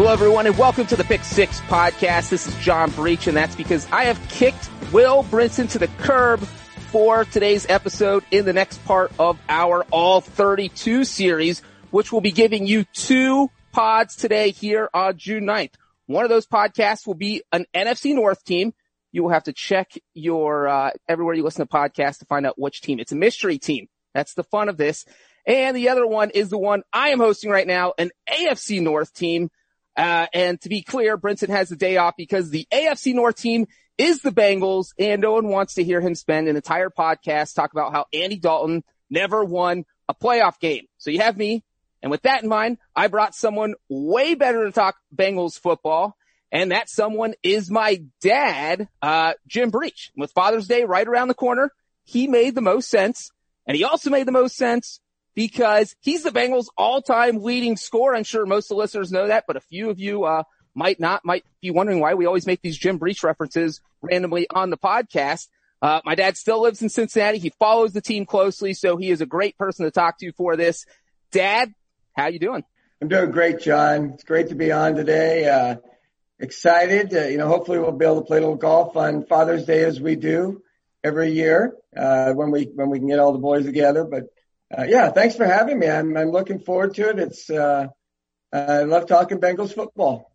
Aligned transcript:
Hello, 0.00 0.14
everyone, 0.14 0.46
and 0.46 0.56
welcome 0.56 0.86
to 0.86 0.96
the 0.96 1.04
Pick 1.04 1.22
Six 1.22 1.60
podcast. 1.60 2.30
This 2.30 2.46
is 2.46 2.56
John 2.56 2.90
Breech, 2.92 3.26
and 3.26 3.36
that's 3.36 3.54
because 3.54 3.86
I 3.92 4.04
have 4.04 4.18
kicked 4.30 4.70
Will 4.92 5.24
Brinson 5.24 5.68
to 5.72 5.78
the 5.78 5.88
curb 5.98 6.40
for 6.40 7.26
today's 7.26 7.66
episode 7.68 8.24
in 8.30 8.46
the 8.46 8.54
next 8.54 8.82
part 8.86 9.12
of 9.18 9.38
our 9.50 9.82
All 9.90 10.22
32 10.22 11.04
series, 11.04 11.60
which 11.90 12.12
will 12.12 12.22
be 12.22 12.32
giving 12.32 12.66
you 12.66 12.84
two 12.94 13.50
pods 13.72 14.16
today 14.16 14.52
here 14.52 14.88
on 14.94 15.18
June 15.18 15.44
9th. 15.44 15.74
One 16.06 16.24
of 16.24 16.30
those 16.30 16.46
podcasts 16.46 17.06
will 17.06 17.12
be 17.12 17.42
an 17.52 17.66
NFC 17.74 18.14
North 18.14 18.42
team. 18.42 18.72
You 19.12 19.24
will 19.24 19.32
have 19.32 19.44
to 19.44 19.52
check 19.52 19.92
your, 20.14 20.66
uh, 20.66 20.92
everywhere 21.10 21.34
you 21.34 21.42
listen 21.42 21.66
to 21.66 21.70
podcasts 21.70 22.20
to 22.20 22.24
find 22.24 22.46
out 22.46 22.58
which 22.58 22.80
team. 22.80 23.00
It's 23.00 23.12
a 23.12 23.16
mystery 23.16 23.58
team. 23.58 23.86
That's 24.14 24.32
the 24.32 24.44
fun 24.44 24.70
of 24.70 24.78
this. 24.78 25.04
And 25.46 25.76
the 25.76 25.90
other 25.90 26.06
one 26.06 26.30
is 26.30 26.48
the 26.48 26.56
one 26.56 26.84
I 26.90 27.10
am 27.10 27.18
hosting 27.18 27.50
right 27.50 27.66
now, 27.66 27.92
an 27.98 28.12
AFC 28.30 28.80
North 28.80 29.12
team. 29.12 29.50
Uh, 30.00 30.26
and 30.32 30.58
to 30.62 30.70
be 30.70 30.80
clear, 30.80 31.18
Brinson 31.18 31.50
has 31.50 31.68
the 31.68 31.76
day 31.76 31.98
off 31.98 32.14
because 32.16 32.48
the 32.48 32.66
AFC 32.72 33.12
North 33.12 33.36
team 33.36 33.66
is 33.98 34.22
the 34.22 34.30
Bengals 34.30 34.94
and 34.98 35.20
no 35.20 35.32
one 35.32 35.48
wants 35.48 35.74
to 35.74 35.84
hear 35.84 36.00
him 36.00 36.14
spend 36.14 36.48
an 36.48 36.56
entire 36.56 36.88
podcast 36.88 37.54
talk 37.54 37.72
about 37.72 37.92
how 37.92 38.06
Andy 38.10 38.38
Dalton 38.38 38.82
never 39.10 39.44
won 39.44 39.84
a 40.08 40.14
playoff 40.14 40.58
game. 40.58 40.86
So 40.96 41.10
you 41.10 41.20
have 41.20 41.36
me. 41.36 41.64
And 42.00 42.10
with 42.10 42.22
that 42.22 42.42
in 42.42 42.48
mind, 42.48 42.78
I 42.96 43.08
brought 43.08 43.34
someone 43.34 43.74
way 43.90 44.34
better 44.34 44.64
to 44.64 44.72
talk 44.72 44.96
Bengals 45.14 45.60
football. 45.60 46.16
And 46.50 46.72
that 46.72 46.88
someone 46.88 47.34
is 47.42 47.70
my 47.70 48.02
dad, 48.22 48.88
uh, 49.02 49.34
Jim 49.46 49.68
Breech. 49.68 50.12
With 50.16 50.32
Father's 50.32 50.66
Day 50.66 50.84
right 50.84 51.06
around 51.06 51.28
the 51.28 51.34
corner, 51.34 51.72
he 52.04 52.26
made 52.26 52.54
the 52.54 52.62
most 52.62 52.88
sense. 52.88 53.32
And 53.66 53.76
he 53.76 53.84
also 53.84 54.08
made 54.08 54.26
the 54.26 54.32
most 54.32 54.56
sense 54.56 54.98
because 55.34 55.94
he's 56.00 56.22
the 56.22 56.30
Bengals 56.30 56.66
all-time 56.76 57.42
leading 57.42 57.76
scorer. 57.76 58.14
I'm 58.14 58.24
sure 58.24 58.46
most 58.46 58.70
of 58.70 58.76
the 58.76 58.80
listeners 58.80 59.12
know 59.12 59.28
that, 59.28 59.44
but 59.46 59.56
a 59.56 59.60
few 59.60 59.90
of 59.90 59.98
you, 59.98 60.24
uh, 60.24 60.42
might 60.74 61.00
not, 61.00 61.24
might 61.24 61.44
be 61.60 61.70
wondering 61.70 62.00
why 62.00 62.14
we 62.14 62.26
always 62.26 62.46
make 62.46 62.62
these 62.62 62.78
Jim 62.78 62.98
Breech 62.98 63.22
references 63.22 63.80
randomly 64.02 64.46
on 64.48 64.70
the 64.70 64.78
podcast. 64.78 65.48
Uh, 65.82 66.00
my 66.04 66.14
dad 66.14 66.36
still 66.36 66.62
lives 66.62 66.82
in 66.82 66.88
Cincinnati. 66.88 67.38
He 67.38 67.50
follows 67.58 67.92
the 67.92 68.00
team 68.00 68.26
closely, 68.26 68.74
so 68.74 68.96
he 68.96 69.10
is 69.10 69.20
a 69.20 69.26
great 69.26 69.56
person 69.56 69.84
to 69.84 69.90
talk 69.90 70.18
to 70.18 70.30
for 70.32 70.56
this. 70.56 70.84
Dad, 71.32 71.74
how 72.16 72.28
you 72.28 72.38
doing? 72.38 72.64
I'm 73.00 73.08
doing 73.08 73.30
great, 73.30 73.60
John. 73.60 74.10
It's 74.10 74.24
great 74.24 74.48
to 74.48 74.54
be 74.54 74.72
on 74.72 74.94
today. 74.94 75.48
Uh, 75.48 75.76
excited. 76.38 77.14
Uh, 77.14 77.28
you 77.28 77.38
know, 77.38 77.48
hopefully 77.48 77.78
we'll 77.78 77.92
be 77.92 78.04
able 78.04 78.20
to 78.20 78.26
play 78.26 78.38
a 78.38 78.40
little 78.40 78.56
golf 78.56 78.96
on 78.96 79.24
Father's 79.24 79.64
Day 79.64 79.84
as 79.84 80.00
we 80.00 80.16
do 80.16 80.62
every 81.02 81.32
year 81.32 81.74
uh, 81.96 82.32
when 82.32 82.50
we 82.50 82.64
when 82.74 82.90
we 82.90 82.98
can 82.98 83.08
get 83.08 83.18
all 83.18 83.32
the 83.32 83.38
boys 83.38 83.64
together. 83.64 84.04
But 84.04 84.24
uh, 84.76 84.84
yeah, 84.88 85.10
thanks 85.10 85.36
for 85.36 85.44
having 85.44 85.78
me. 85.78 85.88
I'm, 85.88 86.16
I'm 86.16 86.30
looking 86.30 86.60
forward 86.60 86.94
to 86.94 87.08
it. 87.10 87.18
It's 87.18 87.50
uh, 87.50 87.88
I 88.52 88.82
love 88.82 89.06
talking 89.06 89.38
Bengals 89.38 89.74
football. 89.74 90.32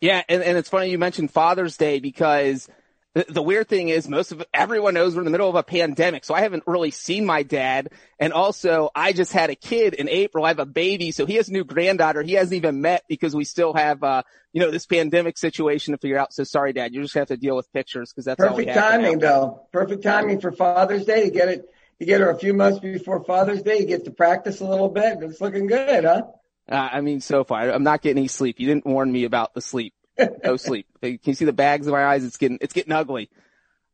Yeah, 0.00 0.22
and, 0.28 0.42
and 0.42 0.58
it's 0.58 0.68
funny 0.68 0.90
you 0.90 0.98
mentioned 0.98 1.30
Father's 1.30 1.76
Day 1.76 1.98
because 1.98 2.68
the, 3.14 3.24
the 3.28 3.42
weird 3.42 3.68
thing 3.68 3.88
is 3.88 4.08
most 4.08 4.32
of 4.32 4.44
everyone 4.52 4.94
knows 4.94 5.14
we're 5.14 5.22
in 5.22 5.24
the 5.24 5.30
middle 5.30 5.48
of 5.48 5.54
a 5.54 5.62
pandemic, 5.62 6.24
so 6.24 6.34
I 6.34 6.42
haven't 6.42 6.64
really 6.66 6.90
seen 6.90 7.24
my 7.24 7.42
dad. 7.42 7.90
And 8.18 8.32
also, 8.32 8.90
I 8.94 9.12
just 9.12 9.32
had 9.32 9.50
a 9.50 9.54
kid 9.54 9.94
in 9.94 10.08
April. 10.08 10.44
I 10.44 10.48
have 10.48 10.58
a 10.58 10.66
baby, 10.66 11.12
so 11.12 11.26
he 11.26 11.34
has 11.34 11.48
a 11.48 11.52
new 11.52 11.64
granddaughter. 11.64 12.22
He 12.22 12.32
hasn't 12.32 12.54
even 12.54 12.80
met 12.80 13.04
because 13.08 13.34
we 13.34 13.44
still 13.44 13.72
have, 13.72 14.02
uh, 14.02 14.22
you 14.52 14.60
know, 14.60 14.70
this 14.70 14.86
pandemic 14.86 15.38
situation 15.38 15.92
to 15.92 15.98
figure 15.98 16.18
out. 16.18 16.32
So 16.32 16.44
sorry, 16.44 16.72
Dad, 16.72 16.92
you 16.92 17.02
just 17.02 17.14
have 17.14 17.28
to 17.28 17.36
deal 17.36 17.56
with 17.56 17.72
pictures 17.72 18.12
because 18.12 18.24
that's 18.24 18.38
perfect 18.38 18.74
timing, 18.74 19.20
though. 19.20 19.66
Perfect 19.72 20.02
timing 20.02 20.40
for 20.40 20.50
Father's 20.50 21.04
Day. 21.04 21.24
to 21.24 21.30
get 21.30 21.48
it 21.48 21.68
you 21.98 22.06
get 22.06 22.20
her 22.20 22.30
a 22.30 22.38
few 22.38 22.54
months 22.54 22.80
before 22.80 23.24
Father's 23.24 23.62
Day. 23.62 23.78
You 23.80 23.86
get 23.86 24.04
to 24.04 24.10
practice 24.10 24.60
a 24.60 24.64
little 24.64 24.88
bit. 24.88 25.18
It's 25.22 25.40
looking 25.40 25.66
good, 25.66 26.04
huh? 26.04 26.22
Uh, 26.70 26.88
I 26.92 27.00
mean, 27.00 27.20
so 27.20 27.44
far, 27.44 27.70
I'm 27.70 27.82
not 27.82 28.02
getting 28.02 28.18
any 28.18 28.28
sleep. 28.28 28.58
You 28.58 28.66
didn't 28.66 28.86
warn 28.86 29.10
me 29.10 29.24
about 29.24 29.54
the 29.54 29.60
sleep. 29.60 29.94
No 30.42 30.56
sleep. 30.58 30.86
Can 31.02 31.18
you 31.22 31.34
see 31.34 31.44
the 31.44 31.52
bags 31.52 31.86
in 31.86 31.92
my 31.92 32.04
eyes? 32.04 32.24
It's 32.24 32.36
getting, 32.36 32.58
it's 32.60 32.72
getting 32.72 32.92
ugly. 32.92 33.30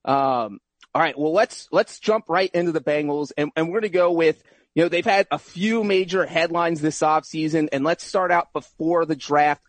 Um, 0.05 0.61
all 0.94 1.03
right. 1.03 1.19
Well, 1.19 1.33
let's, 1.33 1.69
let's 1.72 1.99
jump 1.99 2.27
right 2.28 2.50
into 2.53 2.72
the 2.72 2.81
Bengals 2.81 3.33
and, 3.37 3.50
and 3.56 3.66
we're 3.66 3.81
going 3.81 3.93
to 3.93 3.99
go 3.99 4.12
with, 4.12 4.43
you 4.75 4.82
know, 4.82 4.88
they've 4.88 5.05
had 5.05 5.27
a 5.31 5.38
few 5.38 5.84
major 5.84 6.25
headlines 6.27 6.81
this 6.81 7.00
offseason 7.00 7.69
and 7.72 7.84
let's 7.84 8.05
start 8.05 8.31
out 8.31 8.53
before 8.53 9.05
the 9.05 9.17
draft. 9.17 9.62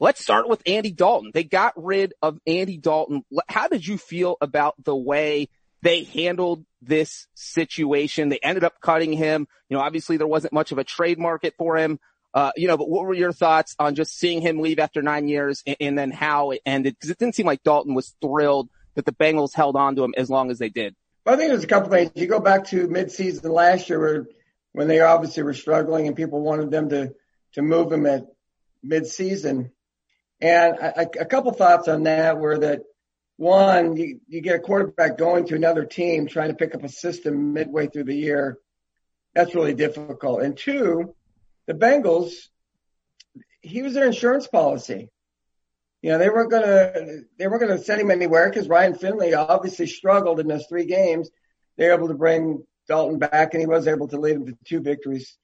Let's 0.00 0.20
start 0.20 0.48
with 0.48 0.62
Andy 0.66 0.90
Dalton. 0.90 1.30
They 1.34 1.44
got 1.44 1.74
rid 1.76 2.14
of 2.22 2.38
Andy 2.46 2.76
Dalton. 2.76 3.24
How 3.48 3.68
did 3.68 3.86
you 3.86 3.98
feel 3.98 4.36
about 4.40 4.74
the 4.82 4.94
way 4.94 5.48
they 5.84 6.04
handled 6.04 6.64
this 6.80 7.26
situation. 7.34 8.30
They 8.30 8.40
ended 8.42 8.64
up 8.64 8.80
cutting 8.80 9.12
him. 9.12 9.46
You 9.68 9.76
know, 9.76 9.82
obviously 9.82 10.16
there 10.16 10.26
wasn't 10.26 10.54
much 10.54 10.72
of 10.72 10.78
a 10.78 10.84
trade 10.84 11.18
market 11.18 11.54
for 11.58 11.76
him. 11.76 12.00
Uh, 12.32 12.52
you 12.56 12.66
know, 12.66 12.78
but 12.78 12.88
what 12.88 13.04
were 13.04 13.14
your 13.14 13.32
thoughts 13.32 13.76
on 13.78 13.94
just 13.94 14.18
seeing 14.18 14.40
him 14.40 14.60
leave 14.60 14.78
after 14.78 15.02
nine 15.02 15.28
years 15.28 15.62
and, 15.66 15.76
and 15.80 15.98
then 15.98 16.10
how 16.10 16.52
it 16.52 16.62
ended? 16.64 16.94
Because 16.94 17.10
it 17.10 17.18
didn't 17.18 17.34
seem 17.34 17.44
like 17.44 17.62
Dalton 17.62 17.94
was 17.94 18.14
thrilled 18.22 18.70
that 18.94 19.04
the 19.04 19.12
Bengals 19.12 19.54
held 19.54 19.76
on 19.76 19.94
to 19.96 20.04
him 20.04 20.14
as 20.16 20.30
long 20.30 20.50
as 20.50 20.58
they 20.58 20.70
did. 20.70 20.96
Well, 21.26 21.34
I 21.34 21.38
think 21.38 21.50
there's 21.50 21.64
a 21.64 21.68
couple 21.68 21.90
things. 21.90 22.12
You 22.14 22.28
go 22.28 22.40
back 22.40 22.64
to 22.68 22.88
midseason 22.88 23.52
last 23.52 23.90
year 23.90 24.00
where, 24.00 24.26
when 24.72 24.88
they 24.88 25.00
obviously 25.00 25.42
were 25.42 25.54
struggling 25.54 26.06
and 26.06 26.16
people 26.16 26.40
wanted 26.40 26.70
them 26.70 26.88
to, 26.88 27.14
to 27.52 27.62
move 27.62 27.92
him 27.92 28.06
at 28.06 28.24
midseason. 28.84 29.70
And 30.40 30.76
a 30.80 31.24
couple 31.26 31.52
thoughts 31.52 31.88
on 31.88 32.04
that 32.04 32.38
were 32.38 32.58
that 32.58 32.82
one, 33.36 33.96
you, 33.96 34.20
you 34.28 34.40
get 34.40 34.56
a 34.56 34.60
quarterback 34.60 35.18
going 35.18 35.46
to 35.46 35.56
another 35.56 35.84
team 35.84 36.26
trying 36.26 36.50
to 36.50 36.54
pick 36.54 36.74
up 36.74 36.84
a 36.84 36.88
system 36.88 37.52
midway 37.52 37.88
through 37.88 38.04
the 38.04 38.14
year. 38.14 38.58
That's 39.34 39.54
really 39.54 39.74
difficult. 39.74 40.42
And 40.42 40.56
two, 40.56 41.14
the 41.66 41.74
Bengals, 41.74 42.32
he 43.60 43.82
was 43.82 43.94
their 43.94 44.06
insurance 44.06 44.46
policy. 44.46 45.10
You 46.02 46.10
know, 46.10 46.18
they 46.18 46.28
weren't 46.28 46.50
gonna, 46.50 46.92
they 47.38 47.46
weren't 47.46 47.62
gonna 47.62 47.78
send 47.78 48.00
him 48.00 48.10
anywhere 48.10 48.48
because 48.48 48.68
Ryan 48.68 48.94
Finley 48.94 49.34
obviously 49.34 49.86
struggled 49.86 50.38
in 50.38 50.46
those 50.46 50.66
three 50.66 50.84
games. 50.84 51.30
They 51.76 51.88
were 51.88 51.94
able 51.94 52.08
to 52.08 52.14
bring 52.14 52.64
Dalton 52.86 53.18
back 53.18 53.54
and 53.54 53.60
he 53.60 53.66
was 53.66 53.88
able 53.88 54.08
to 54.08 54.20
lead 54.20 54.36
them 54.36 54.46
to 54.46 54.56
two 54.64 54.80
victories, 54.80 55.36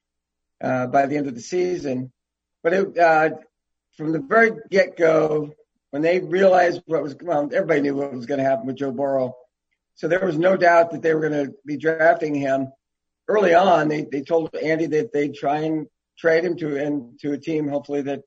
uh, 0.63 0.87
by 0.87 1.07
the 1.07 1.17
end 1.17 1.27
of 1.27 1.35
the 1.35 1.41
season. 1.41 2.11
But 2.63 2.73
it, 2.73 2.97
uh, 2.97 3.31
from 3.97 4.11
the 4.13 4.19
very 4.19 4.51
get 4.69 4.95
go, 4.95 5.51
when 5.91 6.01
they 6.01 6.19
realized 6.19 6.81
what 6.85 7.03
was, 7.03 7.15
well, 7.21 7.49
everybody 7.53 7.81
knew 7.81 7.95
what 7.95 8.13
was 8.13 8.25
going 8.25 8.39
to 8.39 8.43
happen 8.43 8.65
with 8.65 8.77
Joe 8.77 8.91
Burrow. 8.91 9.35
So 9.95 10.07
there 10.07 10.25
was 10.25 10.37
no 10.37 10.57
doubt 10.57 10.91
that 10.91 11.01
they 11.01 11.13
were 11.13 11.29
going 11.29 11.45
to 11.45 11.53
be 11.65 11.77
drafting 11.77 12.33
him. 12.33 12.69
Early 13.27 13.53
on, 13.53 13.87
they, 13.87 14.07
they 14.09 14.21
told 14.21 14.55
Andy 14.55 14.87
that 14.87 15.13
they'd 15.13 15.35
try 15.35 15.59
and 15.59 15.87
trade 16.17 16.43
him 16.43 16.57
to, 16.57 16.77
and 16.77 17.19
to 17.19 17.33
a 17.33 17.37
team, 17.37 17.67
hopefully 17.67 18.01
that 18.03 18.21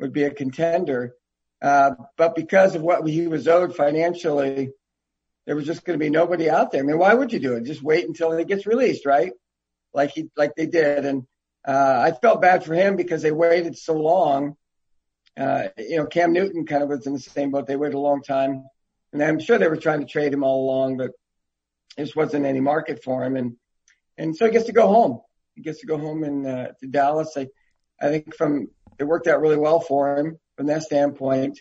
would 0.00 0.12
be 0.12 0.24
a 0.24 0.30
contender. 0.30 1.14
Uh, 1.62 1.92
but 2.16 2.34
because 2.34 2.74
of 2.74 2.82
what 2.82 3.06
he 3.06 3.28
was 3.28 3.46
owed 3.46 3.76
financially, 3.76 4.70
there 5.46 5.56
was 5.56 5.66
just 5.66 5.84
going 5.84 5.98
to 5.98 6.04
be 6.04 6.10
nobody 6.10 6.50
out 6.50 6.72
there. 6.72 6.82
I 6.82 6.84
mean, 6.84 6.98
why 6.98 7.14
would 7.14 7.32
you 7.32 7.38
do 7.38 7.54
it? 7.54 7.64
Just 7.64 7.82
wait 7.82 8.06
until 8.06 8.36
he 8.36 8.44
gets 8.44 8.66
released, 8.66 9.06
right? 9.06 9.32
Like 9.94 10.10
he, 10.10 10.28
like 10.36 10.54
they 10.56 10.66
did. 10.66 11.04
And, 11.04 11.26
uh, 11.66 12.00
I 12.04 12.12
felt 12.12 12.42
bad 12.42 12.64
for 12.64 12.74
him 12.74 12.96
because 12.96 13.22
they 13.22 13.32
waited 13.32 13.76
so 13.76 13.94
long. 13.94 14.56
Uh, 15.36 15.68
you 15.76 15.98
know, 15.98 16.06
Cam 16.06 16.32
Newton 16.32 16.66
kind 16.66 16.82
of 16.82 16.88
was 16.88 17.06
in 17.06 17.12
the 17.12 17.20
same 17.20 17.50
boat. 17.50 17.66
They 17.66 17.76
waited 17.76 17.94
a 17.94 18.00
long 18.00 18.22
time, 18.22 18.64
and 19.12 19.22
I'm 19.22 19.38
sure 19.38 19.58
they 19.58 19.68
were 19.68 19.76
trying 19.76 20.00
to 20.00 20.06
trade 20.06 20.32
him 20.32 20.44
all 20.44 20.64
along, 20.64 20.96
but 20.96 21.10
there 21.96 22.06
just 22.06 22.16
wasn't 22.16 22.46
any 22.46 22.60
market 22.60 23.02
for 23.04 23.24
him. 23.24 23.36
And 23.36 23.56
and 24.16 24.34
so 24.34 24.46
he 24.46 24.52
gets 24.52 24.66
to 24.66 24.72
go 24.72 24.88
home. 24.88 25.20
He 25.54 25.62
gets 25.62 25.80
to 25.80 25.86
go 25.86 25.98
home 25.98 26.24
in 26.24 26.46
uh, 26.46 26.72
to 26.80 26.86
Dallas. 26.86 27.36
I 27.36 27.48
I 28.00 28.08
think 28.08 28.34
from 28.34 28.68
it 28.98 29.04
worked 29.04 29.26
out 29.26 29.40
really 29.40 29.58
well 29.58 29.80
for 29.80 30.16
him 30.16 30.38
from 30.56 30.66
that 30.66 30.82
standpoint. 30.82 31.60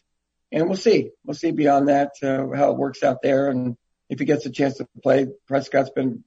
And 0.52 0.68
we'll 0.68 0.78
see. 0.78 1.10
We'll 1.26 1.36
see 1.36 1.52
beyond 1.52 1.90
that 1.90 2.12
uh, 2.24 2.48
how 2.56 2.72
it 2.72 2.78
works 2.78 3.04
out 3.04 3.22
there, 3.22 3.50
and 3.50 3.76
if 4.10 4.20
he 4.20 4.26
gets 4.26 4.46
a 4.46 4.52
chance 4.52 4.78
to 4.78 4.88
play. 5.04 5.28
Prescott's 5.48 5.90
been 5.90 6.24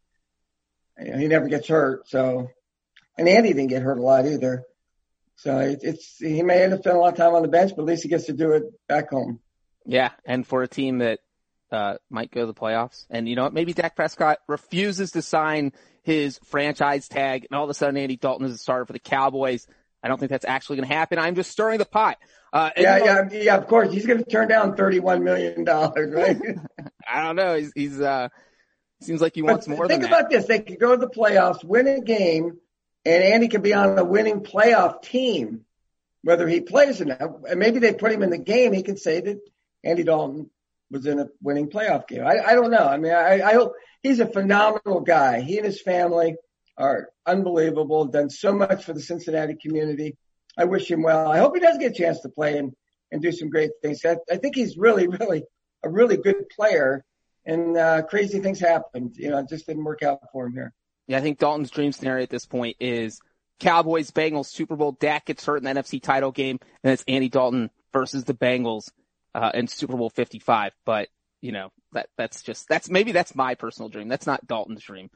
he 1.00 1.28
never 1.28 1.48
gets 1.48 1.68
hurt, 1.68 2.08
so 2.08 2.48
and 3.16 3.28
Andy 3.28 3.52
didn't 3.52 3.68
get 3.68 3.82
hurt 3.82 3.98
a 3.98 4.02
lot 4.02 4.26
either. 4.26 4.64
So 5.38 5.58
it, 5.58 5.80
it's 5.82 6.16
he 6.18 6.42
may 6.42 6.64
end 6.64 6.72
up 6.72 6.80
spending 6.80 6.98
a 6.98 7.02
lot 7.02 7.12
of 7.12 7.16
time 7.16 7.34
on 7.34 7.42
the 7.42 7.48
bench, 7.48 7.72
but 7.76 7.82
at 7.82 7.88
least 7.88 8.02
he 8.02 8.08
gets 8.08 8.26
to 8.26 8.32
do 8.32 8.52
it 8.52 8.64
back 8.88 9.10
home. 9.10 9.38
Yeah, 9.86 10.10
and 10.24 10.44
for 10.44 10.62
a 10.62 10.68
team 10.68 10.98
that 10.98 11.20
uh, 11.70 11.94
might 12.10 12.32
go 12.32 12.40
to 12.40 12.46
the 12.46 12.54
playoffs, 12.54 13.06
and 13.08 13.28
you 13.28 13.36
know 13.36 13.44
what, 13.44 13.52
maybe 13.52 13.72
Dak 13.72 13.94
Prescott 13.94 14.38
refuses 14.48 15.12
to 15.12 15.22
sign 15.22 15.72
his 16.02 16.40
franchise 16.46 17.06
tag, 17.06 17.46
and 17.48 17.56
all 17.56 17.62
of 17.62 17.70
a 17.70 17.74
sudden 17.74 17.96
Andy 17.96 18.16
Dalton 18.16 18.46
is 18.46 18.54
a 18.54 18.58
starter 18.58 18.84
for 18.84 18.92
the 18.92 18.98
Cowboys. 18.98 19.68
I 20.02 20.08
don't 20.08 20.18
think 20.18 20.30
that's 20.30 20.44
actually 20.44 20.76
going 20.76 20.88
to 20.88 20.94
happen. 20.94 21.18
I'm 21.20 21.36
just 21.36 21.52
stirring 21.52 21.78
the 21.78 21.84
pot. 21.84 22.18
Uh, 22.52 22.70
yeah, 22.76 22.98
you 22.98 23.04
know, 23.04 23.28
yeah, 23.30 23.42
yeah. 23.42 23.56
Of 23.56 23.68
course, 23.68 23.92
he's 23.92 24.06
going 24.06 24.18
to 24.18 24.24
turn 24.24 24.48
down 24.48 24.74
31 24.74 25.22
million 25.22 25.62
dollars, 25.62 26.12
right? 26.12 26.40
I 27.08 27.22
don't 27.22 27.36
know. 27.36 27.56
He's, 27.56 27.72
he's 27.74 28.00
uh, 28.00 28.28
seems 29.02 29.20
like 29.20 29.36
he 29.36 29.42
wants 29.42 29.68
but 29.68 29.76
more. 29.76 29.86
Think 29.86 30.04
about 30.04 30.30
this: 30.30 30.46
they 30.46 30.60
could 30.60 30.80
go 30.80 30.96
to 30.96 31.00
the 31.00 31.10
playoffs, 31.10 31.62
win 31.62 31.86
a 31.86 32.00
game, 32.00 32.58
and 33.08 33.24
Andy 33.24 33.48
could 33.48 33.62
be 33.62 33.74
on 33.74 33.98
a 33.98 34.04
winning 34.04 34.40
playoff 34.40 35.02
team, 35.02 35.64
whether 36.22 36.46
he 36.46 36.60
plays 36.60 37.00
or 37.00 37.06
not. 37.06 37.20
And 37.48 37.58
maybe 37.58 37.78
they 37.78 37.94
put 37.94 38.12
him 38.12 38.22
in 38.22 38.30
the 38.30 38.38
game. 38.38 38.72
He 38.72 38.82
can 38.82 38.96
say 38.98 39.20
that 39.20 39.40
Andy 39.82 40.02
Dalton 40.02 40.50
was 40.90 41.06
in 41.06 41.18
a 41.18 41.28
winning 41.40 41.70
playoff 41.70 42.06
game. 42.06 42.26
I, 42.26 42.38
I 42.38 42.54
don't 42.54 42.70
know. 42.70 42.86
I 42.86 42.98
mean, 42.98 43.12
I, 43.12 43.40
I 43.40 43.54
hope 43.54 43.72
he's 44.02 44.20
a 44.20 44.26
phenomenal 44.26 45.00
guy. 45.00 45.40
He 45.40 45.56
and 45.56 45.66
his 45.66 45.80
family 45.80 46.36
are 46.76 47.08
unbelievable. 47.26 48.04
Done 48.06 48.30
so 48.30 48.52
much 48.52 48.84
for 48.84 48.92
the 48.92 49.00
Cincinnati 49.00 49.54
community. 49.54 50.16
I 50.56 50.64
wish 50.64 50.90
him 50.90 51.02
well. 51.02 51.30
I 51.30 51.38
hope 51.38 51.54
he 51.54 51.60
does 51.60 51.78
get 51.78 51.92
a 51.92 51.94
chance 51.94 52.20
to 52.20 52.28
play 52.28 52.58
and 52.58 52.72
and 53.10 53.22
do 53.22 53.32
some 53.32 53.48
great 53.48 53.70
things. 53.82 54.04
I, 54.04 54.16
I 54.30 54.36
think 54.36 54.54
he's 54.54 54.76
really, 54.76 55.08
really 55.08 55.44
a 55.82 55.88
really 55.88 56.18
good 56.18 56.48
player. 56.54 57.04
And 57.46 57.76
uh, 57.78 58.02
crazy 58.02 58.40
things 58.40 58.60
happened. 58.60 59.14
You 59.16 59.30
know, 59.30 59.38
it 59.38 59.48
just 59.48 59.66
didn't 59.66 59.84
work 59.84 60.02
out 60.02 60.20
for 60.30 60.46
him 60.46 60.52
here. 60.52 60.74
Yeah, 61.08 61.18
I 61.18 61.20
think 61.22 61.38
Dalton's 61.38 61.70
dream 61.70 61.90
scenario 61.90 62.22
at 62.22 62.30
this 62.30 62.46
point 62.46 62.76
is 62.80 63.20
Cowboys, 63.58 64.10
Bengals, 64.10 64.46
Super 64.46 64.76
Bowl. 64.76 64.92
Dak 64.92 65.24
gets 65.24 65.44
hurt 65.44 65.56
in 65.56 65.64
the 65.64 65.70
NFC 65.70 66.00
title 66.00 66.30
game, 66.30 66.60
and 66.84 66.92
it's 66.92 67.04
Andy 67.08 67.28
Dalton 67.28 67.70
versus 67.92 68.24
the 68.24 68.34
Bengals 68.34 68.92
uh, 69.34 69.50
in 69.54 69.66
Super 69.66 69.96
Bowl 69.96 70.10
55. 70.10 70.72
But 70.84 71.08
you 71.40 71.52
know 71.52 71.70
that 71.92 72.08
that's 72.16 72.42
just 72.42 72.68
that's 72.68 72.90
maybe 72.90 73.12
that's 73.12 73.34
my 73.34 73.54
personal 73.54 73.88
dream. 73.88 74.08
That's 74.08 74.26
not 74.26 74.46
Dalton's 74.46 74.82
dream. 74.82 75.10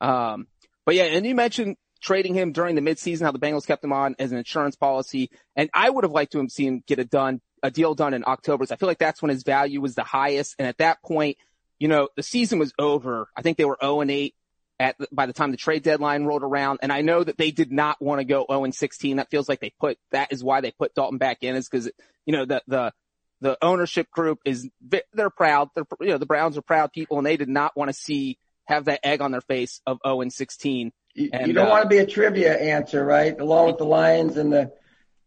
Um, 0.00 0.46
but 0.84 0.94
yeah, 0.94 1.04
and 1.04 1.26
you 1.26 1.34
mentioned 1.34 1.76
trading 2.00 2.34
him 2.34 2.52
during 2.52 2.74
the 2.76 2.80
midseason, 2.82 3.22
how 3.22 3.32
the 3.32 3.38
Bengals 3.38 3.66
kept 3.66 3.82
him 3.82 3.92
on 3.92 4.14
as 4.18 4.30
an 4.30 4.38
insurance 4.38 4.76
policy, 4.76 5.30
and 5.56 5.70
I 5.72 5.88
would 5.88 6.04
have 6.04 6.12
liked 6.12 6.32
to 6.32 6.38
have 6.38 6.50
seen 6.50 6.68
him 6.68 6.84
get 6.86 6.98
a 6.98 7.04
done 7.04 7.40
a 7.62 7.70
deal 7.70 7.94
done 7.94 8.14
in 8.14 8.22
October. 8.26 8.66
So 8.66 8.74
I 8.74 8.76
feel 8.76 8.88
like 8.88 8.98
that's 8.98 9.22
when 9.22 9.30
his 9.30 9.42
value 9.42 9.80
was 9.80 9.94
the 9.94 10.04
highest, 10.04 10.56
and 10.58 10.68
at 10.68 10.78
that 10.78 11.02
point, 11.02 11.38
you 11.78 11.88
know, 11.88 12.08
the 12.16 12.22
season 12.22 12.58
was 12.58 12.74
over. 12.78 13.28
I 13.34 13.40
think 13.42 13.56
they 13.56 13.64
were 13.64 13.78
0 13.80 14.02
and 14.02 14.10
8 14.10 14.34
at 14.80 14.96
by 15.12 15.26
the 15.26 15.32
time 15.32 15.50
the 15.50 15.56
trade 15.56 15.82
deadline 15.82 16.24
rolled 16.24 16.42
around. 16.42 16.80
And 16.82 16.92
I 16.92 17.02
know 17.02 17.22
that 17.22 17.36
they 17.36 17.50
did 17.50 17.72
not 17.72 18.00
want 18.00 18.20
to 18.20 18.24
go 18.24 18.46
0 18.48 18.64
and 18.64 18.74
16. 18.74 19.16
That 19.16 19.30
feels 19.30 19.48
like 19.48 19.60
they 19.60 19.72
put, 19.80 19.98
that 20.12 20.32
is 20.32 20.44
why 20.44 20.60
they 20.60 20.70
put 20.70 20.94
Dalton 20.94 21.18
back 21.18 21.38
in 21.42 21.56
is 21.56 21.68
because, 21.68 21.90
you 22.26 22.32
know, 22.32 22.44
the, 22.44 22.62
the, 22.66 22.92
the 23.40 23.58
ownership 23.62 24.10
group 24.10 24.40
is, 24.44 24.68
they're 25.12 25.30
proud. 25.30 25.70
They're, 25.74 25.86
you 26.00 26.08
know, 26.08 26.18
the 26.18 26.26
Browns 26.26 26.56
are 26.56 26.62
proud 26.62 26.92
people 26.92 27.18
and 27.18 27.26
they 27.26 27.36
did 27.36 27.48
not 27.48 27.76
want 27.76 27.88
to 27.88 27.94
see, 27.94 28.38
have 28.66 28.84
that 28.84 29.00
egg 29.02 29.20
on 29.20 29.32
their 29.32 29.40
face 29.40 29.80
of 29.86 29.98
0 30.06 30.20
and 30.22 30.32
16. 30.32 30.92
You, 31.14 31.30
and, 31.32 31.48
you 31.48 31.52
don't 31.54 31.66
uh, 31.66 31.70
want 31.70 31.82
to 31.82 31.88
be 31.88 31.98
a 31.98 32.06
trivia 32.06 32.56
answer, 32.56 33.04
right? 33.04 33.38
Along 33.38 33.66
with 33.66 33.78
the 33.78 33.84
Lions 33.84 34.36
and 34.36 34.52
the, 34.52 34.72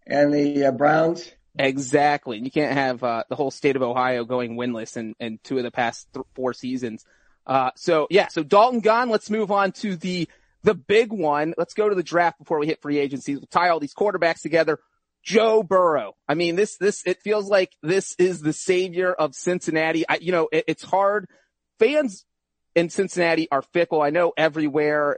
and 0.08 0.34
the 0.34 0.66
uh, 0.66 0.72
Browns. 0.72 1.30
Exactly. 1.60 2.40
You 2.40 2.52
can't 2.52 2.74
have, 2.74 3.04
uh, 3.04 3.24
the 3.30 3.36
whole 3.36 3.52
state 3.52 3.76
of 3.76 3.82
Ohio 3.82 4.24
going 4.24 4.56
winless 4.56 4.96
in, 4.96 5.16
in 5.20 5.40
two 5.44 5.58
of 5.58 5.64
the 5.64 5.72
past 5.72 6.08
th- 6.14 6.26
four 6.36 6.54
seasons. 6.54 7.04
Uh, 7.46 7.72
so 7.76 8.08
yeah, 8.10 8.28
so 8.28 8.44
Dalton 8.44 8.80
gone. 8.80 9.10
Let's 9.10 9.30
move 9.30 9.52
on 9.52 9.72
to 9.74 9.96
the, 9.96 10.28
the 10.64 10.76
big 10.76 11.12
one. 11.12 11.54
Let's 11.58 11.74
go 11.74 11.90
to 11.90 11.96
the 11.96 12.04
draft 12.04 12.40
before 12.40 12.60
we 12.60 12.68
hit 12.68 12.82
free 12.82 13.00
agencies. 13.00 13.38
We'll 13.38 13.48
tie 13.48 13.70
all 13.70 13.80
these 13.80 13.94
quarterbacks 13.94 14.42
together. 14.42 14.80
Joe 15.24 15.62
Burrow. 15.64 16.16
I 16.28 16.34
mean, 16.34 16.56
this, 16.56 16.78
this, 16.78 17.04
it 17.06 17.22
feels 17.22 17.48
like 17.50 17.72
this 17.84 18.16
is 18.18 18.42
the 18.42 18.54
savior 18.54 19.14
of 19.14 19.36
Cincinnati. 19.36 20.08
I, 20.08 20.16
you 20.16 20.32
know, 20.32 20.50
it, 20.52 20.66
it's 20.68 20.84
hard. 20.84 21.28
Fans 21.80 22.26
in 22.76 22.90
Cincinnati 22.90 23.48
are 23.52 23.62
fickle. 23.62 24.02
I 24.02 24.10
know 24.10 24.34
everywhere 24.36 25.18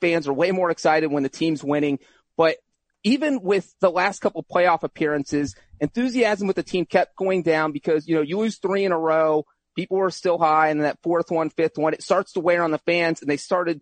fans 0.00 0.28
are 0.28 0.32
way 0.32 0.52
more 0.52 0.70
excited 0.70 1.10
when 1.10 1.22
the 1.22 1.28
team's 1.28 1.64
winning, 1.64 1.98
but 2.36 2.56
even 3.02 3.40
with 3.40 3.72
the 3.80 3.90
last 3.90 4.20
couple 4.20 4.44
playoff 4.44 4.82
appearances, 4.82 5.54
enthusiasm 5.80 6.46
with 6.46 6.56
the 6.56 6.62
team 6.62 6.86
kept 6.86 7.16
going 7.16 7.42
down 7.42 7.72
because, 7.72 8.08
you 8.08 8.16
know, 8.16 8.22
you 8.22 8.38
lose 8.38 8.58
three 8.58 8.84
in 8.84 8.92
a 8.92 8.98
row 8.98 9.44
people 9.76 9.98
were 9.98 10.10
still 10.10 10.38
high 10.38 10.68
and 10.68 10.80
then 10.80 10.86
that 10.86 10.98
fourth 11.02 11.30
one, 11.30 11.50
fifth 11.50 11.78
one, 11.78 11.94
it 11.94 12.02
starts 12.02 12.32
to 12.32 12.40
wear 12.40 12.64
on 12.64 12.72
the 12.72 12.78
fans 12.78 13.20
and 13.20 13.30
they 13.30 13.36
started, 13.36 13.80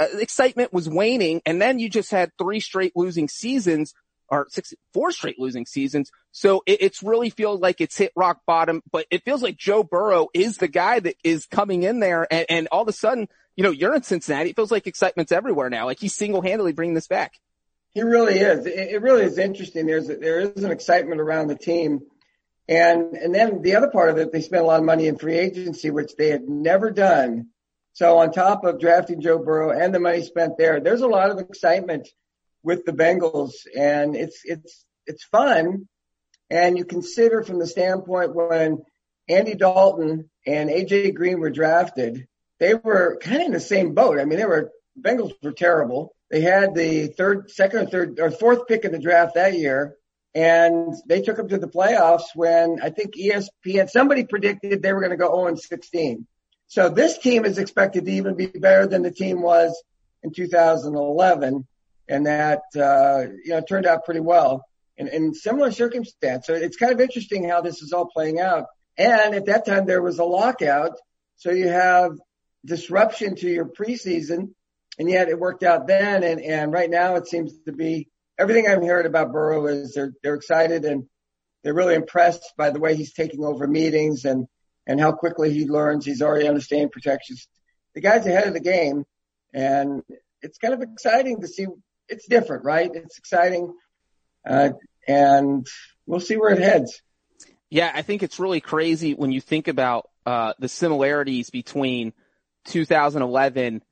uh, 0.00 0.06
excitement 0.18 0.72
was 0.72 0.88
waning 0.88 1.42
and 1.46 1.62
then 1.62 1.78
you 1.78 1.88
just 1.88 2.10
had 2.10 2.32
three 2.36 2.58
straight 2.58 2.92
losing 2.96 3.28
seasons 3.28 3.94
or 4.28 4.46
six, 4.48 4.72
four 4.92 5.12
straight 5.12 5.38
losing 5.38 5.66
seasons. 5.66 6.10
So 6.32 6.62
it, 6.66 6.78
it's 6.80 7.02
really 7.02 7.30
feels 7.30 7.60
like 7.60 7.80
it's 7.80 7.96
hit 7.96 8.10
rock 8.16 8.40
bottom, 8.46 8.82
but 8.90 9.06
it 9.10 9.22
feels 9.24 9.42
like 9.42 9.56
Joe 9.56 9.84
Burrow 9.84 10.28
is 10.32 10.56
the 10.56 10.66
guy 10.66 10.98
that 10.98 11.16
is 11.22 11.46
coming 11.46 11.82
in 11.82 12.00
there 12.00 12.26
and, 12.32 12.46
and 12.48 12.68
all 12.72 12.82
of 12.82 12.88
a 12.88 12.92
sudden, 12.92 13.28
you 13.54 13.62
know, 13.62 13.70
you're 13.70 13.94
in 13.94 14.02
Cincinnati. 14.02 14.50
It 14.50 14.56
feels 14.56 14.72
like 14.72 14.86
excitement's 14.86 15.30
everywhere 15.30 15.70
now. 15.70 15.84
Like 15.84 16.00
he's 16.00 16.14
single-handedly 16.14 16.72
bringing 16.72 16.94
this 16.94 17.06
back. 17.06 17.34
He 17.90 18.02
really 18.02 18.40
is. 18.40 18.66
It, 18.66 18.94
it 18.94 19.02
really 19.02 19.22
is 19.22 19.38
interesting. 19.38 19.86
There's, 19.86 20.08
there 20.08 20.40
is 20.40 20.64
an 20.64 20.72
excitement 20.72 21.20
around 21.20 21.46
the 21.46 21.54
team 21.54 22.00
and, 22.68 23.14
and 23.14 23.34
then 23.34 23.62
the 23.62 23.76
other 23.76 23.90
part 23.90 24.10
of 24.10 24.18
it, 24.18 24.32
they 24.32 24.40
spent 24.40 24.62
a 24.62 24.66
lot 24.66 24.80
of 24.80 24.86
money 24.86 25.06
in 25.06 25.18
free 25.18 25.38
agency, 25.38 25.90
which 25.90 26.16
they 26.16 26.28
had 26.28 26.48
never 26.48 26.90
done. 26.90 27.48
So 27.92 28.18
on 28.18 28.32
top 28.32 28.64
of 28.64 28.80
drafting 28.80 29.20
Joe 29.20 29.38
Burrow 29.38 29.70
and 29.70 29.94
the 29.94 30.00
money 30.00 30.22
spent 30.22 30.56
there, 30.56 30.80
there's 30.80 31.02
a 31.02 31.06
lot 31.06 31.30
of 31.30 31.38
excitement 31.38 32.08
with 32.62 32.84
the 32.84 32.92
Bengals 32.92 33.52
and 33.76 34.16
it's, 34.16 34.40
it's, 34.44 34.84
it's 35.06 35.24
fun. 35.24 35.88
And 36.50 36.78
you 36.78 36.84
consider 36.84 37.42
from 37.42 37.58
the 37.58 37.66
standpoint 37.66 38.34
when 38.34 38.82
Andy 39.28 39.54
Dalton 39.54 40.30
and 40.46 40.70
AJ 40.70 41.14
Green 41.14 41.40
were 41.40 41.50
drafted, 41.50 42.26
they 42.58 42.74
were 42.74 43.18
kind 43.20 43.42
of 43.42 43.46
in 43.46 43.52
the 43.52 43.60
same 43.60 43.94
boat. 43.94 44.18
I 44.18 44.24
mean, 44.24 44.38
they 44.38 44.44
were, 44.46 44.72
Bengals 44.98 45.32
were 45.42 45.52
terrible. 45.52 46.14
They 46.30 46.40
had 46.40 46.74
the 46.74 47.08
third, 47.08 47.50
second 47.50 47.80
or 47.80 47.86
third 47.86 48.20
or 48.20 48.30
fourth 48.30 48.66
pick 48.66 48.84
in 48.84 48.92
the 48.92 48.98
draft 48.98 49.34
that 49.34 49.54
year 49.54 49.96
and 50.34 50.94
they 51.06 51.22
took 51.22 51.36
them 51.36 51.48
to 51.48 51.58
the 51.58 51.68
playoffs 51.68 52.34
when 52.34 52.80
I 52.82 52.90
think 52.90 53.14
ESPN, 53.14 53.88
somebody 53.88 54.24
predicted 54.24 54.82
they 54.82 54.92
were 54.92 55.00
going 55.00 55.10
to 55.10 55.16
go 55.16 55.44
0 55.46 55.54
16. 55.54 56.26
So 56.66 56.88
this 56.88 57.18
team 57.18 57.44
is 57.44 57.58
expected 57.58 58.06
to 58.06 58.10
even 58.10 58.34
be 58.34 58.46
better 58.46 58.86
than 58.86 59.02
the 59.02 59.12
team 59.12 59.42
was 59.42 59.80
in 60.22 60.32
2011. 60.32 61.66
And 62.08 62.26
that, 62.26 62.62
uh, 62.76 63.32
you 63.44 63.50
know, 63.50 63.60
turned 63.60 63.86
out 63.86 64.04
pretty 64.04 64.20
well 64.20 64.64
in, 64.96 65.08
in 65.08 65.34
similar 65.34 65.70
circumstance. 65.70 66.46
So 66.46 66.54
it's 66.54 66.76
kind 66.76 66.92
of 66.92 67.00
interesting 67.00 67.48
how 67.48 67.60
this 67.60 67.80
is 67.80 67.92
all 67.92 68.06
playing 68.06 68.40
out. 68.40 68.66
And 68.98 69.34
at 69.34 69.46
that 69.46 69.64
time 69.64 69.86
there 69.86 70.02
was 70.02 70.18
a 70.18 70.24
lockout. 70.24 70.98
So 71.36 71.50
you 71.50 71.68
have 71.68 72.12
disruption 72.64 73.36
to 73.36 73.48
your 73.48 73.66
preseason 73.66 74.50
and 74.98 75.08
yet 75.08 75.28
it 75.28 75.38
worked 75.38 75.62
out 75.62 75.86
then. 75.86 76.22
And, 76.24 76.40
and 76.40 76.72
right 76.72 76.90
now 76.90 77.14
it 77.16 77.28
seems 77.28 77.52
to 77.66 77.72
be 77.72 78.08
everything 78.38 78.66
I'm 78.68 78.82
hearing 78.82 79.06
about 79.06 79.32
Burrow 79.32 79.66
is 79.66 79.94
they're 79.94 80.12
they're 80.22 80.34
excited 80.34 80.84
and 80.84 81.06
they're 81.62 81.74
really 81.74 81.94
impressed 81.94 82.52
by 82.56 82.70
the 82.70 82.80
way 82.80 82.94
he's 82.94 83.12
taking 83.12 83.44
over 83.44 83.66
meetings 83.66 84.24
and 84.24 84.46
and 84.86 85.00
how 85.00 85.12
quickly 85.12 85.52
he 85.52 85.66
learns. 85.66 86.04
He's 86.04 86.22
already 86.22 86.46
understanding 86.46 86.90
protections. 86.90 87.48
The 87.94 88.00
guy's 88.00 88.26
ahead 88.26 88.46
of 88.46 88.54
the 88.54 88.60
game, 88.60 89.04
and 89.52 90.02
it's 90.42 90.58
kind 90.58 90.74
of 90.74 90.82
exciting 90.82 91.40
to 91.40 91.48
see. 91.48 91.66
It's 92.08 92.28
different, 92.28 92.64
right? 92.64 92.90
It's 92.92 93.18
exciting, 93.18 93.72
uh, 94.46 94.70
and 95.08 95.66
we'll 96.06 96.20
see 96.20 96.36
where 96.36 96.50
it 96.50 96.60
heads. 96.60 97.00
Yeah, 97.70 97.90
I 97.94 98.02
think 98.02 98.22
it's 98.22 98.38
really 98.38 98.60
crazy 98.60 99.14
when 99.14 99.32
you 99.32 99.40
think 99.40 99.68
about 99.68 100.10
uh, 100.26 100.52
the 100.58 100.68
similarities 100.68 101.50
between 101.50 102.12
2011 102.66 103.82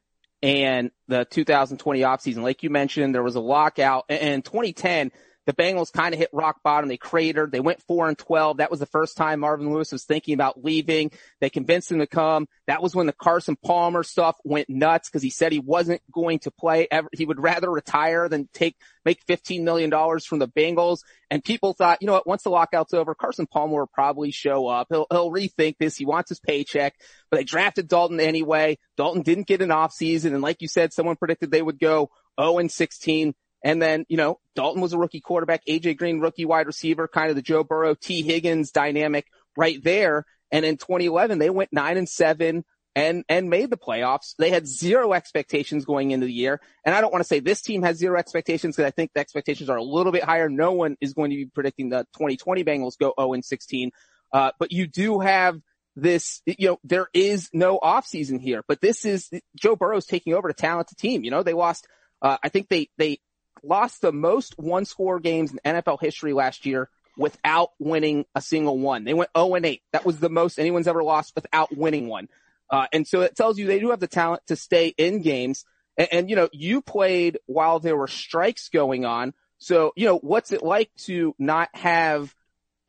and 0.43 0.91
the 1.09 1.25
2020 1.25 2.01
offseason. 2.01 2.43
Like 2.43 2.63
you 2.63 2.71
mentioned, 2.71 3.15
there 3.15 3.23
was 3.23 3.37
a 3.37 3.41
lockout 3.41 4.07
and 4.09 4.21
in 4.21 4.43
2010, 4.43 5.13
the 5.47 5.53
Bengals 5.53 5.93
kind 5.93 6.15
of 6.15 6.21
hit 6.21 6.31
rock 6.33 6.61
bottom. 6.63 6.89
They 6.89 6.97
cratered. 6.97 7.51
They 7.51 7.61
went 7.61 7.83
four 7.83 8.09
and 8.09 8.17
12. 8.17 8.59
That 8.59 8.71
was 8.71 8.81
the 8.81 8.87
first 8.87 9.17
time 9.17 9.41
Marvin 9.41 9.73
Lewis 9.73 9.93
was 9.93 10.05
thinking 10.05 10.35
about 10.35 10.63
leaving. 10.63 11.11
They 11.41 11.51
convinced 11.51 11.91
him 11.91 11.99
to 11.99 12.07
come. 12.07 12.47
That 12.67 12.83
was 12.83 12.95
when 12.95 13.07
the 13.07 13.13
Carson 13.13 13.57
Palmer 13.57 14.05
stuff 14.05 14.37
went 14.45 14.71
nuts 14.71 15.09
because 15.09 15.23
he 15.23 15.31
said 15.31 15.53
he 15.53 15.59
wasn't 15.59 16.01
going 16.13 16.41
to 16.41 16.51
play 16.51 16.87
ever. 16.91 17.09
He 17.13 17.25
would 17.25 17.41
rather 17.41 17.71
retire 17.71 18.29
than 18.29 18.49
take, 18.53 18.77
make 19.05 19.25
$15 19.27 19.63
million 19.63 19.91
from 20.21 20.39
the 20.39 20.49
Bengals. 20.49 21.01
And 21.31 21.43
people 21.43 21.73
thought, 21.73 21.99
you 22.01 22.07
know 22.07 22.13
what, 22.13 22.27
once 22.27 22.43
the 22.43 22.51
lockout's 22.51 22.95
over, 22.95 23.15
Carson 23.15 23.47
Palmer 23.47 23.81
will 23.81 23.91
probably 23.93 24.31
show 24.31 24.69
up. 24.69 24.89
He'll, 24.91 25.07
he'll 25.11 25.31
rethink 25.31 25.77
this. 25.79 25.97
He 25.97 26.05
wants 26.05 26.29
his 26.29 26.41
paycheck, 26.41 26.95
but 27.31 27.39
they 27.39 27.45
drafted 27.45 27.89
Dalton 27.89 28.21
anyway. 28.21 28.79
Dalton 28.97 29.23
didn't 29.23 29.47
get 29.47 29.63
an 29.63 29.71
off 29.73 29.93
season. 29.93 30.35
And 30.35 30.43
like 30.43 30.61
you 30.61 30.69
said, 30.69 30.93
someone 30.93 31.17
predicted 31.17 31.51
they 31.51 31.63
would 31.63 31.81
go 31.81 32.11
0 32.41 32.59
and 32.59 32.71
16. 32.71 33.35
And 33.64 33.81
then, 33.81 34.04
you 34.09 34.16
know, 34.16 34.40
Dalton 34.54 34.83
was 34.83 34.92
a 34.92 34.99
rookie 34.99 35.21
quarterback, 35.21 35.64
AJ 35.66 35.97
Green, 35.97 36.21
rookie 36.21 36.45
wide 36.45 36.66
receiver, 36.66 37.07
kind 37.09 37.31
of 37.31 37.37
the 37.37 37.42
Joe 37.42 37.64
Burrow, 37.64 37.95
Tee 37.95 38.23
Higgins 38.23 38.73
dynamic 38.73 39.26
right 39.57 39.83
there. 39.83 40.25
And 40.50 40.64
in 40.64 40.76
2011, 40.76 41.38
they 41.38 41.50
went 41.50 41.73
nine 41.73 41.97
and 41.97 42.09
seven 42.09 42.64
and, 42.95 43.25
and 43.28 43.49
made 43.49 43.71
the 43.71 43.76
playoffs. 43.76 44.35
They 44.38 44.50
had 44.50 44.66
zero 44.66 45.12
expectations 45.12 45.85
going 45.85 46.11
into 46.11 46.26
the 46.26 46.33
year. 46.33 46.61
And 46.85 46.95
I 46.95 47.00
don't 47.00 47.12
want 47.12 47.23
to 47.23 47.28
say 47.28 47.40
this 47.40 47.62
team 47.62 47.83
has 47.83 47.97
zero 47.97 48.19
expectations 48.19 48.76
because 48.76 48.88
I 48.88 48.90
think 48.90 49.12
the 49.14 49.21
expectations 49.21 49.71
are 49.71 49.78
a 49.78 49.83
little 49.83 50.12
bit 50.12 50.25
higher. 50.25 50.49
No 50.49 50.73
one 50.73 50.97
is 51.00 51.14
going 51.14 51.31
to 51.31 51.37
be 51.37 51.47
predicting 51.47 51.88
the 51.88 52.07
2020 52.14 52.64
Bengals 52.64 52.99
go 52.99 53.14
0 53.19 53.33
and 53.35 53.45
16. 53.45 53.92
Uh, 54.33 54.50
but 54.59 54.73
you 54.73 54.87
do 54.87 55.21
have 55.21 55.59
this, 55.95 56.42
you 56.47 56.69
know, 56.69 56.78
there 56.85 57.09
is 57.14 57.50
no 57.52 57.78
offseason 57.78 58.40
here, 58.40 58.62
but 58.66 58.81
this 58.81 59.04
is 59.04 59.31
Joe 59.61 59.76
Burrow's 59.76 60.07
taking 60.07 60.35
over 60.35 60.49
a 60.49 60.54
talented 60.54 60.99
team. 60.99 61.23
You 61.23 61.31
know, 61.31 61.42
they 61.42 61.52
lost, 61.52 61.87
uh, 62.23 62.38
I 62.42 62.49
think 62.49 62.69
they, 62.69 62.88
they 62.97 63.21
lost 63.63 64.01
the 64.01 64.13
most 64.13 64.59
one 64.59 64.85
score 64.85 65.21
games 65.21 65.53
in 65.53 65.59
NFL 65.65 66.01
history 66.01 66.33
last 66.33 66.67
year 66.67 66.89
without 67.17 67.71
winning 67.79 68.25
a 68.35 68.41
single 68.41 68.79
one. 68.79 69.05
They 69.05 69.15
went 69.15 69.31
0 69.37 69.55
and 69.55 69.67
8. 69.67 69.83
That 69.93 70.07
was 70.07 70.19
the 70.19 70.31
most 70.31 70.59
anyone's 70.59 70.89
ever 70.89 71.03
lost 71.03 71.35
without 71.35 71.77
winning 71.77 72.09
one. 72.09 72.29
Uh, 72.71 72.87
and 72.93 73.07
so 73.07 73.21
it 73.21 73.37
tells 73.37 73.59
you 73.59 73.67
they 73.67 73.81
do 73.81 73.91
have 73.91 74.01
the 74.01 74.07
talent 74.07 74.43
to 74.47 74.57
stay 74.57 74.89
in 74.97 75.21
games. 75.21 75.65
And, 75.99 76.09
and, 76.11 76.31
you 76.31 76.37
know, 76.37 76.49
you 76.53 76.81
played 76.81 77.39
while 77.47 77.81
there 77.81 77.97
were 77.97 78.09
strikes 78.09 78.71
going 78.71 79.05
on. 79.05 79.35
So, 79.59 79.93
you 79.95 80.07
know, 80.07 80.19
what's 80.19 80.53
it 80.53 80.63
like 80.63 80.91
to 81.05 81.35
not 81.39 81.69
have, 81.75 82.35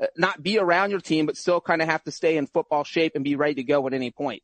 uh, 0.01 0.07
not 0.17 0.41
be 0.41 0.57
around 0.57 0.91
your 0.91 1.01
team, 1.01 1.25
but 1.25 1.37
still 1.37 1.59
kind 1.59 1.81
of 1.81 1.89
have 1.89 2.03
to 2.05 2.11
stay 2.11 2.37
in 2.37 2.47
football 2.47 2.85
shape 2.85 3.13
and 3.15 3.23
be 3.23 3.35
ready 3.35 3.55
to 3.55 3.63
go 3.63 3.85
at 3.87 3.93
any 3.93 4.11
point? 4.11 4.41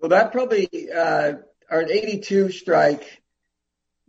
Well, 0.00 0.08
that 0.08 0.32
probably, 0.32 0.68
uh, 0.92 1.34
our 1.70 1.82
82 1.82 2.50
strike 2.50 3.19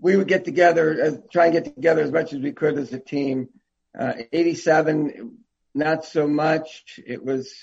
we 0.02 0.18
would 0.18 0.28
get 0.28 0.44
together, 0.44 1.04
uh, 1.04 1.28
try 1.32 1.46
and 1.46 1.54
get 1.54 1.64
together 1.64 2.02
as 2.02 2.12
much 2.12 2.34
as 2.34 2.40
we 2.40 2.52
could 2.52 2.78
as 2.78 2.92
a 2.92 3.00
team. 3.00 3.50
Uh, 3.98 4.14
87, 4.34 5.38
not 5.76 6.06
so 6.06 6.28
much. 6.28 7.00
It 7.06 7.24
was 7.24 7.54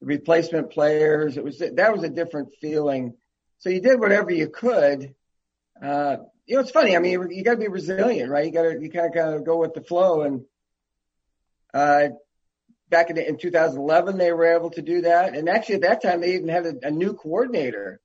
replacement 0.00 0.70
players. 0.70 1.36
It 1.36 1.44
was, 1.44 1.58
that 1.58 1.92
was 1.92 2.02
a 2.04 2.10
different 2.10 2.50
feeling. 2.60 3.14
So 3.58 3.70
you 3.70 3.80
did 3.80 3.98
whatever 3.98 4.30
you 4.30 4.48
could. 4.48 5.14
Uh, 5.82 6.18
you 6.46 6.56
know, 6.56 6.60
it's 6.60 6.70
funny. 6.70 6.94
I 6.94 6.98
mean, 6.98 7.12
you, 7.12 7.28
you 7.30 7.44
gotta 7.44 7.56
be 7.56 7.68
resilient, 7.68 8.30
right? 8.30 8.44
You 8.44 8.52
gotta, 8.52 8.78
you 8.80 8.90
kind 8.90 9.06
of 9.06 9.14
gotta 9.14 9.40
go 9.40 9.56
with 9.56 9.72
the 9.72 9.82
flow. 9.82 10.22
And, 10.22 10.44
uh, 11.72 12.08
back 12.90 13.08
in, 13.08 13.16
in 13.16 13.38
2011, 13.38 14.18
they 14.18 14.32
were 14.32 14.54
able 14.54 14.70
to 14.70 14.82
do 14.82 15.02
that. 15.02 15.34
And 15.34 15.48
actually 15.48 15.76
at 15.76 15.82
that 15.82 16.02
time, 16.02 16.20
they 16.20 16.34
even 16.34 16.48
had 16.48 16.66
a, 16.66 16.74
a 16.82 16.90
new 16.90 17.14
coordinator 17.14 18.00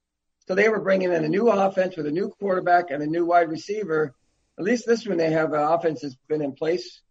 so 0.48 0.56
they 0.56 0.70
were 0.70 0.80
bringing 0.80 1.12
in 1.12 1.24
a 1.24 1.30
new 1.30 1.50
offense 1.50 1.98
with 1.98 2.06
a 2.06 2.12
new 2.12 2.30
quarterback 2.30 2.92
and 2.92 3.02
a 3.02 3.08
new 3.08 3.26
wide 3.26 3.50
receiver. 3.50 4.14
At 4.58 4.64
least 4.64 4.86
this 4.86 5.06
one, 5.08 5.18
they 5.18 5.32
have 5.32 5.54
an 5.54 5.62
offense 5.62 6.02
that's 6.02 6.16
been 6.28 6.42
in 6.42 6.54
place 6.54 7.02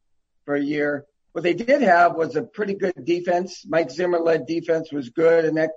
for 0.45 0.55
a 0.55 0.63
year. 0.63 1.05
What 1.33 1.43
they 1.43 1.55
did 1.55 1.83
have 1.83 2.15
was 2.15 2.37
a 2.37 2.43
pretty 2.43 2.75
good 2.75 2.95
defense. 3.05 3.65
Mike 3.67 3.91
Zimmer 3.91 4.21
led 4.21 4.47
defense 4.47 4.93
was 4.93 5.09
good 5.09 5.45
and 5.45 5.57
that 5.57 5.73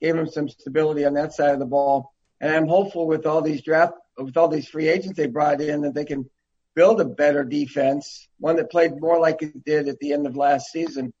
gave 0.00 0.16
them 0.16 0.28
some 0.28 0.48
stability 0.48 1.04
on 1.04 1.14
that 1.14 1.34
side 1.34 1.52
of 1.52 1.58
the 1.58 1.66
ball. 1.66 2.14
And 2.40 2.50
I'm 2.50 2.66
hopeful 2.66 3.06
with 3.06 3.26
all 3.26 3.42
these 3.42 3.62
draft, 3.62 3.92
with 4.16 4.36
all 4.36 4.48
these 4.48 4.68
free 4.68 4.88
agents 4.88 5.18
they 5.18 5.26
brought 5.26 5.60
in 5.60 5.82
that 5.82 5.94
they 5.94 6.06
can 6.06 6.28
build 6.74 7.00
a 7.00 7.04
better 7.04 7.44
defense, 7.44 8.26
one 8.38 8.56
that 8.56 8.70
played 8.70 8.98
more 8.98 9.20
like 9.20 9.42
it 9.42 9.64
did 9.64 9.88
at 9.88 9.98
the 9.98 10.14
end 10.14 10.26
of 10.26 10.34
last 10.34 10.72
season. 10.72 11.12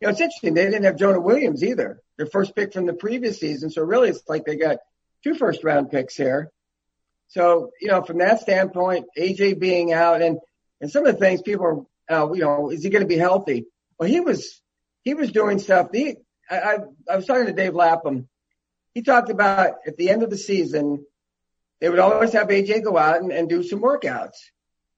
You 0.00 0.06
know, 0.06 0.10
it's 0.10 0.20
interesting. 0.20 0.54
They 0.54 0.64
didn't 0.64 0.84
have 0.84 0.98
Jonah 0.98 1.20
Williams 1.20 1.62
either, 1.62 2.02
their 2.18 2.26
first 2.26 2.54
pick 2.54 2.72
from 2.72 2.86
the 2.86 2.92
previous 2.92 3.38
season. 3.38 3.70
So 3.70 3.82
really 3.82 4.10
it's 4.10 4.22
like 4.28 4.44
they 4.44 4.56
got 4.56 4.78
two 5.26 5.34
first 5.34 5.64
round 5.64 5.90
picks 5.90 6.16
here. 6.16 6.50
So, 7.28 7.70
you 7.80 7.88
know, 7.88 8.02
from 8.02 8.18
that 8.18 8.40
standpoint, 8.40 9.06
AJ 9.18 9.58
being 9.58 9.92
out 9.92 10.22
and, 10.22 10.38
and 10.80 10.90
some 10.90 11.04
of 11.04 11.14
the 11.14 11.20
things 11.20 11.42
people 11.42 11.88
are, 12.08 12.28
uh, 12.28 12.32
you 12.32 12.42
know, 12.42 12.70
is 12.70 12.84
he 12.84 12.90
going 12.90 13.02
to 13.02 13.08
be 13.08 13.16
healthy? 13.16 13.66
Well, 13.98 14.08
he 14.08 14.20
was, 14.20 14.62
he 15.02 15.14
was 15.14 15.32
doing 15.32 15.58
stuff. 15.58 15.88
He, 15.92 16.16
I, 16.48 16.58
I, 16.58 16.76
I 17.10 17.16
was 17.16 17.26
talking 17.26 17.46
to 17.46 17.52
Dave 17.52 17.74
Lapham. 17.74 18.28
He 18.94 19.02
talked 19.02 19.30
about 19.30 19.74
at 19.86 19.96
the 19.96 20.10
end 20.10 20.22
of 20.22 20.30
the 20.30 20.38
season, 20.38 21.04
they 21.80 21.88
would 21.88 21.98
always 21.98 22.32
have 22.32 22.46
AJ 22.48 22.84
go 22.84 22.96
out 22.96 23.20
and, 23.20 23.32
and 23.32 23.48
do 23.48 23.62
some 23.62 23.80
workouts. 23.82 24.36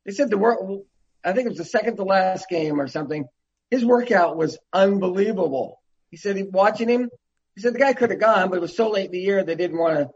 They 0.04 0.12
said 0.12 0.30
the 0.30 0.38
work, 0.38 0.58
I 1.24 1.32
think 1.32 1.46
it 1.46 1.50
was 1.50 1.58
the 1.58 1.64
second 1.64 1.96
to 1.96 2.04
last 2.04 2.48
game 2.48 2.80
or 2.80 2.86
something. 2.86 3.26
His 3.70 3.84
workout 3.84 4.36
was 4.36 4.58
unbelievable. 4.72 5.80
He 6.10 6.16
said 6.18 6.38
watching 6.52 6.88
him, 6.88 7.10
he 7.54 7.62
said 7.62 7.74
the 7.74 7.78
guy 7.80 7.92
could 7.92 8.10
have 8.10 8.20
gone, 8.20 8.50
but 8.50 8.58
it 8.58 8.60
was 8.60 8.76
so 8.76 8.90
late 8.90 9.06
in 9.06 9.12
the 9.12 9.18
year 9.20 9.42
they 9.42 9.56
didn't 9.56 9.78
want 9.78 9.96
to, 9.98 10.10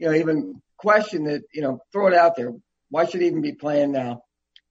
you 0.00 0.08
know, 0.08 0.14
even 0.14 0.60
question 0.78 1.26
it, 1.26 1.42
you 1.52 1.62
know, 1.62 1.80
throw 1.92 2.08
it 2.08 2.14
out 2.14 2.34
there. 2.34 2.52
Why 2.88 3.04
should 3.04 3.20
he 3.20 3.28
even 3.28 3.42
be 3.42 3.52
playing 3.52 3.92
now? 3.92 4.22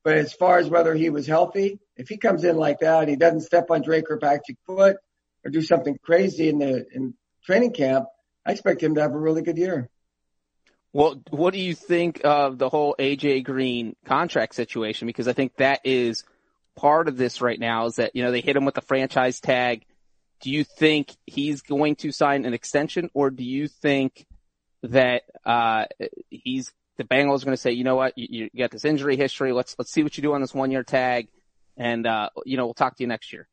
But 0.04 0.18
as 0.18 0.34
far 0.34 0.58
as 0.58 0.70
whether 0.70 0.94
he 0.96 1.10
was 1.10 1.28
healthy, 1.28 1.80
if 1.96 2.10
he 2.10 2.18
comes 2.18 2.44
in 2.44 2.58
like 2.58 2.80
that, 2.80 3.02
and 3.02 3.10
he 3.10 3.16
doesn't 3.16 3.42
step 3.42 3.70
on 3.70 3.84
Dre 3.84 4.02
Kirkpatrick's 4.02 4.60
foot 4.66 4.98
or 5.46 5.52
do 5.52 5.62
something 5.62 5.98
crazy 6.04 6.50
in 6.50 6.58
the 6.58 6.86
in 6.94 7.14
training 7.46 7.74
camp, 7.74 8.08
I 8.46 8.54
expect 8.54 8.82
him 8.82 8.96
to 8.96 9.02
have 9.02 9.14
a 9.14 9.20
really 9.20 9.44
good 9.44 9.58
year. 9.58 9.88
Well, 10.92 11.22
what 11.30 11.54
do 11.54 11.60
you 11.60 11.76
think 11.76 12.22
of 12.24 12.58
the 12.58 12.70
whole 12.70 12.96
AJ 12.98 13.44
Green 13.44 13.96
contract 14.06 14.56
situation? 14.56 15.06
Because 15.06 15.28
I 15.28 15.34
think 15.34 15.56
that 15.58 15.82
is 15.84 16.24
part 16.76 17.08
of 17.08 17.18
this 17.18 17.42
right 17.42 17.60
now 17.60 17.86
is 17.86 17.96
that, 17.96 18.16
you 18.16 18.24
know, 18.24 18.32
they 18.32 18.42
hit 18.42 18.56
him 18.56 18.66
with 18.66 18.74
the 18.74 18.82
franchise 18.82 19.40
tag 19.40 19.86
do 20.42 20.50
you 20.50 20.64
think 20.64 21.16
he's 21.26 21.62
going 21.62 21.96
to 21.98 22.12
sign 22.12 22.46
an 22.46 22.54
extension 22.54 23.10
or 23.14 23.30
do 23.30 23.44
you 23.44 23.68
think 23.68 24.26
that, 24.84 25.24
uh, 25.46 25.86
he's, 26.30 26.72
the 26.98 27.04
Bengals 27.04 27.42
are 27.42 27.46
going 27.46 27.56
to 27.56 27.58
say, 27.58 27.72
you 27.72 27.84
know 27.84 27.96
what, 27.96 28.18
you, 28.18 28.50
you 28.54 28.60
got 28.60 28.72
this 28.72 28.86
injury 28.86 29.16
history. 29.16 29.54
Let's, 29.54 29.76
let's 29.78 29.92
see 29.92 30.04
what 30.04 30.18
you 30.18 30.22
do 30.22 30.34
on 30.34 30.42
this 30.42 30.54
one 30.54 30.72
year 30.72 30.84
tag. 30.84 31.28
And, 31.78 32.06
uh, 32.06 32.30
you 32.46 32.58
know, 32.58 32.66
we'll 32.66 32.74
talk 32.74 32.98
to 32.98 33.04
you 33.04 33.08
next 33.08 33.32
year. 33.32 33.48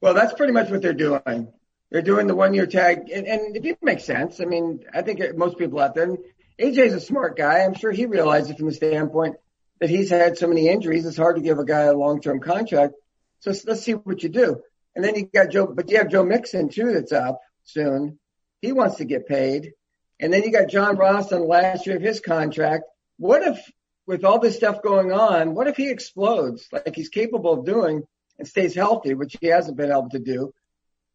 Well, 0.00 0.14
that's 0.14 0.34
pretty 0.34 0.52
much 0.52 0.70
what 0.70 0.82
they're 0.82 0.92
doing. 0.92 1.52
They're 1.90 2.02
doing 2.02 2.26
the 2.26 2.34
one 2.34 2.52
year 2.52 2.66
tag 2.66 3.10
and, 3.10 3.26
and 3.26 3.56
it 3.64 3.78
makes 3.82 4.04
sense. 4.04 4.40
I 4.40 4.44
mean, 4.44 4.84
I 4.92 5.02
think 5.02 5.20
most 5.36 5.56
people 5.56 5.80
out 5.80 5.94
there, 5.94 6.16
AJ's 6.58 6.92
a 6.92 7.00
smart 7.00 7.36
guy. 7.36 7.60
I'm 7.60 7.74
sure 7.74 7.92
he 7.92 8.06
realizes 8.06 8.56
from 8.56 8.66
the 8.66 8.74
standpoint 8.74 9.36
that 9.80 9.90
he's 9.90 10.10
had 10.10 10.36
so 10.36 10.48
many 10.48 10.68
injuries. 10.68 11.06
It's 11.06 11.16
hard 11.16 11.36
to 11.36 11.42
give 11.42 11.58
a 11.58 11.64
guy 11.64 11.82
a 11.82 11.94
long 11.94 12.20
term 12.20 12.40
contract. 12.40 12.94
So 13.40 13.52
let's 13.66 13.82
see 13.82 13.92
what 13.92 14.22
you 14.22 14.28
do. 14.28 14.62
And 14.94 15.04
then 15.04 15.14
you 15.14 15.26
got 15.26 15.50
Joe, 15.50 15.66
but 15.66 15.90
you 15.90 15.98
have 15.98 16.08
Joe 16.08 16.24
Mixon 16.24 16.70
too 16.70 16.92
that's 16.92 17.12
up 17.12 17.40
soon. 17.64 18.18
He 18.62 18.72
wants 18.72 18.96
to 18.96 19.04
get 19.04 19.26
paid. 19.26 19.72
And 20.18 20.32
then 20.32 20.42
you 20.42 20.50
got 20.50 20.68
John 20.68 20.96
Ross 20.96 21.32
on 21.32 21.40
the 21.40 21.46
last 21.46 21.86
year 21.86 21.96
of 21.96 22.02
his 22.02 22.20
contract. 22.20 22.84
What 23.18 23.42
if, 23.42 23.58
with 24.06 24.24
all 24.24 24.38
this 24.38 24.56
stuff 24.56 24.82
going 24.82 25.12
on, 25.12 25.54
what 25.54 25.66
if 25.66 25.76
he 25.76 25.90
explodes 25.90 26.66
like 26.72 26.94
he's 26.94 27.08
capable 27.08 27.52
of 27.52 27.66
doing 27.66 28.02
and 28.38 28.48
stays 28.48 28.74
healthy, 28.74 29.14
which 29.14 29.36
he 29.40 29.48
hasn't 29.48 29.76
been 29.76 29.90
able 29.90 30.10
to 30.10 30.18
do? 30.18 30.52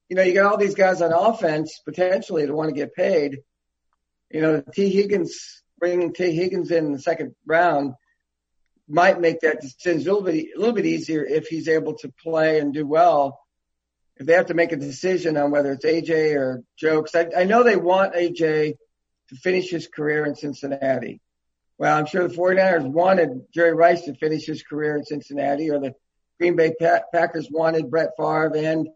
You 0.10 0.16
know, 0.16 0.24
you 0.24 0.34
got 0.34 0.52
all 0.52 0.58
these 0.58 0.76
guys 0.76 1.02
on 1.02 1.14
offense 1.14 1.80
potentially 1.86 2.46
to 2.46 2.54
want 2.54 2.70
to 2.70 2.76
get 2.76 2.94
paid. 2.94 3.40
You 4.30 4.42
know, 4.42 4.64
Tee 4.74 4.90
Higgins, 4.90 5.64
bringing 5.80 6.14
Tee 6.14 6.36
Higgins 6.36 6.70
in 6.70 6.92
the 6.92 7.00
second 7.00 7.34
round 7.46 7.94
might 8.88 9.22
make 9.22 9.40
that 9.40 9.62
decision 9.62 10.02
a 10.02 10.04
little 10.04 10.22
bit, 10.22 10.48
a 10.56 10.60
little 10.60 10.76
bit 10.76 10.86
easier 10.86 11.24
if 11.24 11.48
he's 11.48 11.70
able 11.70 11.94
to 11.94 12.12
play 12.22 12.60
and 12.60 12.74
do 12.74 12.86
well 12.86 13.40
if 14.22 14.28
they 14.28 14.34
have 14.34 14.46
to 14.48 14.54
make 14.54 14.72
a 14.72 14.78
decision 14.78 15.36
on 15.36 15.50
whether 15.50 15.72
it's 15.72 15.84
AJ 15.84 16.36
or 16.36 16.64
Jokes, 16.78 17.16
I, 17.16 17.28
I 17.36 17.44
know 17.46 17.64
they 17.64 17.76
want 17.76 18.14
AJ 18.14 18.76
to 19.32 19.36
finish 19.38 19.70
his 19.70 19.88
career 19.88 20.26
in 20.26 20.36
Cincinnati. 20.36 21.22
Well, 21.78 21.98
I'm 21.98 22.06
sure 22.06 22.28
the 22.28 22.36
49ers 22.36 22.86
wanted 22.86 23.48
Jerry 23.54 23.74
Rice 23.74 24.04
to 24.04 24.14
finish 24.14 24.46
his 24.46 24.62
career 24.62 24.98
in 24.98 25.04
Cincinnati, 25.04 25.72
or 25.72 25.80
the 25.80 25.96
Green 26.40 26.56
Bay 26.56 26.74
Packers 27.14 27.50
wanted 27.50 27.90
Brett 27.90 28.10
Favre 28.18 28.56
and 28.56 28.88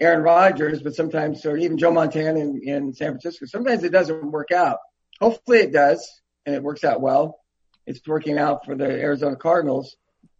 Aaron 0.00 0.22
Rodgers, 0.22 0.82
but 0.82 0.94
sometimes, 0.94 1.44
or 1.44 1.56
even 1.56 1.78
Joe 1.78 1.90
Montana 1.90 2.38
in, 2.38 2.62
in 2.62 2.94
San 2.94 3.08
Francisco. 3.08 3.46
Sometimes 3.46 3.82
it 3.82 3.92
doesn't 3.92 4.30
work 4.30 4.52
out. 4.52 4.78
Hopefully 5.20 5.58
it 5.58 5.72
does, 5.72 6.20
and 6.46 6.54
it 6.54 6.62
works 6.62 6.84
out 6.84 7.00
well. 7.00 7.40
It's 7.86 8.06
working 8.06 8.38
out 8.38 8.64
for 8.64 8.76
the 8.76 8.84
Arizona 8.84 9.36
Cardinals. 9.36 9.96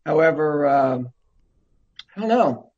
However, 0.06 0.68
um, 0.68 1.08
I 2.16 2.20
don't 2.20 2.28
know. 2.28 2.70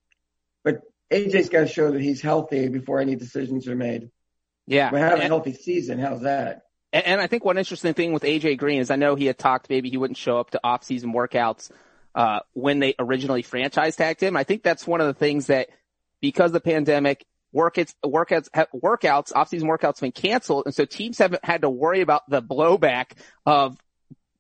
But 0.65 0.81
AJ's 1.11 1.49
got 1.51 1.61
to 1.61 1.67
show 1.67 1.91
that 1.91 2.01
he's 2.01 2.21
healthy 2.21 2.69
before 2.69 3.01
any 3.01 3.17
decisions 3.17 3.69
are 3.69 3.77
made. 3.77 4.11
Yeah. 4.67 4.93
We 4.93 5.01
have 5.01 5.19
a 5.19 5.23
healthy 5.23 5.55
season. 5.55 5.99
How's 5.99 6.23
that? 6.23 6.67
And, 6.93 7.07
and 7.07 7.21
I 7.21 7.27
think 7.27 7.45
one 7.45 7.59
interesting 7.59 7.95
thing 7.95 8.13
with 8.13 8.23
AJ 8.23 8.59
Green 8.59 8.81
is 8.81 8.91
I 8.91 8.97
know 8.97 9.15
he 9.15 9.27
had 9.27 9.39
talked 9.39 9.71
maybe 9.71 9.91
he 9.91 9.97
wouldn't 9.97 10.17
show 10.17 10.39
up 10.39 10.51
to 10.51 10.61
off-season 10.63 11.13
workouts 11.13 11.71
uh, 12.15 12.41
when 12.53 12.79
they 12.79 12.95
originally 12.99 13.43
franchise 13.43 13.97
tagged 13.97 14.21
him. 14.21 14.37
I 14.37 14.45
think 14.45 14.63
that's 14.63 14.87
one 14.87 15.01
of 15.01 15.07
the 15.07 15.15
things 15.15 15.47
that 15.47 15.69
because 16.21 16.51
of 16.51 16.53
the 16.53 16.61
pandemic, 16.61 17.25
workouts, 17.55 17.95
workouts, 18.05 18.49
workouts, 18.75 19.33
off-season 19.35 19.69
workouts 19.69 19.97
have 19.97 20.01
been 20.01 20.13
canceled. 20.13 20.65
And 20.67 20.75
so 20.75 20.85
teams 20.85 21.19
haven't 21.19 21.45
had 21.45 21.63
to 21.63 21.71
worry 21.71 22.01
about 22.01 22.29
the 22.29 22.43
blowback 22.43 23.13
of 23.47 23.77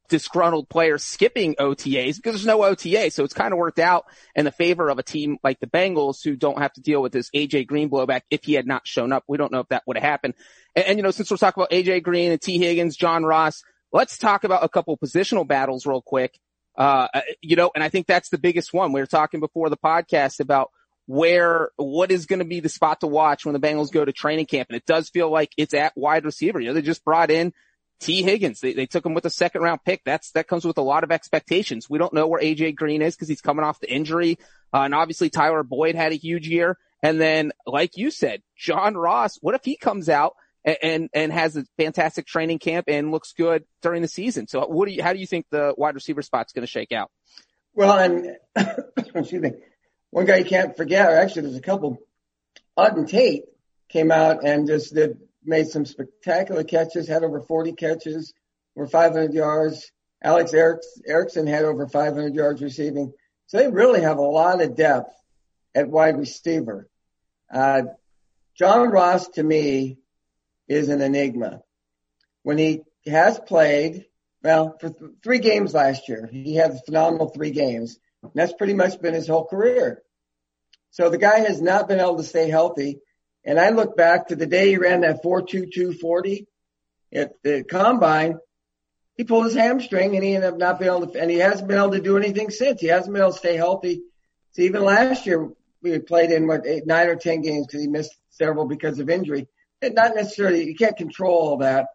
disgruntled 0.08 0.68
players 0.68 1.02
skipping 1.02 1.54
OTAs 1.54 2.16
because 2.16 2.34
there's 2.34 2.46
no 2.46 2.62
OTA. 2.64 3.10
So 3.10 3.24
it's 3.24 3.34
kind 3.34 3.52
of 3.52 3.58
worked 3.58 3.78
out 3.78 4.04
in 4.34 4.44
the 4.44 4.52
favor 4.52 4.88
of 4.88 4.98
a 4.98 5.02
team 5.02 5.38
like 5.42 5.58
the 5.60 5.66
Bengals 5.66 6.22
who 6.22 6.36
don't 6.36 6.58
have 6.58 6.72
to 6.74 6.80
deal 6.80 7.00
with 7.00 7.12
this 7.12 7.30
AJ 7.30 7.66
Green 7.66 7.88
blowback 7.88 8.22
if 8.30 8.44
he 8.44 8.54
had 8.54 8.66
not 8.66 8.86
shown 8.86 9.12
up. 9.12 9.24
We 9.26 9.38
don't 9.38 9.52
know 9.52 9.60
if 9.60 9.68
that 9.68 9.84
would 9.86 9.96
have 9.96 10.04
happened. 10.04 10.34
And, 10.76 10.84
and, 10.86 10.98
you 10.98 11.02
know, 11.02 11.10
since 11.10 11.30
we're 11.30 11.36
talking 11.38 11.62
about 11.62 11.70
AJ 11.70 12.02
Green 12.02 12.32
and 12.32 12.40
Tee 12.40 12.58
Higgins, 12.58 12.96
John 12.96 13.24
Ross, 13.24 13.62
let's 13.92 14.18
talk 14.18 14.44
about 14.44 14.64
a 14.64 14.68
couple 14.68 14.96
positional 14.98 15.46
battles 15.46 15.86
real 15.86 16.02
quick. 16.02 16.38
Uh, 16.76 17.08
you 17.40 17.56
know, 17.56 17.70
and 17.74 17.84
I 17.84 17.88
think 17.88 18.06
that's 18.06 18.30
the 18.30 18.38
biggest 18.38 18.72
one. 18.72 18.92
We 18.92 19.00
were 19.00 19.06
talking 19.06 19.40
before 19.40 19.70
the 19.70 19.76
podcast 19.76 20.40
about 20.40 20.70
where, 21.06 21.70
what 21.76 22.10
is 22.10 22.26
going 22.26 22.38
to 22.38 22.44
be 22.44 22.60
the 22.60 22.68
spot 22.68 23.00
to 23.00 23.06
watch 23.06 23.44
when 23.44 23.52
the 23.52 23.60
Bengals 23.60 23.92
go 23.92 24.04
to 24.04 24.12
training 24.12 24.46
camp. 24.46 24.68
And 24.70 24.76
it 24.76 24.86
does 24.86 25.10
feel 25.10 25.30
like 25.30 25.52
it's 25.58 25.74
at 25.74 25.92
wide 25.96 26.24
receiver. 26.24 26.60
You 26.60 26.68
know, 26.68 26.74
they 26.74 26.82
just 26.82 27.04
brought 27.04 27.30
in 27.30 27.52
Tee 28.02 28.22
Higgins. 28.22 28.60
They, 28.60 28.72
they 28.74 28.86
took 28.86 29.06
him 29.06 29.14
with 29.14 29.24
a 29.24 29.30
second 29.30 29.62
round 29.62 29.80
pick. 29.84 30.02
That's, 30.04 30.32
that 30.32 30.48
comes 30.48 30.64
with 30.64 30.78
a 30.78 30.82
lot 30.82 31.04
of 31.04 31.12
expectations. 31.12 31.88
We 31.88 31.98
don't 31.98 32.12
know 32.12 32.26
where 32.26 32.40
AJ 32.40 32.74
Green 32.74 33.00
is 33.00 33.14
because 33.14 33.28
he's 33.28 33.40
coming 33.40 33.64
off 33.64 33.80
the 33.80 33.92
injury. 33.92 34.38
Uh, 34.74 34.82
and 34.82 34.94
obviously 34.94 35.30
Tyler 35.30 35.62
Boyd 35.62 35.94
had 35.94 36.12
a 36.12 36.16
huge 36.16 36.48
year. 36.48 36.76
And 37.02 37.20
then, 37.20 37.52
like 37.66 37.96
you 37.96 38.10
said, 38.10 38.42
John 38.56 38.94
Ross, 38.94 39.38
what 39.40 39.54
if 39.54 39.64
he 39.64 39.76
comes 39.76 40.08
out 40.08 40.34
and, 40.64 40.76
and, 40.82 41.10
and 41.12 41.32
has 41.32 41.56
a 41.56 41.64
fantastic 41.76 42.26
training 42.26 42.58
camp 42.58 42.86
and 42.88 43.10
looks 43.10 43.32
good 43.32 43.64
during 43.82 44.02
the 44.02 44.08
season? 44.08 44.46
So 44.46 44.66
what 44.66 44.88
do 44.88 44.94
you, 44.94 45.02
how 45.02 45.12
do 45.12 45.18
you 45.18 45.26
think 45.26 45.46
the 45.50 45.74
wide 45.76 45.94
receiver 45.94 46.22
spot's 46.22 46.52
going 46.52 46.64
to 46.64 46.70
shake 46.70 46.92
out? 46.92 47.10
Well, 47.74 47.98
and 47.98 48.36
excuse 49.14 49.42
me, 49.42 49.52
one 50.10 50.26
guy 50.26 50.36
you 50.36 50.44
can't 50.44 50.76
forget, 50.76 51.08
or 51.08 51.16
actually 51.16 51.42
there's 51.42 51.56
a 51.56 51.62
couple. 51.62 51.98
Auden 52.78 53.08
Tate 53.08 53.44
came 53.88 54.10
out 54.10 54.44
and 54.44 54.66
just 54.66 54.94
did, 54.94 55.18
made 55.44 55.68
some 55.68 55.84
spectacular 55.84 56.64
catches, 56.64 57.08
had 57.08 57.24
over 57.24 57.40
40 57.40 57.72
catches, 57.72 58.32
over 58.76 58.86
500 58.86 59.32
yards. 59.32 59.90
Alex 60.22 60.52
Erickson 60.54 61.46
had 61.46 61.64
over 61.64 61.88
500 61.88 62.34
yards 62.34 62.62
receiving. 62.62 63.12
So 63.46 63.58
they 63.58 63.68
really 63.68 64.02
have 64.02 64.18
a 64.18 64.22
lot 64.22 64.62
of 64.62 64.76
depth 64.76 65.12
at 65.74 65.88
wide 65.88 66.18
receiver. 66.18 66.88
Uh, 67.52 67.82
John 68.56 68.90
Ross 68.90 69.28
to 69.30 69.42
me 69.42 69.98
is 70.68 70.88
an 70.88 71.00
enigma. 71.00 71.62
When 72.42 72.58
he 72.58 72.82
has 73.06 73.38
played, 73.38 74.06
well, 74.42 74.76
for 74.80 74.90
th- 74.90 75.10
three 75.22 75.38
games 75.38 75.74
last 75.74 76.08
year, 76.08 76.28
he 76.30 76.54
had 76.54 76.84
phenomenal 76.84 77.28
three 77.28 77.50
games. 77.50 77.98
That's 78.34 78.52
pretty 78.52 78.74
much 78.74 79.00
been 79.00 79.14
his 79.14 79.28
whole 79.28 79.46
career. 79.46 80.02
So 80.90 81.08
the 81.08 81.18
guy 81.18 81.40
has 81.40 81.60
not 81.60 81.88
been 81.88 82.00
able 82.00 82.18
to 82.18 82.22
stay 82.22 82.48
healthy. 82.48 83.00
And 83.44 83.58
I 83.58 83.70
look 83.70 83.96
back 83.96 84.28
to 84.28 84.36
the 84.36 84.46
day 84.46 84.70
he 84.70 84.76
ran 84.76 85.00
that 85.00 85.22
4.2240 85.22 86.46
at 87.12 87.32
the 87.42 87.64
combine. 87.64 88.38
He 89.16 89.24
pulled 89.24 89.46
his 89.46 89.54
hamstring 89.54 90.14
and 90.14 90.24
he 90.24 90.34
ended 90.34 90.52
up 90.52 90.58
not 90.58 90.78
being 90.78 90.90
able 90.90 91.06
to, 91.08 91.20
and 91.20 91.30
he 91.30 91.38
hasn't 91.38 91.68
been 91.68 91.78
able 91.78 91.90
to 91.90 92.00
do 92.00 92.16
anything 92.16 92.50
since. 92.50 92.80
He 92.80 92.86
hasn't 92.86 93.12
been 93.12 93.22
able 93.22 93.32
to 93.32 93.38
stay 93.38 93.56
healthy. 93.56 94.02
So 94.52 94.62
even 94.62 94.84
last 94.84 95.26
year, 95.26 95.50
we 95.82 95.98
played 95.98 96.30
in 96.30 96.46
what 96.46 96.66
eight, 96.66 96.86
nine 96.86 97.08
or 97.08 97.16
10 97.16 97.42
games 97.42 97.66
because 97.66 97.82
he 97.82 97.88
missed 97.88 98.14
several 98.30 98.66
because 98.66 98.98
of 98.98 99.10
injury. 99.10 99.48
And 99.80 99.94
not 99.94 100.14
necessarily, 100.14 100.64
you 100.64 100.76
can't 100.76 100.96
control 100.96 101.34
all 101.34 101.56
that, 101.58 101.88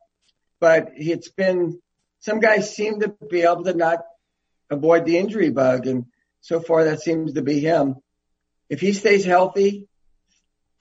but 0.59 0.89
it's 0.95 1.29
been, 1.29 1.81
some 2.19 2.39
guys 2.39 2.75
seem 2.75 2.99
to 2.99 3.15
be 3.29 3.43
able 3.43 3.63
to 3.63 3.73
not 3.73 3.99
avoid 4.69 5.05
the 5.05 5.17
injury 5.17 5.49
bug. 5.49 5.87
And 5.87 6.05
so 6.41 6.59
far 6.59 6.83
that 6.83 7.01
seems 7.01 7.33
to 7.33 7.41
be 7.41 7.59
him. 7.61 7.95
If 8.69 8.81
he 8.81 8.91
stays 8.91 9.23
healthy, 9.23 9.87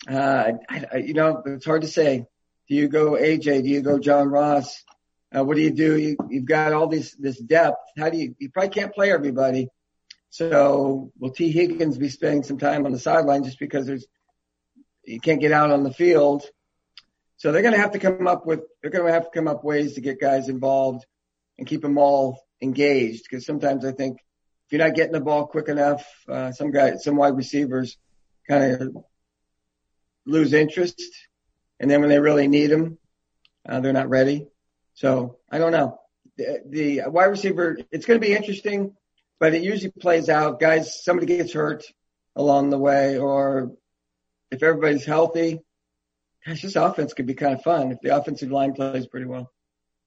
uh, 0.08 0.52
I, 0.68 0.96
you 0.98 1.14
know, 1.14 1.42
it's 1.46 1.64
hard 1.64 1.82
to 1.82 1.88
say. 1.88 2.26
Do 2.68 2.74
you 2.74 2.88
go 2.88 3.12
AJ? 3.12 3.62
Do 3.62 3.68
you 3.68 3.80
go 3.80 3.98
John 3.98 4.28
Ross? 4.28 4.82
Uh, 5.36 5.44
what 5.44 5.56
do 5.56 5.62
you 5.62 5.70
do? 5.70 5.96
You, 5.96 6.16
you've 6.28 6.46
got 6.46 6.72
all 6.72 6.88
this, 6.88 7.14
this 7.18 7.38
depth. 7.38 7.78
How 7.98 8.10
do 8.10 8.18
you, 8.18 8.34
you 8.38 8.50
probably 8.50 8.70
can't 8.70 8.94
play 8.94 9.10
everybody. 9.12 9.68
So 10.30 11.12
will 11.18 11.30
Tee 11.30 11.50
Higgins 11.50 11.98
be 11.98 12.08
spending 12.08 12.42
some 12.42 12.58
time 12.58 12.86
on 12.86 12.92
the 12.92 12.98
sideline 12.98 13.44
just 13.44 13.58
because 13.58 13.86
there's, 13.86 14.06
you 15.04 15.20
can't 15.20 15.40
get 15.40 15.52
out 15.52 15.70
on 15.70 15.82
the 15.82 15.92
field. 15.92 16.44
So 17.38 17.52
they're 17.52 17.62
going 17.62 17.74
to 17.74 17.80
have 17.80 17.92
to 17.92 17.98
come 17.98 18.26
up 18.26 18.46
with, 18.46 18.60
they're 18.80 18.90
going 18.90 19.06
to 19.06 19.12
have 19.12 19.24
to 19.24 19.30
come 19.30 19.48
up 19.48 19.64
ways 19.64 19.94
to 19.94 20.00
get 20.00 20.20
guys 20.20 20.48
involved 20.48 21.04
and 21.58 21.66
keep 21.66 21.82
them 21.82 21.98
all 21.98 22.40
engaged. 22.60 23.28
Cause 23.30 23.46
sometimes 23.46 23.84
I 23.84 23.92
think 23.92 24.18
if 24.66 24.72
you're 24.72 24.84
not 24.84 24.96
getting 24.96 25.12
the 25.12 25.20
ball 25.20 25.46
quick 25.46 25.68
enough, 25.68 26.04
uh, 26.28 26.52
some 26.52 26.70
guys, 26.70 27.04
some 27.04 27.16
wide 27.16 27.36
receivers 27.36 27.96
kind 28.48 28.72
of 28.72 28.96
lose 30.26 30.52
interest. 30.52 31.00
And 31.80 31.90
then 31.90 32.00
when 32.00 32.10
they 32.10 32.20
really 32.20 32.48
need 32.48 32.68
them, 32.68 32.98
uh, 33.68 33.80
they're 33.80 33.92
not 33.92 34.08
ready. 34.08 34.46
So 34.94 35.38
I 35.50 35.58
don't 35.58 35.72
know. 35.72 35.98
The, 36.36 36.62
the 36.68 37.02
wide 37.06 37.26
receiver, 37.26 37.78
it's 37.90 38.06
going 38.06 38.20
to 38.20 38.26
be 38.26 38.34
interesting, 38.34 38.94
but 39.40 39.54
it 39.54 39.62
usually 39.62 39.90
plays 39.90 40.28
out. 40.28 40.60
Guys, 40.60 41.02
somebody 41.02 41.26
gets 41.26 41.52
hurt 41.52 41.84
along 42.34 42.70
the 42.70 42.78
way, 42.78 43.18
or 43.18 43.72
if 44.50 44.62
everybody's 44.62 45.04
healthy, 45.04 45.60
gosh, 46.46 46.62
this 46.62 46.76
offense 46.76 47.14
could 47.14 47.26
be 47.26 47.34
kind 47.34 47.54
of 47.54 47.62
fun 47.62 47.92
if 47.92 48.00
the 48.02 48.16
offensive 48.16 48.50
line 48.50 48.74
plays 48.74 49.06
pretty 49.06 49.26
well. 49.26 49.50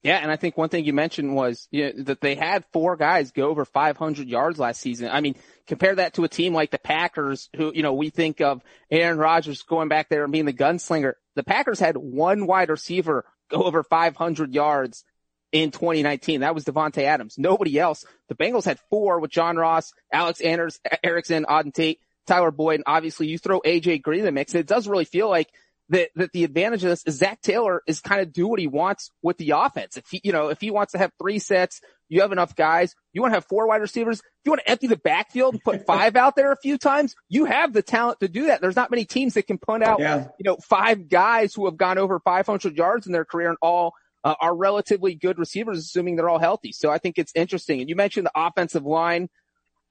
Yeah, 0.01 0.17
and 0.17 0.31
I 0.31 0.37
think 0.37 0.57
one 0.57 0.69
thing 0.69 0.85
you 0.85 0.93
mentioned 0.93 1.35
was 1.35 1.67
you 1.71 1.85
know, 1.85 2.03
that 2.03 2.21
they 2.21 2.35
had 2.35 2.63
four 2.71 2.95
guys 2.95 3.31
go 3.31 3.49
over 3.49 3.65
500 3.65 4.27
yards 4.29 4.57
last 4.57 4.79
season. 4.79 5.09
I 5.09 5.19
mean, 5.19 5.35
compare 5.67 5.95
that 5.95 6.13
to 6.13 6.23
a 6.23 6.29
team 6.29 6.53
like 6.53 6.71
the 6.71 6.79
Packers, 6.79 7.49
who 7.55 7.73
you 7.75 7.83
know 7.83 7.93
we 7.93 8.09
think 8.09 8.39
of 8.39 8.61
Aaron 8.89 9.17
Rodgers 9.17 9.63
going 9.63 9.89
back 9.89 10.07
there 10.07 10.23
and 10.23 10.31
being 10.31 10.45
the 10.45 10.53
gunslinger. 10.53 11.13
The 11.35 11.43
Packers 11.43 11.79
had 11.79 11.97
one 11.97 12.47
wide 12.47 12.69
receiver 12.69 13.25
go 13.49 13.63
over 13.63 13.83
500 13.83 14.53
yards 14.53 15.03
in 15.51 15.71
2019. 15.71 16.41
That 16.41 16.55
was 16.55 16.63
Davante 16.63 17.03
Adams. 17.03 17.37
Nobody 17.37 17.77
else. 17.77 18.05
The 18.29 18.35
Bengals 18.35 18.65
had 18.65 18.79
four 18.89 19.19
with 19.19 19.31
John 19.31 19.57
Ross, 19.57 19.91
Alex 20.13 20.39
Anders, 20.39 20.79
Erickson, 21.03 21.45
Auden 21.45 21.73
Tate, 21.73 21.99
Tyler 22.25 22.51
Boyd, 22.51 22.75
and 22.75 22.83
obviously 22.87 23.27
you 23.27 23.37
throw 23.37 23.59
AJ 23.61 24.01
Green 24.01 24.19
in 24.19 24.25
the 24.25 24.31
mix. 24.31 24.55
It 24.55 24.67
does 24.67 24.87
really 24.87 25.05
feel 25.05 25.29
like 25.29 25.49
that, 25.89 26.09
that 26.15 26.31
the 26.33 26.43
advantage 26.43 26.83
of 26.83 26.89
this 26.91 27.03
is 27.05 27.17
Zac 27.17 27.41
Taylor 27.41 27.81
is 27.87 27.99
kind 27.99 28.21
of 28.21 28.31
do 28.31 28.47
what 28.47 28.59
he 28.59 28.67
wants 28.67 29.11
with 29.21 29.37
the 29.37 29.51
offense. 29.51 29.97
If 29.97 30.05
he, 30.09 30.21
you 30.23 30.31
know, 30.31 30.49
if 30.49 30.61
he 30.61 30.71
wants 30.71 30.91
to 30.93 30.97
have 30.99 31.11
three 31.19 31.39
sets, 31.39 31.81
you 32.07 32.21
have 32.21 32.31
enough 32.31 32.55
guys. 32.55 32.95
You 33.13 33.21
want 33.21 33.31
to 33.31 33.35
have 33.35 33.45
four 33.45 33.67
wide 33.67 33.81
receivers. 33.81 34.19
If 34.19 34.25
you 34.45 34.51
want 34.51 34.61
to 34.65 34.69
empty 34.69 34.87
the 34.87 34.97
backfield 34.97 35.55
and 35.55 35.63
put 35.63 35.85
five 35.87 36.15
out 36.15 36.35
there 36.35 36.51
a 36.51 36.57
few 36.57 36.77
times, 36.77 37.15
you 37.27 37.45
have 37.45 37.73
the 37.73 37.81
talent 37.81 38.19
to 38.19 38.27
do 38.27 38.47
that. 38.47 38.61
There's 38.61 38.75
not 38.75 38.91
many 38.91 39.05
teams 39.05 39.33
that 39.33 39.47
can 39.47 39.57
punt 39.57 39.83
out, 39.83 39.99
yeah. 39.99 40.27
you 40.37 40.43
know, 40.43 40.57
five 40.57 41.09
guys 41.09 41.53
who 41.53 41.65
have 41.65 41.77
gone 41.77 41.97
over 41.97 42.19
500 42.19 42.77
yards 42.77 43.07
in 43.07 43.13
their 43.13 43.25
career 43.25 43.49
and 43.49 43.57
all 43.61 43.93
uh, 44.23 44.35
are 44.39 44.55
relatively 44.55 45.15
good 45.15 45.39
receivers, 45.39 45.79
assuming 45.79 46.15
they're 46.15 46.29
all 46.29 46.39
healthy. 46.39 46.71
So 46.71 46.91
I 46.91 46.97
think 46.97 47.17
it's 47.17 47.31
interesting. 47.35 47.79
And 47.79 47.89
you 47.89 47.95
mentioned 47.95 48.25
the 48.25 48.31
offensive 48.35 48.85
line. 48.85 49.29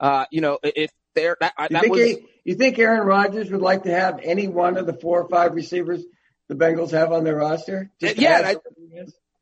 Uh, 0.01 0.27
you 0.31 0.41
know, 0.41 0.59
if 0.63 0.93
there. 1.14 1.37
That, 1.40 1.55
you 1.59 1.68
that 1.71 1.83
think 1.83 1.92
was. 1.92 2.05
He, 2.05 2.27
you 2.44 2.55
think 2.55 2.79
Aaron 2.79 3.07
Rodgers 3.07 3.51
would 3.51 3.61
like 3.61 3.83
to 3.85 3.90
have 3.90 4.21
any 4.23 4.49
one 4.49 4.77
of 4.77 4.87
the 4.87 4.94
four 4.94 5.23
or 5.23 5.29
five 5.29 5.55
receivers 5.55 6.05
the 6.49 6.55
Bengals 6.55 6.92
have 6.92 7.12
on 7.12 7.25
their 7.25 7.37
roster? 7.37 7.90
yeah, 8.01 8.40
I, 8.42 8.57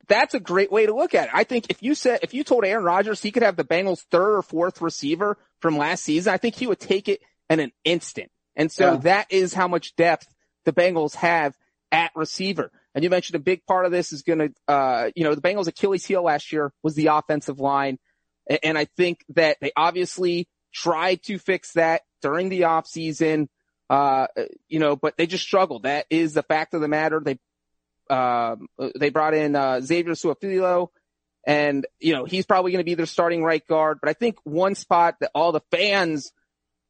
that's 0.07 0.33
a 0.33 0.39
great 0.39 0.71
way 0.71 0.85
to 0.85 0.95
look 0.95 1.15
at 1.15 1.25
it. 1.25 1.31
I 1.33 1.43
think 1.43 1.69
if 1.69 1.81
you 1.81 1.95
said 1.95 2.19
if 2.23 2.33
you 2.33 2.43
told 2.43 2.65
Aaron 2.65 2.83
Rodgers 2.83 3.21
he 3.21 3.31
could 3.31 3.43
have 3.43 3.55
the 3.55 3.63
Bengals' 3.63 4.03
third 4.11 4.37
or 4.37 4.41
fourth 4.41 4.81
receiver 4.81 5.37
from 5.61 5.77
last 5.77 6.03
season, 6.03 6.33
I 6.33 6.37
think 6.37 6.55
he 6.55 6.67
would 6.67 6.79
take 6.79 7.07
it 7.07 7.21
in 7.49 7.59
an 7.59 7.71
instant. 7.83 8.31
And 8.55 8.71
so 8.71 8.93
yeah. 8.93 8.97
that 8.99 9.27
is 9.29 9.53
how 9.53 9.67
much 9.67 9.95
depth 9.95 10.27
the 10.65 10.73
Bengals 10.73 11.15
have 11.15 11.55
at 11.91 12.11
receiver. 12.15 12.71
And 12.95 13.03
you 13.03 13.09
mentioned 13.09 13.35
a 13.35 13.43
big 13.43 13.65
part 13.65 13.85
of 13.85 13.91
this 13.91 14.11
is 14.11 14.23
going 14.23 14.39
to, 14.39 14.53
uh, 14.67 15.11
you 15.15 15.23
know, 15.23 15.35
the 15.35 15.41
Bengals' 15.41 15.67
Achilles 15.67 16.05
heel 16.05 16.23
last 16.23 16.51
year 16.51 16.73
was 16.81 16.95
the 16.95 17.07
offensive 17.07 17.59
line. 17.59 17.99
And 18.63 18.77
I 18.77 18.85
think 18.85 19.23
that 19.35 19.57
they 19.61 19.71
obviously 19.77 20.47
tried 20.77 21.23
to 21.23 21.39
fix 21.39 21.73
that 21.73 22.01
during 22.21 22.49
the 22.49 22.65
off 22.65 22.87
season. 22.87 23.49
Uh, 23.89 24.27
you 24.67 24.79
know, 24.79 24.95
but 24.95 25.15
they 25.17 25.25
just 25.25 25.43
struggled. 25.43 25.83
That 25.83 26.05
is 26.09 26.33
the 26.33 26.43
fact 26.43 26.73
of 26.73 26.81
the 26.81 26.87
matter. 26.87 27.21
They, 27.23 27.39
um, 28.09 28.67
they 28.95 29.09
brought 29.09 29.33
in, 29.33 29.55
uh, 29.55 29.79
Xavier 29.81 30.13
Su'a-Filo 30.13 30.91
and, 31.45 31.87
you 31.99 32.13
know, 32.13 32.25
he's 32.25 32.45
probably 32.45 32.73
going 32.73 32.81
to 32.81 32.89
be 32.89 32.95
their 32.95 33.05
starting 33.05 33.43
right 33.43 33.65
guard. 33.65 33.99
But 34.01 34.09
I 34.09 34.13
think 34.13 34.37
one 34.43 34.75
spot 34.75 35.15
that 35.21 35.31
all 35.33 35.53
the 35.53 35.61
fans 35.71 36.33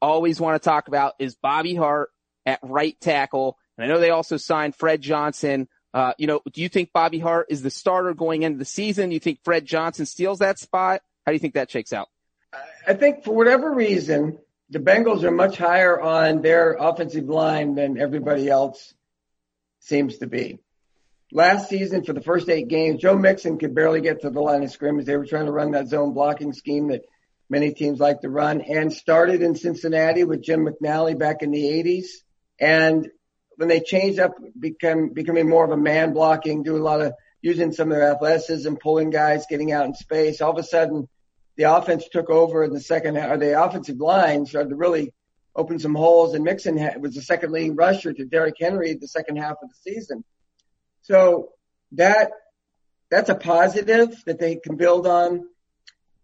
always 0.01 0.41
want 0.41 0.61
to 0.61 0.67
talk 0.67 0.87
about 0.87 1.13
is 1.19 1.35
Bobby 1.35 1.75
Hart 1.75 2.09
at 2.45 2.59
right 2.63 2.99
tackle. 2.99 3.57
And 3.77 3.85
I 3.85 3.93
know 3.93 3.99
they 3.99 4.09
also 4.09 4.37
signed 4.37 4.75
Fred 4.75 5.01
Johnson. 5.01 5.67
Uh, 5.93 6.13
you 6.17 6.25
know, 6.25 6.41
do 6.51 6.61
you 6.61 6.69
think 6.69 6.91
Bobby 6.91 7.19
Hart 7.19 7.47
is 7.49 7.61
the 7.61 7.69
starter 7.69 8.15
going 8.15 8.41
into 8.41 8.57
the 8.57 8.65
season? 8.65 9.09
Do 9.09 9.13
you 9.13 9.19
think 9.19 9.39
Fred 9.43 9.65
Johnson 9.65 10.07
steals 10.07 10.39
that 10.39 10.57
spot? 10.57 11.01
How 11.25 11.31
do 11.31 11.35
you 11.35 11.39
think 11.39 11.53
that 11.53 11.69
shakes 11.69 11.93
out? 11.93 12.09
I 12.87 12.93
think 12.93 13.23
for 13.23 13.35
whatever 13.35 13.73
reason, 13.73 14.39
the 14.69 14.79
Bengals 14.79 15.23
are 15.23 15.31
much 15.31 15.57
higher 15.57 15.99
on 15.99 16.41
their 16.41 16.73
offensive 16.73 17.25
line 17.25 17.75
than 17.75 17.97
everybody 17.97 18.49
else 18.49 18.93
seems 19.79 20.17
to 20.19 20.27
be. 20.27 20.59
Last 21.31 21.69
season, 21.69 22.03
for 22.03 22.13
the 22.13 22.21
first 22.21 22.47
eight 22.49 22.69
games, 22.69 23.01
Joe 23.01 23.17
Mixon 23.17 23.57
could 23.57 23.75
barely 23.75 23.99
get 23.99 24.21
to 24.21 24.29
the 24.29 24.39
line 24.39 24.63
of 24.63 24.71
scrimmage. 24.71 25.05
They 25.05 25.17
were 25.17 25.25
trying 25.25 25.45
to 25.45 25.51
run 25.51 25.71
that 25.71 25.87
zone 25.87 26.13
blocking 26.13 26.53
scheme 26.53 26.87
that 26.87 27.03
Many 27.49 27.73
teams 27.73 27.99
like 27.99 28.21
to 28.21 28.29
run 28.29 28.61
and 28.61 28.91
started 28.91 29.41
in 29.41 29.55
Cincinnati 29.55 30.25
with 30.25 30.41
Jim 30.41 30.67
McNally 30.67 31.17
back 31.17 31.41
in 31.41 31.51
the 31.51 31.63
80s. 31.63 32.07
And 32.59 33.07
when 33.55 33.69
they 33.69 33.79
changed 33.79 34.19
up, 34.19 34.33
become 34.59 35.13
becoming 35.13 35.47
more 35.47 35.63
of 35.63 35.71
a 35.71 35.77
man 35.77 36.13
blocking, 36.13 36.63
doing 36.63 36.81
a 36.81 36.83
lot 36.83 37.01
of 37.01 37.13
using 37.41 37.71
some 37.71 37.89
of 37.89 37.97
their 37.97 38.11
athleticism, 38.11 38.73
pulling 38.75 39.11
guys, 39.11 39.45
getting 39.49 39.71
out 39.71 39.85
in 39.85 39.93
space. 39.93 40.41
All 40.41 40.51
of 40.51 40.57
a 40.57 40.63
sudden, 40.63 41.07
the 41.57 41.63
offense 41.63 42.07
took 42.09 42.29
over 42.29 42.63
in 42.63 42.71
the 42.71 42.79
second 42.79 43.15
half, 43.15 43.31
or 43.31 43.37
the 43.37 43.61
offensive 43.61 43.99
line 43.99 44.45
started 44.45 44.69
to 44.69 44.75
really 44.75 45.13
open 45.55 45.79
some 45.79 45.95
holes. 45.95 46.35
And 46.35 46.43
Mixon 46.43 46.77
was 47.01 47.15
the 47.15 47.21
second 47.21 47.51
leading 47.51 47.75
rusher 47.75 48.13
to 48.13 48.25
Derrick 48.25 48.55
Henry 48.59 48.93
the 48.93 49.07
second 49.07 49.37
half 49.37 49.57
of 49.61 49.69
the 49.69 49.91
season. 49.91 50.23
So 51.01 51.49
that 51.93 52.31
that's 53.09 53.29
a 53.29 53.35
positive 53.35 54.15
that 54.25 54.39
they 54.39 54.57
can 54.57 54.77
build 54.77 55.07
on. 55.07 55.47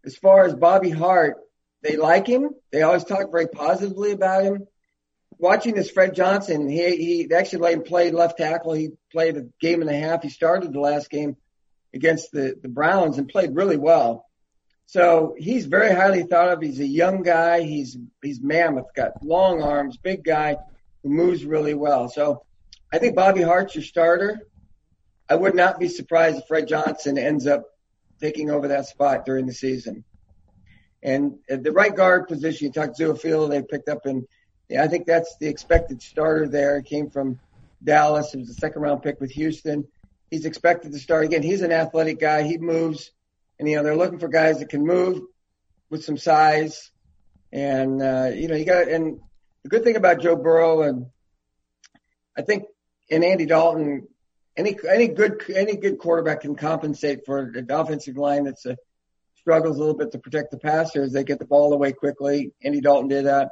As 0.06 0.16
far 0.16 0.46
as 0.46 0.54
Bobby 0.54 0.90
Hart, 0.90 1.38
they 1.82 1.96
like 1.96 2.28
him. 2.28 2.52
They 2.72 2.82
always 2.82 3.06
talk 3.06 3.32
very 3.32 3.48
positively 3.48 4.12
about 4.12 4.44
him. 4.44 4.68
Watching 5.40 5.74
this 5.74 5.90
Fred 5.90 6.14
Johnson, 6.14 6.70
he, 6.70 6.96
he 6.98 7.34
actually 7.34 7.60
let 7.60 7.74
him 7.74 7.84
play 7.84 8.12
left 8.12 8.38
tackle. 8.38 8.74
He 8.74 8.92
played 9.12 9.38
a 9.38 9.46
game 9.60 9.82
and 9.82 9.90
a 9.90 9.96
half. 9.96 10.22
He 10.22 10.30
started 10.30 10.72
the 10.72 10.80
last 10.80 11.10
game 11.10 11.38
against 11.94 12.32
the, 12.32 12.56
the 12.62 12.68
Browns 12.70 13.18
and 13.18 13.28
played 13.28 13.56
really 13.56 13.78
well. 13.78 14.26
So 14.86 15.36
he's 15.38 15.66
very 15.66 15.94
highly 15.94 16.24
thought 16.24 16.50
of. 16.50 16.62
He's 16.62 16.80
a 16.80 16.86
young 16.86 17.24
guy. 17.24 17.62
He's, 17.62 17.98
he's 18.22 18.42
mammoth, 18.42 18.94
got 18.96 19.24
long 19.24 19.62
arms, 19.62 19.98
big 19.98 20.24
guy 20.24 20.58
who 21.02 21.10
moves 21.10 21.46
really 21.46 21.74
well. 21.74 22.10
So 22.10 22.44
I 22.92 23.00
think 23.00 23.16
Bobby 23.16 23.42
Hart's 23.42 23.76
your 23.76 23.84
starter. 23.84 24.40
I 25.30 25.36
would 25.36 25.56
not 25.56 25.80
be 25.80 25.88
surprised 25.88 26.38
if 26.38 26.48
Fred 26.48 26.68
Johnson 26.68 27.18
ends 27.18 27.48
up 27.48 27.66
taking 28.22 28.52
over 28.52 28.68
that 28.68 28.86
spot 28.86 29.26
during 29.26 29.48
the 29.48 29.54
season. 29.54 30.04
And 31.02 31.40
at 31.50 31.64
the 31.64 31.72
right 31.72 31.94
guard 31.94 32.28
position, 32.28 32.68
you 32.68 32.72
talked 32.72 33.00
Su'a-Filo, 33.00 33.50
they 33.50 33.62
picked 33.62 33.90
up 33.90 34.06
and 34.06 34.26
yeah, 34.70 34.84
I 34.84 34.88
think 34.88 35.06
that's 35.06 35.36
the 35.38 35.48
expected 35.48 36.02
starter 36.02 36.48
there. 36.48 36.82
Came 36.82 37.10
from 37.10 37.40
Dallas. 37.84 38.34
It 38.34 38.40
was 38.40 38.50
a 38.50 38.54
second 38.54 38.82
round 38.82 39.04
pick 39.04 39.20
with 39.20 39.32
Houston. 39.32 39.86
He's 40.32 40.46
expected 40.46 40.94
to 40.94 41.00
start 41.00 41.26
again. 41.26 41.44
He's 41.44 41.62
an 41.62 41.72
athletic 41.72 42.20
guy. 42.20 42.44
He 42.44 42.58
moves 42.58 43.12
and 43.64 43.72
you 43.72 43.78
know, 43.78 43.84
they're 43.84 43.96
looking 43.96 44.20
for 44.20 44.28
guys 44.28 44.60
that 44.60 44.68
can 44.68 44.86
move 44.86 45.22
with 45.90 46.04
some 46.04 46.18
size. 46.18 46.92
And, 47.54 48.02
uh, 48.02 48.32
you 48.36 48.50
know, 48.50 48.56
you 48.56 48.66
got, 48.66 48.90
and 48.90 49.22
the 49.64 49.70
good 49.70 49.86
thing 49.86 49.96
about 49.96 50.20
Joe 50.20 50.36
Burrow 50.36 50.82
and 50.82 51.06
I 52.38 52.42
think 52.42 52.66
and 53.10 53.24
Andy 53.24 53.46
Dalton 53.46 54.06
any 54.58 54.76
any 54.90 55.08
good 55.08 55.44
any 55.56 55.78
good 55.78 55.98
quarterback 55.98 56.42
can 56.42 56.56
compensate 56.56 57.26
for 57.26 57.40
an 57.40 57.68
offensive 57.70 58.18
line 58.18 58.44
that's 58.44 58.66
a, 58.66 58.76
struggles 59.38 59.78
a 59.78 59.80
little 59.80 59.96
bit 59.96 60.12
to 60.12 60.20
protect 60.20 60.52
the 60.52 60.60
passers. 60.60 61.14
They 61.14 61.24
get 61.24 61.40
the 61.40 61.46
ball 61.46 61.72
away 61.72 61.94
quickly. 61.94 62.52
Andy 62.62 62.82
Dalton 62.82 63.08
did 63.08 63.28
that, 63.28 63.52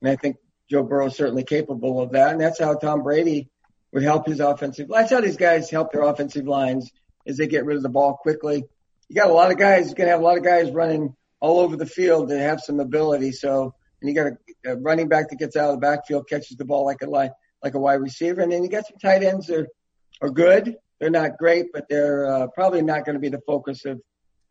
and 0.00 0.10
I 0.10 0.16
think 0.16 0.36
Joe 0.70 0.84
Burrow 0.84 1.08
is 1.08 1.16
certainly 1.16 1.44
capable 1.44 2.00
of 2.00 2.12
that. 2.12 2.32
And 2.32 2.40
that's 2.40 2.58
how 2.58 2.76
Tom 2.76 3.02
Brady 3.02 3.50
would 3.92 4.02
help 4.02 4.26
his 4.26 4.40
offensive. 4.40 4.88
That's 4.88 5.10
how 5.10 5.20
these 5.20 5.36
guys 5.36 5.68
help 5.68 5.92
their 5.92 6.02
offensive 6.02 6.46
lines 6.46 6.90
is 7.26 7.36
they 7.36 7.46
get 7.46 7.66
rid 7.66 7.76
of 7.76 7.82
the 7.82 7.88
ball 7.90 8.16
quickly. 8.16 8.64
You 9.10 9.16
got 9.16 9.28
a 9.28 9.32
lot 9.32 9.50
of 9.50 9.58
guys. 9.58 9.86
You're 9.86 9.96
gonna 9.96 10.10
have 10.10 10.20
a 10.20 10.24
lot 10.24 10.38
of 10.38 10.44
guys 10.44 10.70
running 10.70 11.16
all 11.40 11.58
over 11.58 11.76
the 11.76 11.84
field 11.84 12.28
that 12.28 12.38
have 12.38 12.60
some 12.60 12.78
ability. 12.78 13.32
So, 13.32 13.74
and 14.00 14.08
you 14.08 14.14
got 14.14 14.28
a, 14.28 14.72
a 14.72 14.76
running 14.76 15.08
back 15.08 15.30
that 15.30 15.36
gets 15.36 15.56
out 15.56 15.70
of 15.70 15.74
the 15.74 15.80
backfield, 15.80 16.28
catches 16.28 16.56
the 16.56 16.64
ball 16.64 16.84
like 16.84 17.02
a 17.02 17.10
like 17.10 17.34
a 17.74 17.78
wide 17.78 17.94
receiver, 17.94 18.40
and 18.40 18.52
then 18.52 18.62
you 18.62 18.68
got 18.68 18.86
some 18.86 18.98
tight 18.98 19.24
ends 19.24 19.48
that 19.48 19.66
are 20.22 20.30
good. 20.30 20.76
They're 21.00 21.10
not 21.10 21.38
great, 21.38 21.72
but 21.72 21.86
they're 21.90 22.24
uh, 22.24 22.46
probably 22.54 22.82
not 22.82 23.04
going 23.04 23.14
to 23.14 23.20
be 23.20 23.30
the 23.30 23.40
focus 23.46 23.84
of, 23.84 24.00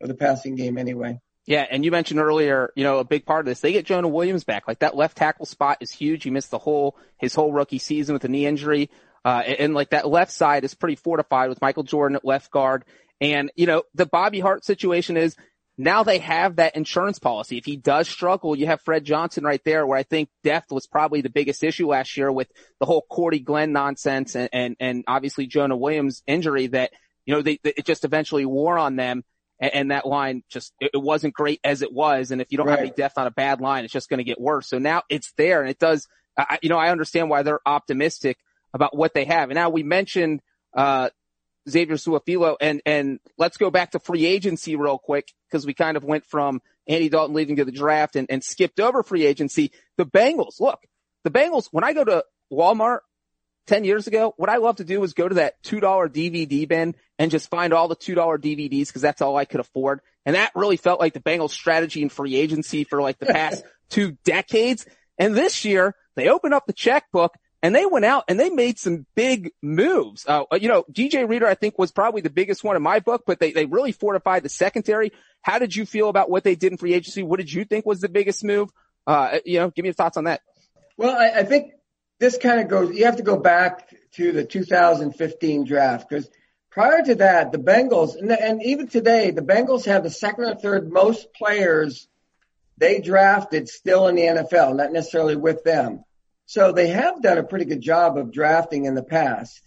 of 0.02 0.08
the 0.08 0.14
passing 0.14 0.56
game 0.56 0.76
anyway. 0.76 1.18
Yeah, 1.46 1.64
and 1.68 1.82
you 1.82 1.90
mentioned 1.90 2.20
earlier, 2.20 2.70
you 2.76 2.84
know, 2.84 2.98
a 2.98 3.04
big 3.04 3.24
part 3.24 3.40
of 3.40 3.46
this, 3.46 3.60
they 3.60 3.72
get 3.72 3.86
Jonah 3.86 4.08
Williams 4.08 4.44
back. 4.44 4.68
Like 4.68 4.80
that 4.80 4.94
left 4.94 5.16
tackle 5.16 5.46
spot 5.46 5.78
is 5.80 5.90
huge. 5.90 6.22
He 6.22 6.30
missed 6.30 6.50
the 6.50 6.58
whole, 6.58 6.98
his 7.18 7.34
whole 7.34 7.50
rookie 7.50 7.78
season 7.78 8.12
with 8.12 8.24
a 8.24 8.28
knee 8.28 8.46
injury. 8.46 8.90
Uh, 9.24 9.42
and, 9.46 9.60
and 9.60 9.74
like 9.74 9.90
that 9.90 10.06
left 10.06 10.32
side 10.32 10.64
is 10.64 10.74
pretty 10.74 10.96
fortified 10.96 11.48
with 11.48 11.62
Michael 11.62 11.82
Jordan 11.82 12.16
at 12.16 12.24
left 12.24 12.50
guard. 12.50 12.84
And, 13.20 13.50
you 13.54 13.66
know, 13.66 13.82
the 13.94 14.06
Bobby 14.06 14.40
Hart 14.40 14.64
situation 14.64 15.16
is 15.16 15.36
now 15.76 16.02
they 16.02 16.18
have 16.18 16.56
that 16.56 16.76
insurance 16.76 17.18
policy. 17.18 17.56
If 17.56 17.64
he 17.64 17.76
does 17.76 18.08
struggle, 18.08 18.54
you 18.56 18.66
have 18.66 18.82
Fred 18.82 19.04
Johnson 19.04 19.44
right 19.44 19.62
there, 19.64 19.86
where 19.86 19.98
I 19.98 20.02
think 20.02 20.28
depth 20.44 20.70
was 20.70 20.86
probably 20.86 21.22
the 21.22 21.30
biggest 21.30 21.64
issue 21.64 21.88
last 21.88 22.16
year 22.16 22.30
with 22.30 22.48
the 22.80 22.86
whole 22.86 23.04
Cordy 23.10 23.40
Glenn 23.40 23.72
nonsense 23.72 24.36
and, 24.36 24.48
and, 24.52 24.76
and 24.78 25.04
obviously 25.06 25.46
Jonah 25.46 25.76
Williams 25.76 26.22
injury 26.26 26.68
that, 26.68 26.92
you 27.24 27.34
know, 27.34 27.42
they, 27.42 27.58
they, 27.62 27.72
it 27.76 27.86
just 27.86 28.04
eventually 28.04 28.44
wore 28.44 28.78
on 28.78 28.96
them. 28.96 29.24
And, 29.58 29.74
and 29.74 29.90
that 29.90 30.06
line 30.06 30.42
just, 30.50 30.72
it, 30.80 30.90
it, 30.94 30.98
wasn't 30.98 31.34
great 31.34 31.60
as 31.64 31.82
it 31.82 31.92
was. 31.92 32.30
And 32.30 32.40
if 32.40 32.48
you 32.50 32.58
don't 32.58 32.66
right. 32.66 32.78
have 32.78 32.86
any 32.86 32.94
depth 32.94 33.18
on 33.18 33.26
a 33.26 33.30
bad 33.30 33.60
line, 33.60 33.84
it's 33.84 33.92
just 33.92 34.08
going 34.08 34.18
to 34.18 34.24
get 34.24 34.40
worse. 34.40 34.68
So 34.68 34.78
now 34.78 35.02
it's 35.08 35.32
there 35.36 35.60
and 35.60 35.70
it 35.70 35.78
does, 35.78 36.08
I, 36.36 36.58
you 36.62 36.68
know, 36.68 36.78
I 36.78 36.90
understand 36.90 37.30
why 37.30 37.42
they're 37.42 37.60
optimistic 37.66 38.38
about 38.74 38.96
what 38.96 39.14
they 39.14 39.24
have. 39.24 39.50
And 39.50 39.56
now 39.56 39.70
we 39.70 39.82
mentioned, 39.82 40.40
uh, 40.74 41.10
Xavier 41.70 41.96
Su'a-Filo. 41.96 42.56
And, 42.60 42.82
and 42.84 43.20
let's 43.38 43.56
go 43.56 43.70
back 43.70 43.92
to 43.92 43.98
free 43.98 44.26
agency 44.26 44.76
real 44.76 44.98
quick 44.98 45.32
because 45.48 45.66
we 45.66 45.74
kind 45.74 45.96
of 45.96 46.04
went 46.04 46.26
from 46.26 46.60
Andy 46.86 47.08
Dalton 47.08 47.34
leading 47.34 47.56
to 47.56 47.64
the 47.64 47.72
draft 47.72 48.16
and, 48.16 48.26
and 48.30 48.42
skipped 48.42 48.80
over 48.80 49.02
free 49.02 49.24
agency. 49.24 49.72
The 49.96 50.06
Bengals, 50.06 50.60
look, 50.60 50.80
the 51.24 51.30
Bengals, 51.30 51.68
when 51.70 51.84
I 51.84 51.92
go 51.92 52.04
to 52.04 52.24
Walmart 52.52 53.00
10 53.66 53.84
years 53.84 54.06
ago, 54.06 54.34
what 54.36 54.50
I 54.50 54.56
love 54.56 54.76
to 54.76 54.84
do 54.84 55.00
was 55.00 55.14
go 55.14 55.28
to 55.28 55.36
that 55.36 55.62
$2 55.62 55.80
DVD 55.80 56.66
bin 56.66 56.94
and 57.18 57.30
just 57.30 57.50
find 57.50 57.72
all 57.72 57.88
the 57.88 57.96
$2 57.96 58.16
DVDs 58.16 58.88
because 58.88 59.02
that's 59.02 59.22
all 59.22 59.36
I 59.36 59.44
could 59.44 59.60
afford. 59.60 60.00
And 60.26 60.34
that 60.34 60.52
really 60.54 60.76
felt 60.76 61.00
like 61.00 61.14
the 61.14 61.20
Bengals 61.20 61.50
strategy 61.50 62.02
in 62.02 62.08
free 62.08 62.36
agency 62.36 62.84
for 62.84 63.00
like 63.00 63.18
the 63.18 63.26
past 63.26 63.62
two 63.90 64.16
decades. 64.24 64.86
And 65.18 65.34
this 65.34 65.64
year 65.64 65.94
they 66.16 66.28
opened 66.28 66.54
up 66.54 66.66
the 66.66 66.72
checkbook 66.72 67.34
and 67.62 67.74
they 67.74 67.84
went 67.84 68.04
out 68.04 68.24
and 68.28 68.40
they 68.40 68.50
made 68.50 68.78
some 68.78 69.06
big 69.14 69.52
moves. 69.62 70.24
Uh, 70.26 70.44
you 70.52 70.68
know, 70.68 70.84
DJ 70.90 71.28
Reader, 71.28 71.46
I 71.46 71.54
think 71.54 71.78
was 71.78 71.92
probably 71.92 72.22
the 72.22 72.30
biggest 72.30 72.64
one 72.64 72.76
in 72.76 72.82
my 72.82 73.00
book, 73.00 73.24
but 73.26 73.38
they, 73.38 73.52
they 73.52 73.66
really 73.66 73.92
fortified 73.92 74.42
the 74.42 74.48
secondary. 74.48 75.12
How 75.42 75.58
did 75.58 75.76
you 75.76 75.84
feel 75.84 76.08
about 76.08 76.30
what 76.30 76.44
they 76.44 76.54
did 76.54 76.72
in 76.72 76.78
free 76.78 76.94
agency? 76.94 77.22
What 77.22 77.38
did 77.38 77.52
you 77.52 77.64
think 77.64 77.84
was 77.84 78.00
the 78.00 78.08
biggest 78.08 78.44
move? 78.44 78.70
Uh, 79.06 79.38
you 79.44 79.58
know, 79.58 79.70
give 79.70 79.82
me 79.82 79.88
your 79.88 79.94
thoughts 79.94 80.16
on 80.16 80.24
that. 80.24 80.40
Well, 80.96 81.16
I, 81.16 81.40
I 81.40 81.44
think 81.44 81.72
this 82.18 82.38
kind 82.38 82.60
of 82.60 82.68
goes, 82.68 82.96
you 82.96 83.04
have 83.04 83.16
to 83.16 83.22
go 83.22 83.36
back 83.36 83.94
to 84.12 84.32
the 84.32 84.44
2015 84.44 85.64
draft 85.64 86.08
because 86.08 86.28
prior 86.70 87.02
to 87.02 87.14
that, 87.16 87.52
the 87.52 87.58
Bengals, 87.58 88.16
and, 88.16 88.30
and 88.30 88.62
even 88.62 88.88
today, 88.88 89.30
the 89.30 89.42
Bengals 89.42 89.84
have 89.84 90.02
the 90.02 90.10
second 90.10 90.44
or 90.44 90.54
third 90.54 90.90
most 90.90 91.32
players 91.34 92.08
they 92.78 93.00
drafted 93.00 93.68
still 93.68 94.08
in 94.08 94.14
the 94.14 94.22
NFL, 94.22 94.76
not 94.76 94.92
necessarily 94.92 95.36
with 95.36 95.62
them. 95.64 96.02
So 96.50 96.72
they 96.72 96.88
have 96.88 97.22
done 97.22 97.38
a 97.38 97.44
pretty 97.44 97.64
good 97.64 97.80
job 97.80 98.18
of 98.18 98.32
drafting 98.32 98.84
in 98.84 98.96
the 98.96 99.04
past. 99.04 99.62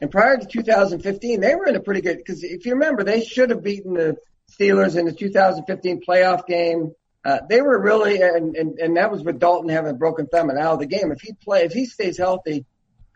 And 0.00 0.08
prior 0.08 0.36
to 0.36 0.46
2015, 0.46 1.40
they 1.40 1.56
were 1.56 1.66
in 1.66 1.74
a 1.74 1.80
pretty 1.80 2.00
good, 2.00 2.18
because 2.18 2.44
if 2.44 2.64
you 2.64 2.74
remember, 2.74 3.02
they 3.02 3.24
should 3.24 3.50
have 3.50 3.64
beaten 3.64 3.94
the 3.94 4.18
Steelers 4.48 4.96
in 4.96 5.06
the 5.06 5.12
2015 5.12 6.00
playoff 6.00 6.46
game. 6.46 6.92
Uh, 7.24 7.40
they 7.50 7.60
were 7.60 7.76
really, 7.82 8.22
and, 8.22 8.54
and, 8.54 8.78
and 8.78 8.96
that 8.96 9.10
was 9.10 9.24
with 9.24 9.40
Dalton 9.40 9.68
having 9.68 9.90
a 9.90 9.94
broken 9.94 10.28
thumb 10.28 10.48
and 10.48 10.60
out 10.60 10.74
of 10.74 10.78
the 10.78 10.86
game. 10.86 11.10
If 11.10 11.22
he 11.22 11.32
play, 11.32 11.64
if 11.64 11.72
he 11.72 11.86
stays 11.86 12.18
healthy, 12.18 12.64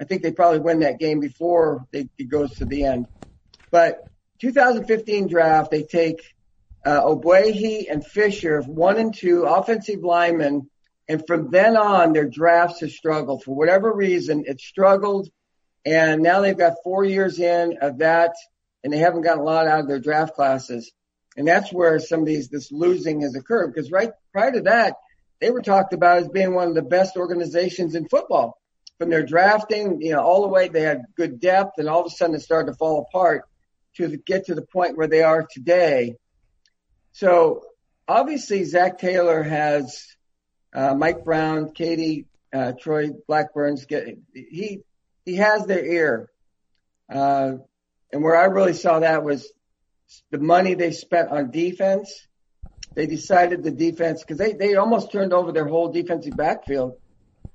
I 0.00 0.04
think 0.04 0.22
they 0.22 0.32
probably 0.32 0.58
win 0.58 0.80
that 0.80 0.98
game 0.98 1.20
before 1.20 1.86
they, 1.92 2.08
it 2.18 2.28
goes 2.28 2.50
to 2.56 2.64
the 2.64 2.86
end. 2.86 3.06
But 3.70 4.00
2015 4.40 5.28
draft, 5.28 5.70
they 5.70 5.84
take 5.84 6.34
uh, 6.84 7.00
Ogbuehi 7.02 7.84
and 7.88 8.04
Fisher, 8.04 8.62
one 8.62 8.96
and 8.96 9.14
two 9.14 9.44
offensive 9.44 10.02
linemen 10.02 10.68
and 11.08 11.26
from 11.26 11.50
then 11.50 11.76
on, 11.76 12.12
their 12.12 12.28
drafts 12.28 12.80
have 12.80 12.92
struggled 12.92 13.42
for 13.42 13.54
whatever 13.54 13.92
reason. 13.92 14.44
It 14.46 14.60
struggled. 14.60 15.28
And 15.84 16.22
now 16.22 16.40
they've 16.40 16.56
got 16.56 16.82
four 16.84 17.04
years 17.04 17.38
in 17.38 17.78
of 17.80 17.98
that 17.98 18.34
and 18.84 18.92
they 18.92 18.98
haven't 18.98 19.22
gotten 19.22 19.40
a 19.40 19.44
lot 19.44 19.66
out 19.66 19.80
of 19.80 19.88
their 19.88 19.98
draft 19.98 20.34
classes. 20.34 20.92
And 21.36 21.46
that's 21.46 21.72
where 21.72 21.98
some 21.98 22.20
of 22.20 22.26
these, 22.26 22.48
this 22.48 22.70
losing 22.70 23.22
has 23.22 23.34
occurred 23.34 23.74
because 23.74 23.90
right 23.90 24.10
prior 24.32 24.52
to 24.52 24.60
that, 24.62 24.96
they 25.40 25.50
were 25.50 25.62
talked 25.62 25.92
about 25.92 26.18
as 26.18 26.28
being 26.28 26.54
one 26.54 26.68
of 26.68 26.74
the 26.74 26.82
best 26.82 27.16
organizations 27.16 27.94
in 27.94 28.08
football 28.08 28.58
from 28.98 29.10
their 29.10 29.24
drafting, 29.24 30.00
you 30.00 30.12
know, 30.12 30.20
all 30.20 30.42
the 30.42 30.48
way 30.48 30.68
they 30.68 30.82
had 30.82 31.02
good 31.16 31.40
depth 31.40 31.78
and 31.78 31.88
all 31.88 32.00
of 32.00 32.06
a 32.06 32.10
sudden 32.10 32.36
it 32.36 32.42
started 32.42 32.70
to 32.70 32.76
fall 32.76 33.06
apart 33.08 33.44
to 33.96 34.16
get 34.18 34.46
to 34.46 34.54
the 34.54 34.62
point 34.62 34.96
where 34.96 35.08
they 35.08 35.22
are 35.22 35.46
today. 35.50 36.16
So 37.12 37.64
obviously 38.06 38.62
Zac 38.64 38.98
Taylor 38.98 39.42
has 39.42 40.06
Mike 40.74 41.24
Brown, 41.24 41.72
Katie, 41.72 42.26
uh, 42.52 42.72
Troy 42.78 43.10
Blackburn's 43.26 43.86
get, 43.86 44.18
he, 44.34 44.80
he 45.24 45.36
has 45.36 45.66
their 45.66 45.84
ear. 45.84 46.30
Uh, 47.12 47.52
and 48.12 48.22
where 48.22 48.36
I 48.36 48.44
really 48.44 48.74
saw 48.74 49.00
that 49.00 49.24
was 49.24 49.50
the 50.30 50.38
money 50.38 50.74
they 50.74 50.92
spent 50.92 51.30
on 51.30 51.50
defense. 51.50 52.26
They 52.94 53.06
decided 53.06 53.62
the 53.62 53.70
defense, 53.70 54.22
because 54.22 54.38
they, 54.38 54.52
they 54.52 54.74
almost 54.74 55.12
turned 55.12 55.32
over 55.32 55.52
their 55.52 55.66
whole 55.66 55.90
defensive 55.92 56.36
backfield. 56.36 56.94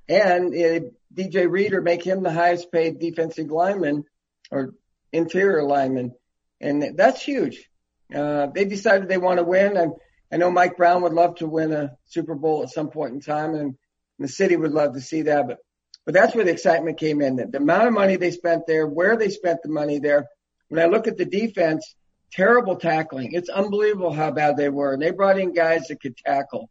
And 0.10 0.54
uh, 0.54 0.88
DJ 1.14 1.50
Reader 1.50 1.82
make 1.82 2.04
him 2.04 2.24
the 2.24 2.32
highest 2.32 2.72
paid 2.72 3.00
defensive 3.00 3.52
lineman 3.52 4.06
or 4.50 4.74
interior 5.12 5.64
lineman. 5.64 6.14
And 6.60 6.98
that's 6.98 7.22
huge. 7.22 7.70
Uh, 8.14 8.48
they 8.48 8.66
decided 8.66 9.08
they 9.08 9.18
want 9.18 9.38
to 9.38 9.44
win. 9.44 9.78
And 9.78 9.94
I 10.32 10.38
know 10.38 10.52
Mike 10.52 10.78
Brown 10.78 11.04
would 11.04 11.14
love 11.14 11.36
to 11.36 11.48
win 11.48 11.72
a 11.72 11.98
Super 12.06 12.36
Bowl 12.36 12.64
at 12.64 12.70
some 12.70 12.90
point 12.90 13.14
in 13.14 13.22
time, 13.22 13.56
and 13.56 13.76
the 14.20 14.28
city 14.28 14.56
would 14.56 14.72
love 14.72 14.94
to 14.94 15.02
see 15.02 15.24
that. 15.24 15.48
But 15.48 15.60
but 16.06 16.14
that's 16.14 16.34
where 16.34 16.46
the 16.46 16.52
excitement 16.52 16.98
came 16.98 17.22
in. 17.22 17.36
The, 17.36 17.48
the 17.48 17.58
amount 17.58 17.88
of 17.88 17.94
money 17.94 18.16
they 18.16 18.32
spent 18.32 18.66
there, 18.66 18.88
where 18.88 19.18
they 19.18 19.30
spent 19.30 19.62
the 19.62 19.70
money 19.70 20.00
there. 20.00 20.28
When 20.70 20.82
I 20.82 20.88
look 20.88 21.08
at 21.08 21.18
the 21.18 21.26
defense, 21.26 21.96
terrible 22.32 22.76
tackling. 22.76 23.34
It's 23.34 23.50
unbelievable 23.50 24.14
how 24.14 24.32
bad 24.32 24.58
they 24.58 24.70
were. 24.70 24.94
And 24.94 25.02
they 25.02 25.12
brought 25.12 25.40
in 25.40 25.54
guys 25.54 25.88
that 25.88 26.02
could 26.02 26.18
tackle. 26.18 26.70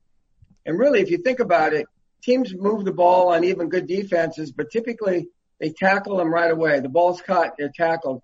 And 0.64 0.78
really, 0.78 1.00
if 1.00 1.10
you 1.10 1.18
think 1.18 1.40
about 1.40 1.72
it, 1.72 1.86
teams 2.22 2.54
move 2.54 2.84
the 2.84 2.92
ball 2.92 3.28
on 3.28 3.44
even 3.44 3.68
good 3.68 3.86
defenses, 3.86 4.50
but 4.52 4.70
typically 4.70 5.28
they 5.60 5.70
tackle 5.70 6.16
them 6.16 6.32
right 6.32 6.50
away. 6.50 6.80
The 6.80 6.88
ball's 6.88 7.22
caught, 7.22 7.56
they're 7.56 7.72
tackled. 7.74 8.22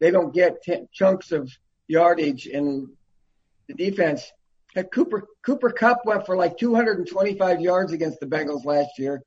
They 0.00 0.10
don't 0.10 0.34
get 0.34 0.62
t- 0.62 0.86
chunks 0.92 1.32
of 1.32 1.50
yardage 1.86 2.46
in 2.46 2.88
the 3.68 3.74
defense. 3.74 4.32
Cooper 4.92 5.26
Cooper 5.44 5.70
Kupp 5.70 6.06
went 6.06 6.26
for 6.26 6.36
like 6.36 6.56
225 6.58 7.60
yards 7.60 7.92
against 7.92 8.20
the 8.20 8.26
Bengals 8.26 8.64
last 8.64 8.98
year 8.98 9.22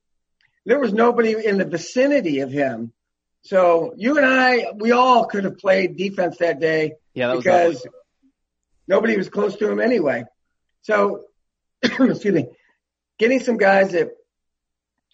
there 0.66 0.80
was 0.80 0.94
nobody 0.94 1.46
in 1.46 1.58
the 1.58 1.66
vicinity 1.66 2.40
of 2.40 2.52
him. 2.52 2.92
So 3.44 3.94
you 3.98 4.18
and 4.18 4.26
I, 4.26 4.72
we 4.76 4.92
all 4.92 5.26
could 5.26 5.44
have 5.44 5.58
played 5.58 5.98
defense 5.98 6.38
that 6.40 6.60
day 6.60 6.94
yeah, 7.14 7.28
that 7.28 7.38
because 7.38 7.88
nobody 8.88 9.16
was 9.16 9.30
close 9.30 9.56
to 9.58 9.70
him 9.70 9.80
anyway. 9.80 10.26
So, 10.82 11.24
excuse 11.84 12.24
me, 12.26 12.48
getting 13.20 13.40
some 13.40 13.58
guys 13.58 13.92
that 13.92 14.10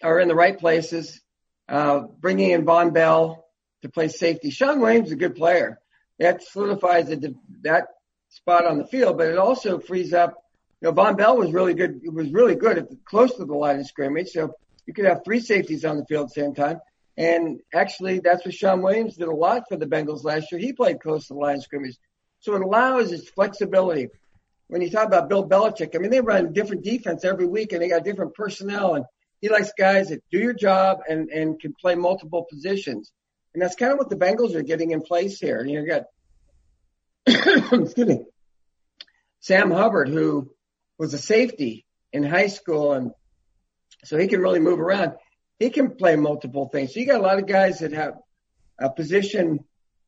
are 0.02 0.18
in 0.18 0.28
the 0.28 0.34
right 0.34 0.58
places, 0.58 1.20
uh, 1.68 2.00
bringing 2.00 2.50
in 2.50 2.64
Vonn 2.64 2.94
Bell 2.94 3.44
to 3.82 3.90
play 3.90 4.08
safety. 4.08 4.50
Shawn 4.50 4.80
Williams 4.80 5.08
is 5.08 5.12
a 5.12 5.16
good 5.16 5.36
player. 5.36 5.78
That 6.18 6.42
solidifies 6.42 7.08
the, 7.08 7.34
that 7.62 7.88
spot 8.32 8.66
on 8.66 8.78
the 8.78 8.86
field, 8.86 9.18
but 9.18 9.28
it 9.28 9.38
also 9.38 9.78
frees 9.78 10.12
up. 10.12 10.34
You 10.80 10.88
know, 10.88 10.94
Vonn 10.94 11.16
Bell 11.16 11.36
was 11.36 11.52
really 11.52 11.74
good. 11.74 12.00
It 12.02 12.12
was 12.12 12.30
really 12.32 12.56
good 12.56 12.78
at 12.78 12.90
the, 12.90 12.96
close 13.04 13.36
to 13.36 13.44
the 13.44 13.54
line 13.54 13.78
of 13.78 13.86
scrimmage. 13.86 14.30
So 14.30 14.54
you 14.86 14.94
could 14.94 15.04
have 15.04 15.22
three 15.24 15.40
safeties 15.40 15.84
on 15.84 15.96
the 15.96 16.04
field 16.06 16.24
at 16.24 16.34
the 16.34 16.40
same 16.40 16.54
time. 16.54 16.80
And 17.16 17.60
actually, 17.74 18.20
that's 18.20 18.44
what 18.44 18.54
Shawn 18.54 18.82
Williams 18.82 19.16
did 19.16 19.28
a 19.28 19.34
lot 19.34 19.64
for 19.68 19.76
the 19.76 19.86
Bengals 19.86 20.24
last 20.24 20.50
year. 20.50 20.60
He 20.60 20.72
played 20.72 21.00
close 21.00 21.28
to 21.28 21.34
the 21.34 21.40
line 21.40 21.56
of 21.56 21.62
scrimmage. 21.62 21.96
So 22.40 22.54
it 22.54 22.62
allows 22.62 23.12
its 23.12 23.28
flexibility. 23.28 24.08
When 24.68 24.80
you 24.80 24.90
talk 24.90 25.06
about 25.06 25.28
Bill 25.28 25.46
Belichick, 25.46 25.94
I 25.94 25.98
mean, 25.98 26.10
they 26.10 26.22
run 26.22 26.54
different 26.54 26.82
defense 26.82 27.24
every 27.24 27.46
week 27.46 27.72
and 27.72 27.82
they 27.82 27.88
got 27.88 28.04
different 28.04 28.34
personnel. 28.34 28.94
And 28.94 29.04
he 29.40 29.50
likes 29.50 29.72
guys 29.78 30.08
that 30.08 30.22
do 30.30 30.38
your 30.38 30.54
job 30.54 31.00
and, 31.06 31.28
and 31.28 31.60
can 31.60 31.74
play 31.78 31.94
multiple 31.94 32.46
positions. 32.50 33.12
And 33.52 33.62
that's 33.62 33.76
kind 33.76 33.92
of 33.92 33.98
what 33.98 34.08
the 34.08 34.16
Bengals 34.16 34.54
are 34.54 34.62
getting 34.62 34.92
in 34.92 35.02
place 35.02 35.38
here. 35.38 35.60
And 35.60 35.70
you 35.70 35.86
got, 35.86 36.04
excuse 37.26 38.06
me, 38.06 38.24
Sam 39.40 39.70
Hubbard, 39.70 40.08
who 40.08 40.52
was 40.98 41.14
a 41.14 41.18
safety 41.18 41.84
in 42.12 42.22
high 42.22 42.48
school 42.48 42.92
and 42.92 43.12
so 44.04 44.18
he 44.18 44.28
can 44.28 44.40
really 44.40 44.60
move 44.60 44.80
around. 44.80 45.12
He 45.58 45.70
can 45.70 45.94
play 45.94 46.16
multiple 46.16 46.68
things. 46.68 46.92
So 46.92 47.00
you 47.00 47.06
got 47.06 47.20
a 47.20 47.22
lot 47.22 47.38
of 47.38 47.46
guys 47.46 47.80
that 47.80 47.92
have 47.92 48.14
a 48.78 48.90
position 48.90 49.60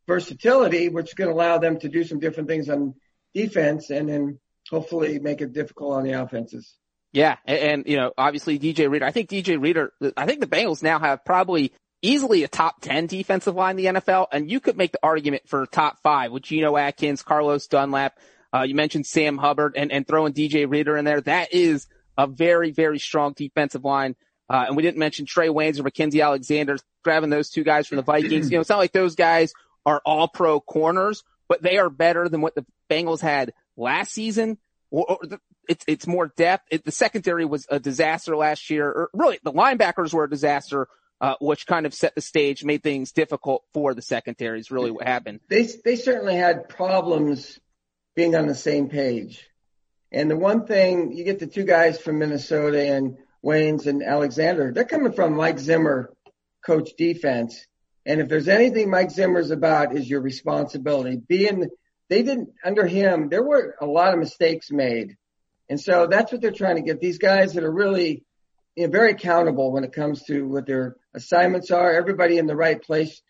versatility, 0.06 0.88
which 0.88 1.08
is 1.08 1.14
going 1.14 1.30
to 1.30 1.34
allow 1.34 1.58
them 1.58 1.78
to 1.80 1.88
do 1.88 2.04
some 2.04 2.18
different 2.18 2.48
things 2.48 2.68
on 2.68 2.94
defense 3.34 3.90
and 3.90 4.08
then 4.08 4.40
hopefully 4.70 5.18
make 5.18 5.40
it 5.40 5.52
difficult 5.52 5.94
on 5.94 6.04
the 6.04 6.12
offenses. 6.12 6.76
Yeah. 7.12 7.36
And, 7.46 7.58
and 7.58 7.84
you 7.86 7.96
know, 7.96 8.12
obviously 8.18 8.58
DJ 8.58 8.90
Reader, 8.90 9.04
I 9.04 9.12
think 9.12 9.30
DJ 9.30 9.60
Reader, 9.60 9.92
I 10.16 10.26
think 10.26 10.40
the 10.40 10.46
Bengals 10.46 10.82
now 10.82 10.98
have 10.98 11.24
probably 11.24 11.72
easily 12.04 12.44
a 12.44 12.48
top 12.48 12.80
10 12.82 13.06
defensive 13.06 13.54
line 13.54 13.78
in 13.78 13.94
the 13.94 14.00
NFL. 14.00 14.26
And 14.30 14.50
you 14.50 14.60
could 14.60 14.76
make 14.76 14.92
the 14.92 15.00
argument 15.02 15.48
for 15.48 15.66
top 15.66 16.00
five 16.02 16.30
with 16.30 16.42
Geno 16.42 16.76
Atkins, 16.76 17.22
Carlos 17.22 17.66
Dunlap. 17.66 18.18
Uh, 18.52 18.62
you 18.62 18.74
mentioned 18.74 19.06
Sam 19.06 19.38
Hubbard 19.38 19.74
and, 19.76 19.90
and 19.90 20.06
throwing 20.06 20.32
DJ 20.32 20.70
Reader 20.70 20.96
in 20.96 21.04
there. 21.04 21.20
That 21.22 21.52
is 21.52 21.86
a 22.16 22.26
very, 22.26 22.70
very 22.70 22.98
strong 22.98 23.32
defensive 23.32 23.84
line. 23.84 24.14
Uh, 24.48 24.66
and 24.68 24.76
we 24.76 24.82
didn't 24.82 24.98
mention 24.98 25.26
Trae 25.26 25.48
Waynes 25.48 25.80
or 25.80 25.82
Mackensie 25.82 26.22
Alexander, 26.22 26.76
grabbing 27.02 27.30
those 27.30 27.48
two 27.48 27.64
guys 27.64 27.88
from 27.88 27.96
the 27.96 28.02
Vikings. 28.02 28.50
You 28.50 28.58
know, 28.58 28.60
it's 28.60 28.70
not 28.70 28.78
like 28.78 28.92
those 28.92 29.14
guys 29.14 29.52
are 29.86 30.02
all 30.04 30.28
pro 30.28 30.60
corners, 30.60 31.24
but 31.48 31.62
they 31.62 31.78
are 31.78 31.90
better 31.90 32.28
than 32.28 32.42
what 32.42 32.54
the 32.54 32.66
Bengals 32.90 33.20
had 33.20 33.54
last 33.76 34.12
season. 34.12 34.58
Or, 34.90 35.06
or 35.06 35.18
the, 35.22 35.40
it's, 35.68 35.84
it's 35.88 36.06
more 36.06 36.28
depth. 36.36 36.68
It, 36.70 36.84
the 36.84 36.92
secondary 36.92 37.46
was 37.46 37.66
a 37.70 37.80
disaster 37.80 38.36
last 38.36 38.68
year, 38.68 38.86
or 38.86 39.10
really 39.14 39.40
the 39.42 39.52
linebackers 39.52 40.12
were 40.12 40.24
a 40.24 40.30
disaster. 40.30 40.86
Uh, 41.20 41.36
which 41.40 41.66
kind 41.66 41.86
of 41.86 41.94
set 41.94 42.14
the 42.14 42.20
stage, 42.20 42.64
made 42.64 42.82
things 42.82 43.12
difficult 43.12 43.62
for 43.72 43.94
the 43.94 44.02
secondaries. 44.02 44.70
really 44.70 44.90
what 44.90 45.06
happened. 45.06 45.40
They, 45.48 45.66
they 45.84 45.96
certainly 45.96 46.34
had 46.34 46.68
problems 46.68 47.58
being 48.14 48.34
on 48.34 48.46
the 48.46 48.54
same 48.54 48.88
page. 48.88 49.48
And 50.12 50.30
the 50.30 50.36
one 50.36 50.66
thing 50.66 51.12
you 51.12 51.24
get 51.24 51.38
the 51.38 51.46
two 51.46 51.64
guys 51.64 52.00
from 52.00 52.18
Minnesota 52.18 52.80
and 52.80 53.16
Waynes 53.44 53.86
and 53.86 54.02
Alexander, 54.02 54.72
they're 54.72 54.84
coming 54.84 55.12
from 55.12 55.34
Mike 55.34 55.58
Zimmer 55.58 56.12
coach 56.64 56.90
defense. 56.96 57.66
And 58.06 58.20
if 58.20 58.28
there's 58.28 58.48
anything 58.48 58.90
Mike 58.90 59.10
Zimmer's 59.10 59.50
about 59.50 59.96
is 59.96 60.08
your 60.08 60.20
responsibility. 60.20 61.16
Being 61.16 61.68
they 62.08 62.22
didn't 62.22 62.50
under 62.64 62.86
him, 62.86 63.28
there 63.28 63.42
were 63.42 63.76
a 63.80 63.86
lot 63.86 64.12
of 64.12 64.20
mistakes 64.20 64.70
made. 64.70 65.16
And 65.68 65.80
so 65.80 66.06
that's 66.06 66.30
what 66.30 66.40
they're 66.40 66.52
trying 66.52 66.76
to 66.76 66.82
get 66.82 67.00
these 67.00 67.18
guys 67.18 67.54
that 67.54 67.64
are 67.64 67.72
really 67.72 68.24
you 68.76 68.86
know, 68.86 68.92
very 68.92 69.12
accountable 69.12 69.72
when 69.72 69.84
it 69.84 69.92
comes 69.92 70.22
to 70.24 70.46
what 70.46 70.66
their 70.66 70.96
assignments 71.14 71.70
are, 71.70 71.92
everybody 71.92 72.38
in 72.38 72.46
the 72.46 72.56
right 72.56 72.80
place. 72.80 73.22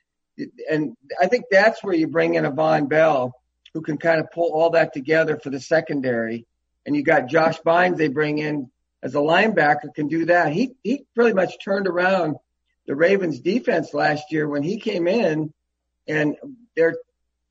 And 0.70 0.96
I 1.20 1.26
think 1.26 1.44
that's 1.50 1.82
where 1.84 1.94
you 1.94 2.08
bring 2.08 2.34
in 2.34 2.44
a 2.44 2.50
Vonn 2.50 2.88
Bell 2.88 3.34
who 3.72 3.82
can 3.82 3.98
kind 3.98 4.20
of 4.20 4.30
pull 4.32 4.52
all 4.52 4.70
that 4.70 4.92
together 4.92 5.38
for 5.38 5.50
the 5.50 5.60
secondary 5.60 6.46
and 6.86 6.94
you 6.94 7.02
got 7.02 7.28
Josh 7.28 7.60
Bynes 7.60 7.96
they 7.96 8.08
bring 8.08 8.38
in 8.38 8.70
as 9.02 9.14
a 9.14 9.18
linebacker 9.18 9.94
can 9.94 10.08
do 10.08 10.26
that. 10.26 10.52
He 10.52 10.72
he 10.82 11.04
pretty 11.14 11.34
much 11.34 11.62
turned 11.62 11.86
around 11.86 12.36
the 12.86 12.94
Ravens 12.94 13.40
defense 13.40 13.94
last 13.94 14.30
year 14.30 14.48
when 14.48 14.62
he 14.62 14.78
came 14.78 15.06
in 15.06 15.52
and 16.06 16.36
their 16.76 16.96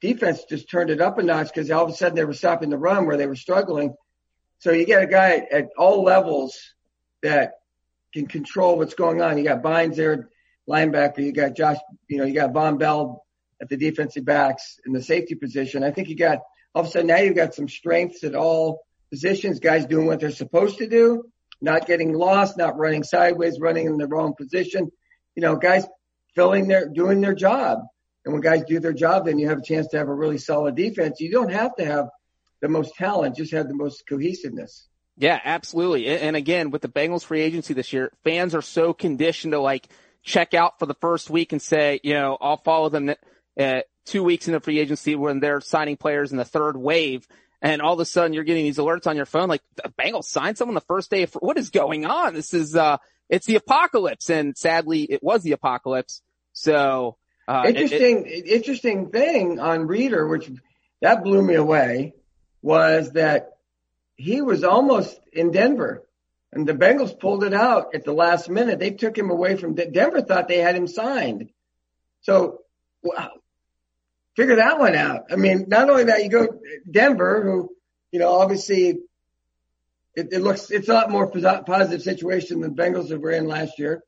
defense 0.02 0.44
just 0.46 0.70
turned 0.70 0.90
it 0.90 1.02
up 1.02 1.18
a 1.18 1.24
notch 1.24 1.48
because 1.48 1.72
all 1.72 1.86
of 1.86 1.90
a 1.90 1.94
sudden 1.94 2.16
they 2.16 2.26
were 2.26 2.34
stopping 2.34 2.70
the 2.70 2.78
run 2.78 3.06
where 3.06 3.18
they 3.18 3.28
were 3.28 3.36
struggling. 3.36 3.96
So 4.60 4.72
you 4.72 4.86
get 4.86 5.04
a 5.04 5.08
guy 5.08 5.48
at 5.52 5.70
all 5.78 6.04
levels 6.04 6.74
that 7.22 7.54
can 8.14 8.28
control 8.28 8.78
what's 8.78 8.94
going 8.94 9.22
on. 9.22 9.38
You 9.38 9.44
got 9.44 9.64
Bynes 9.64 9.96
there, 9.96 10.30
linebacker. 10.70 11.20
You 11.20 11.32
got 11.32 11.56
Josh, 11.56 11.78
you 12.08 12.18
know, 12.18 12.26
you 12.26 12.34
got 12.34 12.54
Vonn 12.54 12.78
Bell 12.80 13.26
at 13.62 13.70
the 13.70 13.78
defensive 13.78 14.26
backs 14.26 14.80
in 14.86 14.94
the 14.94 15.02
safety 15.02 15.36
position. 15.36 15.84
I 15.84 15.92
think 15.92 16.10
you 16.10 16.16
got 16.16 16.40
all 16.76 16.82
of 16.82 16.88
a 16.88 16.92
sudden 16.92 17.08
now 17.08 17.18
you've 17.18 17.36
got 17.36 17.54
some 17.54 17.68
strengths 17.68 18.24
at 18.24 18.36
all 18.36 18.82
positions, 19.12 19.60
guys 19.60 19.86
doing 19.86 20.08
what 20.08 20.20
they're 20.20 20.32
supposed 20.32 20.78
to 20.80 20.88
do, 20.88 21.24
not 21.62 21.86
getting 21.86 22.14
lost, 22.14 22.58
not 22.58 22.78
running 22.78 23.04
sideways, 23.04 23.60
running 23.60 23.88
in 23.88 23.98
the 23.98 24.08
wrong 24.08 24.34
position. 24.36 24.92
You 25.36 25.42
know, 25.42 25.56
guys 25.56 25.86
filling 26.36 26.68
their, 26.68 26.90
doing 26.90 27.22
their 27.22 27.36
job. 27.36 27.80
And 28.26 28.34
when 28.34 28.42
guys 28.42 28.64
do 28.68 28.80
their 28.80 28.94
job, 28.94 29.26
then 29.26 29.38
you 29.38 29.50
have 29.50 29.60
a 29.60 29.64
chance 29.64 29.88
to 29.90 29.98
have 29.98 30.08
a 30.08 30.14
really 30.14 30.38
solid 30.38 30.76
defense. 30.76 31.20
You 31.20 31.32
don't 31.32 31.52
have 31.52 31.76
to 31.76 31.86
have 31.86 32.08
the 32.62 32.70
most 32.70 32.96
talent, 32.96 33.36
just 33.36 33.52
have 33.52 33.68
the 33.68 33.76
most 33.76 34.04
cohesiveness. 34.08 34.88
Yeah, 35.18 35.40
absolutely. 35.44 36.08
And 36.08 36.36
again, 36.36 36.72
with 36.72 36.82
the 36.82 36.88
Bengals 36.88 37.24
free 37.24 37.42
agency 37.42 37.74
this 37.74 37.94
year, 37.94 38.12
fans 38.24 38.56
are 38.56 38.62
so 38.62 38.94
conditioned 38.94 39.54
to 39.54 39.60
like 39.60 39.88
check 40.24 40.54
out 40.54 40.80
for 40.80 40.86
the 40.86 40.96
first 40.96 41.30
week 41.30 41.52
and 41.52 41.62
say, 41.62 42.00
you 42.04 42.14
know, 42.14 42.38
I'll 42.42 42.58
follow 42.58 42.90
them 42.90 43.14
uh, 43.60 43.82
two 44.06 44.24
weeks 44.24 44.48
in 44.48 44.54
the 44.54 44.60
free 44.60 44.80
agency 44.80 45.16
when 45.16 45.40
they're 45.40 45.62
signing 45.62 45.98
players 45.98 46.32
in 46.32 46.38
the 46.38 46.46
third 46.46 46.78
wave 46.78 47.28
and 47.62 47.82
all 47.82 47.94
of 47.94 48.00
a 48.00 48.06
sudden 48.06 48.34
you're 48.34 48.44
getting 48.44 48.66
these 48.66 48.78
alerts 48.78 49.08
on 49.08 49.16
your 49.16 49.26
phone 49.26 49.48
like 49.48 49.62
the 49.76 49.92
Bengals 50.00 50.26
signed 50.26 50.58
someone 50.58 50.76
the 50.76 50.82
first 50.82 51.10
day 51.10 51.24
of 51.24 51.34
what 51.34 51.58
is 51.58 51.70
going 51.70 52.06
on? 52.06 52.34
This 52.34 52.54
is 52.54 52.76
uh 52.76 52.98
it's 53.30 53.48
the 53.48 53.56
apocalypse 53.56 54.30
and 54.30 54.56
sadly 54.58 55.04
it 55.04 55.24
was 55.24 55.44
the 55.44 55.54
apocalypse. 55.54 56.22
So 56.52 57.18
uh 57.48 57.64
interesting 57.68 58.26
it, 58.26 58.46
it, 58.46 58.48
interesting 58.48 59.10
thing 59.10 59.60
on 59.60 59.88
Reader 59.88 60.28
which 60.28 60.52
that 61.02 61.24
blew 61.24 61.42
me 61.42 61.56
away 61.56 62.14
was 62.62 63.12
that 63.14 63.58
he 64.16 64.42
was 64.42 64.64
almost 64.64 65.20
in 65.32 65.52
Denver 65.52 66.04
and 66.52 66.68
the 66.68 66.74
Bengals 66.74 67.20
pulled 67.20 67.44
it 67.44 67.54
out 67.54 67.96
at 67.96 68.06
the 68.06 68.14
last 68.14 68.50
minute. 68.50 68.80
They 68.80 68.92
took 68.92 69.18
him 69.18 69.32
away 69.32 69.56
from 69.56 69.76
Denver 69.76 70.22
thought 70.22 70.48
they 70.48 70.60
had 70.60 70.76
him 70.76 70.88
signed. 70.88 71.50
So 72.22 72.60
wow, 73.02 73.32
figure 74.36 74.58
that 74.58 74.80
one 74.80 74.96
out. 74.96 75.26
I 75.32 75.36
mean, 75.36 75.66
not 75.68 75.90
only 75.90 76.06
that, 76.06 76.24
you 76.24 76.30
go 76.30 76.48
Denver, 76.90 77.44
who, 77.44 77.70
you 78.12 78.20
know, 78.20 78.32
obviously 78.32 79.00
it, 80.16 80.28
it 80.32 80.42
looks, 80.42 80.70
it's 80.70 80.90
a 80.90 80.94
lot 80.94 81.10
more 81.10 81.28
positive 81.28 82.04
situation 82.04 82.62
than 82.62 82.76
Bengals 82.76 83.10
that 83.10 83.20
were 83.20 83.32
in 83.32 83.48
last 83.48 83.80
year, 83.80 84.04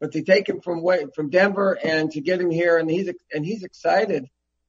but 0.00 0.12
to 0.12 0.22
take 0.22 0.48
him 0.48 0.60
from 0.60 0.82
way, 0.82 1.04
from 1.14 1.28
Denver 1.28 1.78
and 1.82 2.10
to 2.12 2.20
get 2.20 2.40
him 2.40 2.50
here 2.50 2.78
and 2.78 2.90
he's, 2.90 3.12
and 3.32 3.44
he's 3.44 3.62
excited 3.62 4.26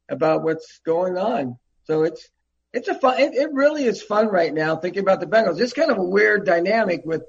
about 0.09 0.43
what's 0.43 0.79
going 0.85 1.17
on. 1.17 1.57
So 1.85 2.03
it's, 2.03 2.29
it's 2.73 2.87
a 2.87 2.95
fun, 2.95 3.19
it, 3.19 3.33
it 3.35 3.53
really 3.53 3.85
is 3.85 4.01
fun 4.01 4.27
right 4.27 4.53
now 4.53 4.75
thinking 4.75 5.01
about 5.01 5.19
the 5.19 5.27
Bengals. 5.27 5.59
It's 5.59 5.73
kind 5.73 5.91
of 5.91 5.97
a 5.97 6.03
weird 6.03 6.45
dynamic 6.45 7.01
with 7.05 7.23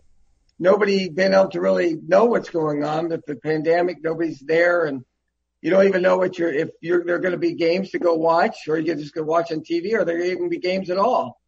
nobody 0.59 1.09
being 1.09 1.35
able 1.35 1.51
to 1.51 1.61
really 1.61 1.95
know 1.95 2.25
what's 2.25 2.51
going 2.51 2.85
on. 2.85 3.09
With 3.09 3.27
the 3.27 3.37
pandemic, 3.37 3.99
nobody's 4.03 4.41
there 4.41 4.85
and, 4.87 5.05
you 5.65 5.71
don't 5.71 5.89
even 5.89 6.03
know 6.03 6.19
what 6.19 6.39
you're 6.39 6.53
if 6.53 6.69
you're 6.83 7.03
there 7.07 7.15
are 7.15 7.21
going 7.21 7.33
to 7.33 7.39
be 7.39 7.55
games 7.55 7.93
to 7.93 7.99
go 7.99 8.13
watch, 8.13 8.69
or 8.69 8.79
you 8.79 8.85
can 8.85 9.01
just 9.01 9.15
go 9.15 9.23
watch 9.23 9.51
on 9.51 9.61
TV, 9.61 9.95
or 9.95 10.05
there 10.05 10.21
even 10.21 10.51
be 10.51 10.59
games 10.59 10.91
at 10.91 10.99
all. 10.99 11.41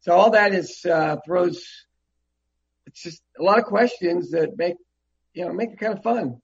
So 0.00 0.10
all 0.10 0.32
that 0.32 0.52
is 0.52 0.84
uh, 0.84 1.18
throws. 1.24 1.64
It's 2.88 3.00
just 3.00 3.22
a 3.38 3.42
lot 3.44 3.60
of 3.60 3.66
questions 3.66 4.32
that 4.32 4.58
make 4.58 4.74
you 5.32 5.44
know 5.44 5.52
make 5.52 5.70
it 5.70 5.78
kind 5.78 5.96
of 5.96 6.02
fun. 6.02 6.42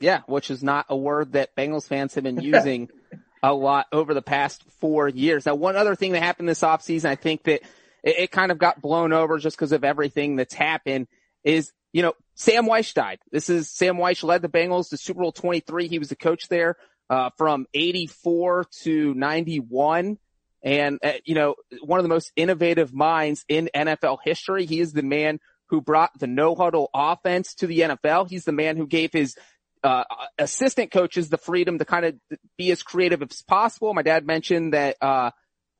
Yeah, 0.00 0.22
which 0.24 0.50
is 0.50 0.62
not 0.62 0.86
a 0.88 0.96
word 0.96 1.32
that 1.32 1.54
Bengals 1.54 1.86
fans 1.86 2.14
have 2.14 2.24
been 2.24 2.40
using 2.40 2.88
a 3.44 3.52
lot 3.52 3.86
over 3.92 4.14
the 4.14 4.22
past 4.22 4.64
four 4.80 5.06
years. 5.06 5.44
Now, 5.44 5.54
one 5.54 5.76
other 5.76 5.94
thing 5.94 6.12
that 6.12 6.22
happened 6.22 6.48
this 6.48 6.62
offseason, 6.62 7.04
I 7.04 7.14
think 7.14 7.42
that 7.42 7.60
it, 8.02 8.18
it 8.18 8.30
kind 8.30 8.50
of 8.50 8.56
got 8.56 8.80
blown 8.80 9.12
over 9.12 9.38
just 9.38 9.56
because 9.56 9.72
of 9.72 9.84
everything 9.84 10.36
that's 10.36 10.54
happened 10.54 11.08
is, 11.44 11.70
you 11.92 12.00
know, 12.00 12.14
Sam 12.36 12.64
Wyche 12.64 12.94
died. 12.94 13.18
This 13.30 13.50
is 13.50 13.68
Sam 13.68 13.96
Wyche 13.96 14.24
led 14.24 14.40
the 14.40 14.48
Bengals 14.48 14.88
to 14.88 14.96
Super 14.96 15.20
Bowl 15.20 15.30
23. 15.30 15.88
He 15.88 15.98
was 15.98 16.08
the 16.08 16.16
coach 16.16 16.48
there, 16.48 16.76
uh, 17.10 17.30
from 17.36 17.66
84 17.74 18.64
to 18.82 19.12
91. 19.12 20.16
And, 20.62 20.98
uh, 21.04 21.12
you 21.26 21.34
know, 21.34 21.56
one 21.82 21.98
of 21.98 22.04
the 22.04 22.08
most 22.08 22.32
innovative 22.36 22.94
minds 22.94 23.44
in 23.46 23.68
NFL 23.74 24.20
history. 24.24 24.64
He 24.64 24.80
is 24.80 24.94
the 24.94 25.02
man 25.02 25.38
who 25.66 25.82
brought 25.82 26.18
the 26.18 26.26
no 26.26 26.54
huddle 26.54 26.88
offense 26.94 27.54
to 27.56 27.66
the 27.66 27.80
NFL. 27.80 28.30
He's 28.30 28.46
the 28.46 28.52
man 28.52 28.78
who 28.78 28.86
gave 28.86 29.12
his 29.12 29.36
uh, 29.84 30.04
assistant 30.38 30.90
coaches 30.90 31.28
the 31.28 31.38
freedom 31.38 31.78
to 31.78 31.84
kind 31.84 32.04
of 32.04 32.14
be 32.58 32.72
as 32.72 32.82
creative 32.82 33.22
as 33.22 33.42
possible. 33.42 33.94
My 33.94 34.02
dad 34.02 34.26
mentioned 34.26 34.72
that, 34.72 34.96
uh, 35.00 35.30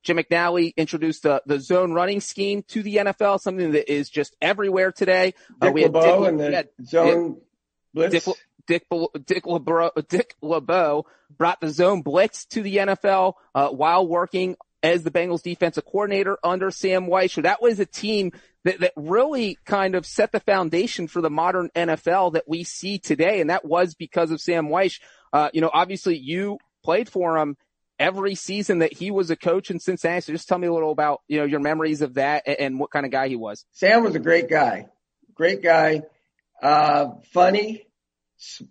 Jim 0.04 0.18
McNally 0.18 0.76
introduced 0.76 1.22
the, 1.22 1.42
the 1.46 1.58
zone 1.58 1.92
running 1.92 2.20
scheme 2.20 2.62
to 2.68 2.82
the 2.82 2.96
NFL, 2.96 3.40
something 3.40 3.72
that 3.72 3.90
is 3.90 4.10
just 4.10 4.36
everywhere 4.40 4.92
today. 4.92 5.32
Uh, 5.60 5.66
Dick 5.66 5.70
uh, 5.70 5.72
we 5.72 5.82
had 5.82 5.94
LeBeau 5.94 6.20
Dick, 6.20 6.28
and 6.28 6.40
the 6.40 6.84
zone 6.84 7.40
blitz. 7.94 8.12
Dick, 8.12 8.34
Dick, 8.66 8.86
Dick, 9.24 9.46
LeBeau, 9.46 9.90
Dick 10.08 10.34
LeBeau 10.42 11.06
brought 11.36 11.60
the 11.60 11.70
zone 11.70 12.02
blitz 12.02 12.44
to 12.46 12.62
the 12.62 12.76
NFL 12.76 13.34
uh, 13.54 13.68
while 13.70 14.06
working 14.06 14.56
as 14.82 15.02
the 15.02 15.10
Bengals 15.10 15.42
defensive 15.42 15.84
coordinator 15.86 16.38
under 16.44 16.70
Sam 16.70 17.06
Wyche. 17.06 17.30
So 17.30 17.40
that 17.42 17.62
was 17.62 17.80
a 17.80 17.86
team 17.86 18.32
that, 18.64 18.80
that 18.80 18.92
really 18.96 19.58
kind 19.64 19.94
of 19.94 20.06
set 20.06 20.32
the 20.32 20.40
foundation 20.40 21.06
for 21.06 21.20
the 21.20 21.30
modern 21.30 21.70
NFL 21.74 22.32
that 22.32 22.44
we 22.48 22.64
see 22.64 22.98
today. 22.98 23.40
And 23.40 23.50
that 23.50 23.64
was 23.64 23.94
because 23.94 24.30
of 24.30 24.40
Sam 24.40 24.68
Wyche. 24.68 25.00
Uh, 25.32 25.50
you 25.52 25.60
know, 25.60 25.70
obviously 25.72 26.16
you 26.16 26.58
played 26.82 27.08
for 27.08 27.36
him 27.36 27.56
every 27.98 28.34
season 28.34 28.80
that 28.80 28.92
he 28.92 29.10
was 29.10 29.30
a 29.30 29.36
coach 29.36 29.70
in 29.70 29.78
Cincinnati. 29.78 30.20
So 30.22 30.32
just 30.32 30.48
tell 30.48 30.58
me 30.58 30.66
a 30.66 30.72
little 30.72 30.92
about, 30.92 31.20
you 31.28 31.38
know, 31.38 31.44
your 31.44 31.60
memories 31.60 32.02
of 32.02 32.14
that 32.14 32.44
and, 32.46 32.58
and 32.58 32.80
what 32.80 32.90
kind 32.90 33.06
of 33.06 33.12
guy 33.12 33.28
he 33.28 33.36
was. 33.36 33.64
Sam 33.72 34.02
was 34.02 34.14
a 34.14 34.20
great 34.20 34.48
guy, 34.48 34.86
great 35.34 35.62
guy, 35.62 36.02
uh, 36.62 37.08
funny, 37.32 37.86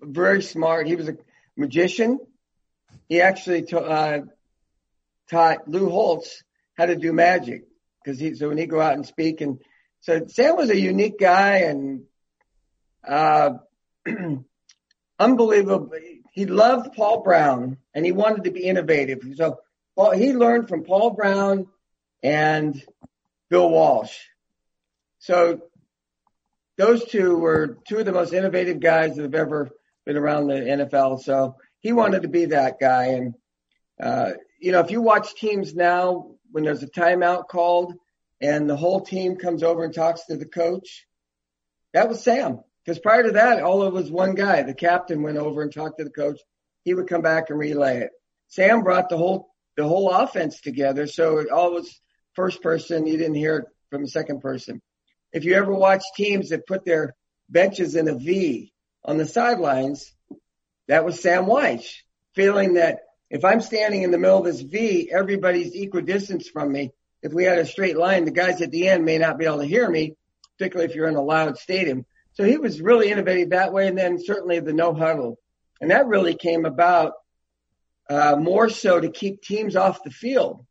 very 0.01 0.41
smart. 0.41 0.87
He 0.87 0.95
was 0.95 1.07
a 1.07 1.17
magician. 1.55 2.19
He 3.07 3.21
actually, 3.21 3.71
uh, 3.71 4.21
taught 5.29 5.67
Lou 5.67 5.89
Holtz 5.89 6.43
how 6.77 6.85
to 6.85 6.95
do 6.95 7.13
magic 7.13 7.63
because 8.03 8.19
he, 8.19 8.35
so 8.35 8.49
when 8.49 8.57
he 8.57 8.65
go 8.65 8.81
out 8.81 8.93
and 8.93 9.05
speak 9.05 9.41
and 9.41 9.59
so 10.03 10.27
Sam 10.27 10.57
was 10.57 10.69
a 10.69 10.79
unique 10.79 11.17
guy 11.17 11.59
and, 11.59 12.03
uh, 13.07 13.51
unbelievable. 15.19 15.91
He 16.33 16.45
loved 16.45 16.93
Paul 16.93 17.23
Brown 17.23 17.77
and 17.93 18.05
he 18.05 18.11
wanted 18.11 18.43
to 18.43 18.51
be 18.51 18.65
innovative. 18.65 19.23
So 19.35 19.59
he 20.13 20.33
learned 20.33 20.67
from 20.67 20.83
Paul 20.83 21.11
Brown 21.11 21.67
and 22.21 22.81
Bill 23.49 23.69
Walsh. 23.69 24.17
So 25.19 25.61
those 26.77 27.05
two 27.05 27.37
were 27.37 27.77
two 27.87 27.99
of 27.99 28.05
the 28.05 28.11
most 28.11 28.33
innovative 28.33 28.81
guys 28.81 29.15
that 29.15 29.21
have 29.21 29.35
ever 29.35 29.69
been 30.05 30.17
around 30.17 30.47
the 30.47 30.55
NFL. 30.55 31.23
So 31.23 31.55
he 31.79 31.93
wanted 31.93 32.23
to 32.23 32.27
be 32.27 32.45
that 32.45 32.77
guy. 32.77 33.05
And, 33.05 33.35
uh, 34.01 34.31
you 34.59 34.73
know, 34.73 34.81
if 34.81 34.91
you 34.91 35.01
watch 35.01 35.35
teams 35.35 35.73
now, 35.73 36.31
when 36.51 36.65
there's 36.65 36.83
a 36.83 36.87
timeout 36.87 37.47
called 37.47 37.93
and 38.43 38.69
the 38.69 38.75
whole 38.75 38.99
team 38.99 39.37
comes 39.37 39.63
over 39.63 39.85
and 39.85 39.93
talks 39.93 40.25
to 40.25 40.35
the 40.35 40.45
coach, 40.45 41.07
that 41.93 42.09
was 42.09 42.21
Sam. 42.21 42.59
Because 42.83 42.99
prior 42.99 43.23
to 43.23 43.31
that, 43.31 43.63
all 43.63 43.83
it 43.83 43.93
was 43.93 44.11
one 44.11 44.35
guy. 44.35 44.63
The 44.63 44.73
captain 44.73 45.23
went 45.23 45.37
over 45.37 45.61
and 45.61 45.73
talked 45.73 45.99
to 45.99 46.03
the 46.03 46.09
coach. 46.09 46.41
He 46.83 46.93
would 46.93 47.07
come 47.07 47.21
back 47.21 47.49
and 47.49 47.57
relay 47.57 48.01
it. 48.01 48.11
Sam 48.49 48.83
brought 48.83 49.07
the 49.07 49.17
whole 49.17 49.49
the 49.77 49.87
whole 49.87 50.11
offense 50.11 50.59
together, 50.59 51.07
so 51.07 51.39
it 51.39 51.49
all 51.49 51.71
was 51.71 51.99
first 52.33 52.61
person. 52.61 53.07
You 53.07 53.17
didn't 53.17 53.35
hear 53.35 53.57
it 53.59 53.65
from 53.89 54.03
the 54.03 54.09
second 54.09 54.41
person. 54.41 54.81
If 55.31 55.45
you 55.45 55.55
ever 55.55 55.73
watch 55.73 56.03
teams 56.15 56.49
that 56.49 56.67
put 56.67 56.83
their 56.83 57.15
benches 57.49 57.95
in 57.95 58.09
a 58.09 58.15
V 58.15 58.73
on 59.05 59.17
the 59.17 59.25
sidelines, 59.25 60.13
that 60.89 61.05
was 61.05 61.21
Sam 61.21 61.45
Wyche, 61.45 62.01
feeling 62.35 62.73
that 62.73 62.99
if 63.29 63.45
I'm 63.45 63.61
standing 63.61 64.03
in 64.03 64.11
the 64.11 64.19
middle 64.19 64.39
of 64.39 64.43
this 64.43 64.61
V, 64.61 65.09
everybody's 65.11 65.73
equidistant 65.73 66.43
from 66.43 66.71
me. 66.71 66.91
If 67.23 67.33
we 67.33 67.45
had 67.45 67.57
a 67.57 67.65
straight 67.65 67.97
line, 67.97 68.25
the 68.25 68.31
guys 68.31 68.61
at 68.61 68.69
the 68.69 68.89
end 68.89 69.05
may 69.05 69.17
not 69.17 69.39
be 69.39 69.45
able 69.45 69.59
to 69.59 69.65
hear 69.65 69.89
me, 69.89 70.15
particularly 70.57 70.89
if 70.89 70.95
you're 70.95 71.07
in 71.07 71.15
a 71.15 71.21
loud 71.21 71.57
stadium. 71.57 72.05
So 72.33 72.43
he 72.43 72.57
was 72.57 72.81
really 72.81 73.09
innovative 73.09 73.51
that 73.51 73.73
way. 73.73 73.87
And 73.87 73.97
then 73.97 74.23
certainly 74.23 74.59
the 74.59 74.73
no 74.73 74.93
huddle. 74.93 75.39
And 75.79 75.89
that 75.91 76.07
really 76.07 76.35
came 76.35 76.65
about 76.65 77.13
uh, 78.09 78.35
more 78.35 78.69
so 78.69 78.99
to 78.99 79.09
keep 79.09 79.41
teams 79.41 79.75
off 79.75 80.03
the 80.03 80.11
field 80.11 80.65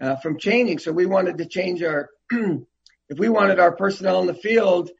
uh, 0.00 0.16
from 0.16 0.38
changing. 0.38 0.78
So 0.78 0.92
we 0.92 1.06
wanted 1.06 1.38
to 1.38 1.46
change 1.46 1.82
our, 1.82 2.08
if 2.30 3.18
we 3.18 3.28
wanted 3.28 3.58
our 3.58 3.72
personnel 3.72 4.20
in 4.20 4.26
the 4.26 4.34
field 4.34 4.90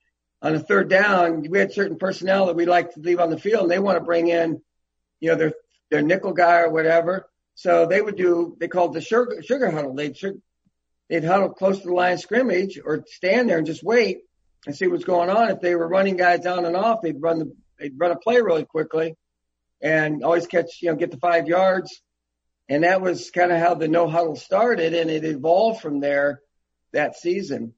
on 0.42 0.54
a 0.54 0.60
third 0.60 0.90
down, 0.90 1.46
we 1.48 1.58
had 1.58 1.72
certain 1.72 1.96
personnel 1.96 2.46
that 2.46 2.56
we 2.56 2.66
like 2.66 2.94
to 2.94 3.00
leave 3.00 3.20
on 3.20 3.30
the 3.30 3.38
field 3.38 3.62
and 3.62 3.70
they 3.70 3.78
want 3.78 3.96
to 3.96 4.04
bring 4.04 4.28
in, 4.28 4.60
you 5.20 5.30
know, 5.30 5.36
their 5.36 5.52
their 5.92 6.02
nickel 6.02 6.32
guy 6.32 6.60
or 6.60 6.70
whatever. 6.70 7.28
So 7.54 7.86
they 7.86 8.00
would 8.00 8.16
do, 8.16 8.56
they 8.58 8.66
called 8.66 8.94
the 8.94 9.02
sugar, 9.02 9.42
sugar 9.42 9.70
huddle. 9.70 9.94
They'd, 9.94 10.16
they'd 11.12 11.24
huddle 11.24 11.50
close 11.50 11.78
to 11.78 11.88
the 11.88 11.92
line 11.92 12.14
of 12.14 12.20
scrimmage 12.20 12.80
or 12.82 13.04
stand 13.06 13.46
there 13.46 13.58
and 13.58 13.66
just 13.66 13.84
wait 13.84 14.20
and 14.64 14.74
see 14.74 14.86
what's 14.86 15.04
going 15.04 15.28
on. 15.28 15.50
If 15.50 15.60
they 15.60 15.74
were 15.74 15.86
running 15.86 16.16
guys 16.16 16.40
down 16.40 16.64
and 16.64 16.74
off, 16.74 17.02
they'd 17.02 17.20
run 17.20 17.38
the, 17.38 17.54
they'd 17.78 17.92
run 17.98 18.12
a 18.12 18.16
play 18.16 18.40
really 18.40 18.64
quickly 18.64 19.14
and 19.82 20.24
always 20.24 20.46
catch, 20.46 20.80
you 20.80 20.88
know, 20.88 20.96
get 20.96 21.10
the 21.10 21.18
five 21.18 21.48
yards. 21.48 22.00
And 22.66 22.84
that 22.84 23.02
was 23.02 23.30
kind 23.30 23.52
of 23.52 23.58
how 23.58 23.74
the 23.74 23.88
no 23.88 24.08
huddle 24.08 24.36
started 24.36 24.94
and 24.94 25.10
it 25.10 25.26
evolved 25.26 25.82
from 25.82 26.00
there 26.00 26.40
that 26.94 27.18
season 27.18 27.74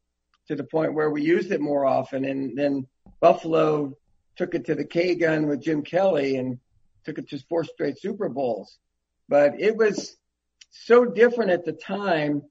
to 0.46 0.54
the 0.54 0.62
point 0.62 0.94
where 0.94 1.10
we 1.10 1.22
used 1.22 1.50
it 1.50 1.60
more 1.60 1.84
often. 1.84 2.24
And 2.24 2.56
then 2.56 2.86
Buffalo 3.18 3.98
took 4.36 4.54
it 4.54 4.66
to 4.66 4.76
the 4.76 4.84
K 4.84 5.16
gun 5.16 5.48
with 5.48 5.60
Jim 5.60 5.82
Kelly 5.82 6.36
and 6.36 6.60
took 7.04 7.18
it 7.18 7.28
to 7.30 7.38
four 7.48 7.64
straight 7.64 7.98
Super 7.98 8.28
Bowls. 8.28 8.78
But 9.28 9.60
it 9.60 9.76
was 9.76 10.16
so 10.70 11.04
different 11.04 11.50
at 11.50 11.64
the 11.64 11.72
time 11.72 12.42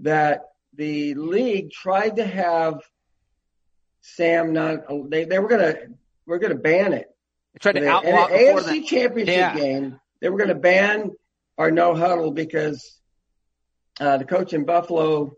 that 0.00 0.42
the 0.74 1.14
league 1.14 1.70
tried 1.70 2.16
to 2.16 2.26
have 2.26 2.80
Sam 4.00 4.52
not 4.52 4.84
they 5.10 5.24
they 5.24 5.38
were 5.38 5.48
gonna 5.48 5.74
we're 6.26 6.38
gonna 6.38 6.54
ban 6.54 6.92
it. 6.92 7.06
They 7.54 7.58
tried 7.58 7.72
to 7.72 7.80
they, 7.80 7.88
outlaw 7.88 8.26
an 8.26 8.32
AFC 8.32 8.66
the, 8.66 8.82
championship 8.82 9.36
yeah. 9.36 9.56
game. 9.56 10.00
They 10.20 10.28
were 10.28 10.38
gonna 10.38 10.54
ban 10.54 11.10
our 11.56 11.70
no 11.70 11.94
huddle 11.94 12.30
because 12.30 12.98
uh, 14.00 14.18
the 14.18 14.24
coach 14.24 14.52
in 14.52 14.64
Buffalo, 14.64 15.34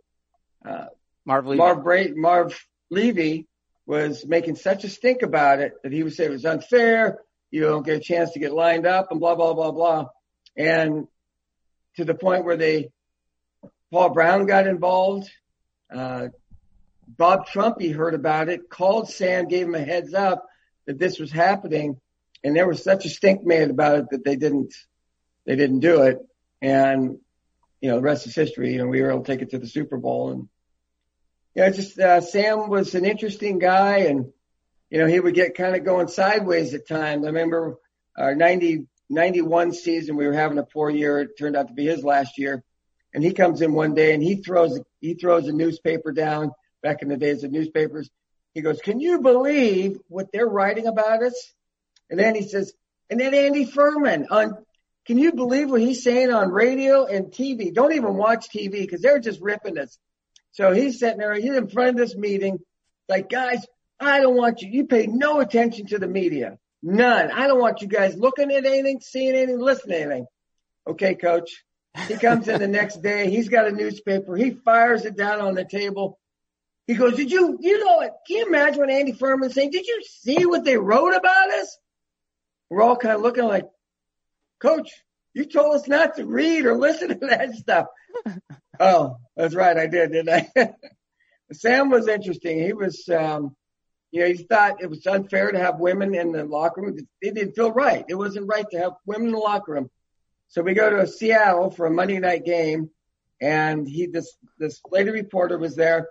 uh, 0.65 0.87
Marv 1.25 1.47
Levy. 1.47 1.59
Marv, 1.59 1.83
Bra- 1.83 2.15
Marv 2.15 2.67
Levy 2.91 3.47
was 3.87 4.27
making 4.27 4.57
such 4.57 4.85
a 4.85 4.89
stink 4.89 5.23
about 5.23 5.61
it 5.61 5.73
that 5.83 5.93
he 5.93 6.03
would 6.03 6.13
say 6.13 6.27
it 6.27 6.31
was 6.31 6.45
unfair 6.45 7.19
you 7.51 7.63
don't 7.63 7.85
get 7.85 7.97
a 7.97 8.01
chance 8.01 8.33
to 8.33 8.39
get 8.39 8.53
lined 8.53 8.87
up 8.87 9.11
and 9.11 9.21
blah, 9.21 9.35
blah, 9.35 9.55
blah, 9.55 9.73
blah. 9.73 10.07
And 10.57 11.07
to 11.97 12.05
the 12.05 12.15
point 12.15 12.45
where 12.45 12.57
they, 12.57 12.91
Paul 13.91 14.11
Brown 14.11 14.47
got 14.47 14.67
involved. 14.67 15.31
Uh, 15.93 16.29
Bob 17.09 17.49
Trumpy 17.49 17.95
heard 17.95 18.15
about 18.15 18.49
it, 18.49 18.71
called 18.71 19.11
Sam, 19.11 19.49
gave 19.49 19.67
him 19.67 19.75
a 19.75 19.81
heads 19.81 20.15
up 20.15 20.47
that 20.87 20.99
this 20.99 21.19
was 21.19 21.33
happening. 21.33 22.01
And 22.45 22.57
there 22.57 22.69
was 22.69 22.83
such 22.83 23.05
a 23.05 23.09
stink 23.09 23.45
made 23.45 23.69
about 23.69 23.99
it 23.99 24.11
that 24.11 24.25
they 24.25 24.37
didn't, 24.37 24.75
they 25.45 25.57
didn't 25.57 25.81
do 25.81 26.03
it. 26.03 26.19
And, 26.63 27.19
you 27.81 27.91
know, 27.91 27.97
the 27.97 28.03
rest 28.03 28.27
is 28.27 28.35
history. 28.35 28.77
And 28.77 28.89
we 28.89 29.03
were 29.03 29.11
able 29.11 29.23
to 29.23 29.33
take 29.33 29.43
it 29.43 29.51
to 29.51 29.59
the 29.59 29.67
Super 29.67 29.99
Bowl. 29.99 30.31
And, 30.31 30.49
you 31.55 31.63
know, 31.63 31.71
just, 31.71 31.99
uh, 31.99 32.21
Sam 32.21 32.69
was 32.69 32.95
an 32.95 33.05
interesting 33.05 33.59
guy 33.59 33.99
and, 33.99 34.33
you 34.89 34.99
know, 34.99 35.07
he 35.07 35.21
would 35.21 35.35
get 35.35 35.57
kind 35.57 35.75
of 35.75 35.85
going 35.85 36.09
sideways 36.09 36.75
at 36.75 36.89
times. 36.89 37.25
I 37.25 37.29
remember 37.29 37.77
our 38.17 38.35
90, 38.35 38.87
91 39.09 39.73
season, 39.73 40.17
we 40.17 40.27
were 40.27 40.33
having 40.33 40.59
a 40.59 40.65
poor 40.65 40.91
year. 40.91 41.21
It 41.21 41.37
turned 41.37 41.57
out 41.57 41.69
to 41.69 41.75
be 41.75 41.87
his 41.87 42.05
last 42.05 42.39
year. 42.39 42.65
And 43.13 43.25
he 43.25 43.33
comes 43.33 43.61
in 43.61 43.73
one 43.73 43.95
day 43.95 44.15
and 44.15 44.23
he 44.23 44.37
throws, 44.37 44.79
he 45.01 45.15
throws 45.15 45.49
a 45.49 45.53
newspaper 45.53 46.13
down 46.13 46.53
back 46.83 47.03
in 47.03 47.09
the 47.09 47.17
days 47.17 47.45
of 47.45 47.51
newspapers. 47.51 48.09
He 48.55 48.63
goes, 48.63 48.81
can 48.81 49.01
you 49.01 49.21
believe 49.21 49.99
what 50.09 50.29
they're 50.33 50.47
writing 50.47 50.87
about 50.87 51.23
us? 51.23 51.53
And 52.09 52.19
then 52.19 52.35
he 52.35 52.43
says, 52.43 52.73
and 53.09 53.19
then 53.21 53.35
Andy 53.35 53.65
Furman 53.65 54.27
on, 54.31 54.55
can 55.07 55.19
you 55.19 55.33
believe 55.33 55.71
what 55.71 55.81
he's 55.81 56.03
saying 56.03 56.33
on 56.33 56.51
radio 56.51 57.05
and 57.05 57.27
TV? 57.27 57.73
Don't 57.75 57.93
even 57.93 58.15
watch 58.15 58.49
TV 58.55 58.73
because 58.73 59.01
they're 59.01 59.19
just 59.19 59.41
ripping 59.41 59.79
us. 59.79 59.99
So 60.53 60.73
he's 60.73 60.99
sitting 60.99 61.19
there, 61.19 61.35
he's 61.35 61.55
in 61.55 61.69
front 61.69 61.91
of 61.91 61.97
this 61.97 62.17
meeting, 62.17 62.59
like, 63.09 63.29
guys, 63.29 63.65
I 63.99 64.21
don't 64.21 64.37
want 64.37 64.63
you, 64.63 64.71
you 64.71 64.87
pay 64.87 65.07
no 65.07 65.41
attention 65.41 65.87
to 65.87 65.99
the 65.99 66.09
media. 66.09 66.59
None. 66.83 67.31
I 67.31 67.47
don't 67.47 67.61
want 67.61 67.83
you 67.83 67.89
guys 67.89 68.17
looking 68.17 68.51
at 68.51 68.65
anything, 68.65 69.01
seeing 69.01 69.35
anything, 69.35 69.61
listening 69.61 69.99
to 69.99 70.03
anything. 70.03 70.27
Okay, 70.87 71.15
coach. 71.15 71.63
He 72.09 72.17
comes 72.17 72.49
in 72.49 72.61
the 72.61 72.69
next 72.69 73.03
day. 73.03 73.31
He's 73.31 73.49
got 73.49 73.67
a 73.67 73.73
newspaper. 73.73 74.37
He 74.37 74.51
fires 74.51 75.05
it 75.05 75.17
down 75.17 75.41
on 75.41 75.55
the 75.55 75.65
table. 75.65 76.19
He 76.87 76.95
goes, 76.95 77.17
did 77.17 77.31
you, 77.31 77.59
you 77.61 77.85
know 77.85 77.97
what? 77.97 78.19
Can 78.27 78.39
you 78.39 78.47
imagine 78.47 78.81
what 78.81 78.91
Andy 78.91 79.13
Furman's 79.13 79.55
saying? 79.55 79.71
Did 79.71 79.87
you 79.87 80.03
see 80.05 80.47
what 80.47 80.65
they 80.65 80.77
wrote 80.77 81.15
about 81.15 81.51
us? 81.51 81.79
We're 82.69 82.83
all 82.83 82.97
kind 82.97 83.15
of 83.15 83.23
looking 83.23 83.45
like, 83.45 83.69
coach, 84.61 84.91
you 85.35 85.45
told 85.45 85.77
us 85.77 85.89
not 85.89 86.17
to 86.17 86.27
read 86.27 86.67
or 86.67 86.77
listen 86.77 87.09
to 87.09 87.27
that 87.27 87.55
stuff. 87.55 87.87
oh, 88.81 89.17
that's 89.37 89.55
right. 89.55 89.77
I 89.77 89.87
did, 89.87 90.13
didn't 90.13 90.51
I? 90.57 90.75
Sam 91.53 91.91
was 91.91 92.09
interesting. 92.09 92.63
He 92.63 92.73
was, 92.73 93.09
um, 93.09 93.57
you 94.13 94.21
know, 94.21 94.27
he 94.27 94.43
thought 94.43 94.83
it 94.83 94.91
was 94.91 95.07
unfair 95.07 95.53
to 95.53 95.59
have 95.59 95.79
women 95.79 96.15
in 96.15 96.33
the 96.33 96.45
locker 96.45 96.81
room. 96.81 96.97
It 97.21 97.35
didn't 97.35 97.55
feel 97.55 97.73
right. 97.73 98.05
It 98.09 98.15
wasn't 98.15 98.49
right 98.49 98.67
to 98.71 98.79
have 98.79 98.93
women 99.07 99.29
in 99.29 99.33
the 99.33 99.39
locker 99.39 99.73
room. 99.73 99.91
So 100.51 100.63
we 100.63 100.75
go 100.75 100.91
to 100.91 101.07
Seattle 101.07 101.71
for 101.71 101.87
a 101.87 101.93
Monday 101.93 102.19
night 102.19 102.45
game, 102.45 102.91
and 103.41 103.89
he 103.89 104.07
this 104.07 104.37
this 104.59 104.81
lady 104.91 105.11
reporter 105.11 105.57
was 105.57 105.77
there. 105.77 106.09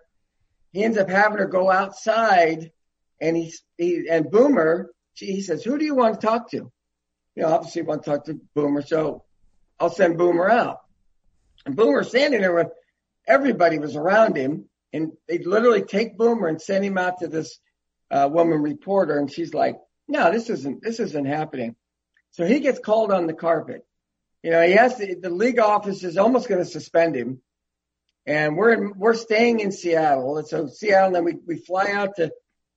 He 0.71 0.81
ends 0.81 0.97
up 0.97 1.09
having 1.09 1.39
her 1.39 1.45
go 1.45 1.69
outside, 1.69 2.71
and 3.19 3.35
he, 3.35 3.53
he 3.77 4.07
and 4.09 4.31
Boomer. 4.31 4.91
She, 5.13 5.33
he 5.33 5.41
says, 5.41 5.61
"Who 5.61 5.77
do 5.77 5.83
you 5.83 5.93
want 5.93 6.19
to 6.19 6.25
talk 6.25 6.51
to?" 6.51 6.71
You 7.35 7.43
know, 7.43 7.49
obviously, 7.49 7.81
want 7.81 8.03
to 8.03 8.09
talk 8.09 8.25
to 8.25 8.39
Boomer, 8.55 8.81
so 8.81 9.25
I'll 9.77 9.89
send 9.89 10.17
Boomer 10.17 10.49
out. 10.49 10.79
And 11.65 11.75
Boomer 11.75 12.05
standing 12.05 12.39
there 12.39 12.55
with 12.55 12.69
everybody 13.27 13.77
was 13.77 13.97
around 13.97 14.37
him, 14.37 14.69
and 14.93 15.11
they'd 15.27 15.45
literally 15.45 15.81
take 15.81 16.17
Boomer 16.17 16.47
and 16.47 16.61
send 16.61 16.85
him 16.85 16.97
out 16.97 17.19
to 17.19 17.27
this 17.27 17.59
uh, 18.09 18.29
woman 18.31 18.61
reporter, 18.61 19.19
and 19.19 19.29
she's 19.29 19.53
like, 19.53 19.75
"No, 20.07 20.31
this 20.31 20.49
isn't 20.49 20.81
this 20.81 21.01
isn't 21.01 21.25
happening." 21.25 21.75
So 22.31 22.45
he 22.45 22.61
gets 22.61 22.79
called 22.79 23.11
on 23.11 23.27
the 23.27 23.33
carpet. 23.33 23.85
You 24.43 24.51
know, 24.51 24.65
he 24.65 24.73
has 24.73 24.95
to, 24.97 25.15
the 25.19 25.29
league 25.29 25.59
office 25.59 26.03
is 26.03 26.17
almost 26.17 26.47
going 26.47 26.63
to 26.63 26.69
suspend 26.69 27.15
him, 27.15 27.41
and 28.25 28.55
we're 28.55 28.71
in, 28.71 28.93
we're 28.97 29.13
staying 29.13 29.59
in 29.59 29.71
Seattle, 29.71 30.37
and 30.37 30.47
so 30.47 30.67
Seattle, 30.67 31.07
and 31.07 31.15
then 31.15 31.25
we 31.25 31.35
we 31.45 31.57
fly 31.57 31.91
out 31.91 32.15
to 32.17 32.31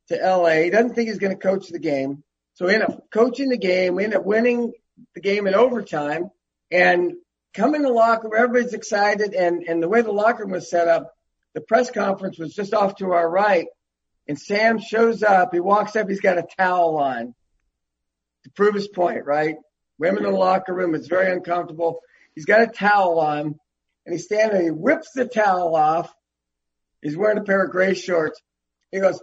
to 0.09 0.21
L.A. 0.21 0.65
He 0.65 0.71
doesn't 0.71 0.95
think 0.95 1.09
he's 1.09 1.19
going 1.19 1.37
to 1.37 1.43
coach 1.43 1.69
the 1.69 1.79
game, 1.79 2.25
so 2.55 2.67
we 2.67 2.75
end 2.75 2.83
up 2.83 3.11
coaching 3.13 3.49
the 3.49 3.59
game. 3.59 3.95
We 3.95 4.05
end 4.05 4.15
up 4.15 4.25
winning 4.25 4.73
the 5.15 5.21
game 5.21 5.47
in 5.47 5.55
overtime, 5.55 6.31
and 6.71 7.15
come 7.55 7.75
in 7.75 7.83
the 7.83 7.93
locker 7.93 8.29
room. 8.29 8.43
Everybody's 8.43 8.75
excited, 8.75 9.35
and 9.35 9.63
and 9.69 9.83
the 9.83 9.89
way 9.89 10.03
the 10.03 10.13
locker 10.13 10.43
room 10.43 10.53
was 10.53 10.69
set 10.69 10.89
up, 10.89 11.13
the 11.55 11.61
press 11.61 11.91
conference 11.91 12.39
was 12.39 12.55
just 12.55 12.75
off 12.75 12.97
to 12.97 13.13
our 13.13 13.29
right 13.29 13.67
and 14.29 14.39
Sam 14.39 14.79
shows 14.79 15.23
up. 15.23 15.53
He 15.53 15.61
walks 15.61 15.97
up. 15.97 16.09
He's 16.09 16.21
got 16.21 16.39
a 16.39 16.47
towel 16.59 16.97
on 16.97 17.35
to 18.45 18.51
prove 18.51 18.75
his 18.75 18.89
point, 18.89 19.25
right? 19.25 19.57
Women 20.03 20.25
in 20.25 20.33
the 20.33 20.37
locker 20.37 20.75
room. 20.75 20.97
It's 20.97 21.07
very 21.07 21.31
uncomfortable. 21.31 22.01
He's 22.35 22.45
got 22.45 22.63
a 22.63 22.67
towel 22.67 23.21
on 23.21 23.55
and 24.05 24.13
he's 24.13 24.25
standing. 24.25 24.61
He 24.61 24.71
whips 24.73 25.13
the 25.15 25.27
towel 25.27 25.77
off. 25.77 26.13
He's 27.01 27.17
wearing 27.17 27.39
a 27.39 27.45
pair 27.45 27.65
of 27.65 27.71
gray 27.71 27.95
shorts. 27.95 28.43
He 28.91 28.99
goes, 28.99 29.23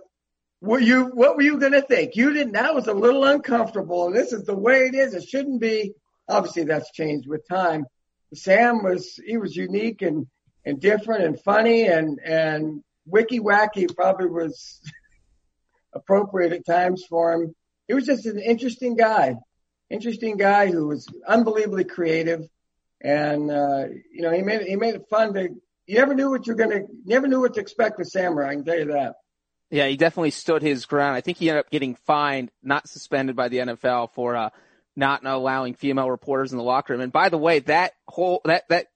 "What 0.61 0.81
you? 0.81 1.07
What 1.07 1.35
were 1.35 1.41
you 1.41 1.59
going 1.59 1.73
to 1.73 1.81
think? 1.81 2.15
You 2.15 2.31
didn't. 2.31 2.53
That 2.53 2.73
was 2.73 2.87
a 2.87 2.93
little 2.93 3.25
uncomfortable. 3.25 4.07
And 4.07 4.15
this 4.15 4.31
is 4.31 4.45
the 4.45 4.55
way 4.55 4.87
it 4.87 4.95
is. 4.95 5.13
It 5.13 5.27
shouldn't 5.27 5.59
be. 5.59 5.95
Obviously, 6.29 6.63
that's 6.63 6.93
changed 6.93 7.27
with 7.27 7.45
time. 7.49 7.85
Sam 8.33 8.81
was 8.81 9.19
he 9.25 9.35
was 9.35 9.57
unique 9.57 10.01
and 10.01 10.27
and 10.63 10.79
different 10.79 11.25
and 11.25 11.41
funny 11.41 11.87
and 11.87 12.19
and 12.23 12.83
wicky 13.05 13.41
wacky 13.41 13.93
probably 13.93 14.29
was 14.29 14.79
appropriate 15.93 16.53
at 16.53 16.65
times 16.65 17.03
for 17.09 17.33
him. 17.33 17.53
He 17.89 17.95
was 17.95 18.05
just 18.05 18.25
an 18.27 18.39
interesting 18.39 18.95
guy, 18.95 19.35
interesting 19.89 20.37
guy 20.37 20.67
who 20.67 20.87
was 20.87 21.07
unbelievably 21.27 21.85
creative, 21.85 22.47
and 23.01 23.49
uh, 23.49 23.85
you 24.13 24.21
know 24.21 24.31
he 24.31 24.41
made 24.41 24.61
he 24.61 24.75
made 24.75 24.95
it 24.95 25.05
fun 25.09 25.33
to. 25.33 25.49
You 25.85 25.95
never 25.95 26.13
knew 26.13 26.29
what 26.29 26.45
you're 26.45 26.55
gonna, 26.55 26.81
never 27.03 27.27
knew 27.27 27.41
what 27.41 27.55
to 27.55 27.61
expect 27.61 27.97
with 27.97 28.07
Samurai. 28.07 28.49
I 28.49 28.55
can 28.55 28.63
tell 28.63 28.77
you 28.77 28.85
that. 28.85 29.15
Yeah, 29.71 29.87
he 29.87 29.97
definitely 29.97 30.31
stood 30.31 30.61
his 30.61 30.85
ground. 30.85 31.15
I 31.15 31.21
think 31.21 31.37
he 31.37 31.49
ended 31.49 31.65
up 31.65 31.71
getting 31.71 31.95
fined, 31.95 32.51
not 32.63 32.87
suspended 32.87 33.35
by 33.35 33.49
the 33.49 33.57
NFL 33.57 34.13
for 34.13 34.35
uh, 34.35 34.49
not 34.95 35.25
allowing 35.25 35.75
female 35.75 36.09
reporters 36.09 36.51
in 36.51 36.57
the 36.57 36.63
locker 36.63 36.93
room. 36.93 37.01
And 37.01 37.11
by 37.11 37.29
the 37.29 37.37
way, 37.37 37.59
that 37.59 37.93
whole 38.07 38.41
that 38.45 38.67
that 38.69 38.87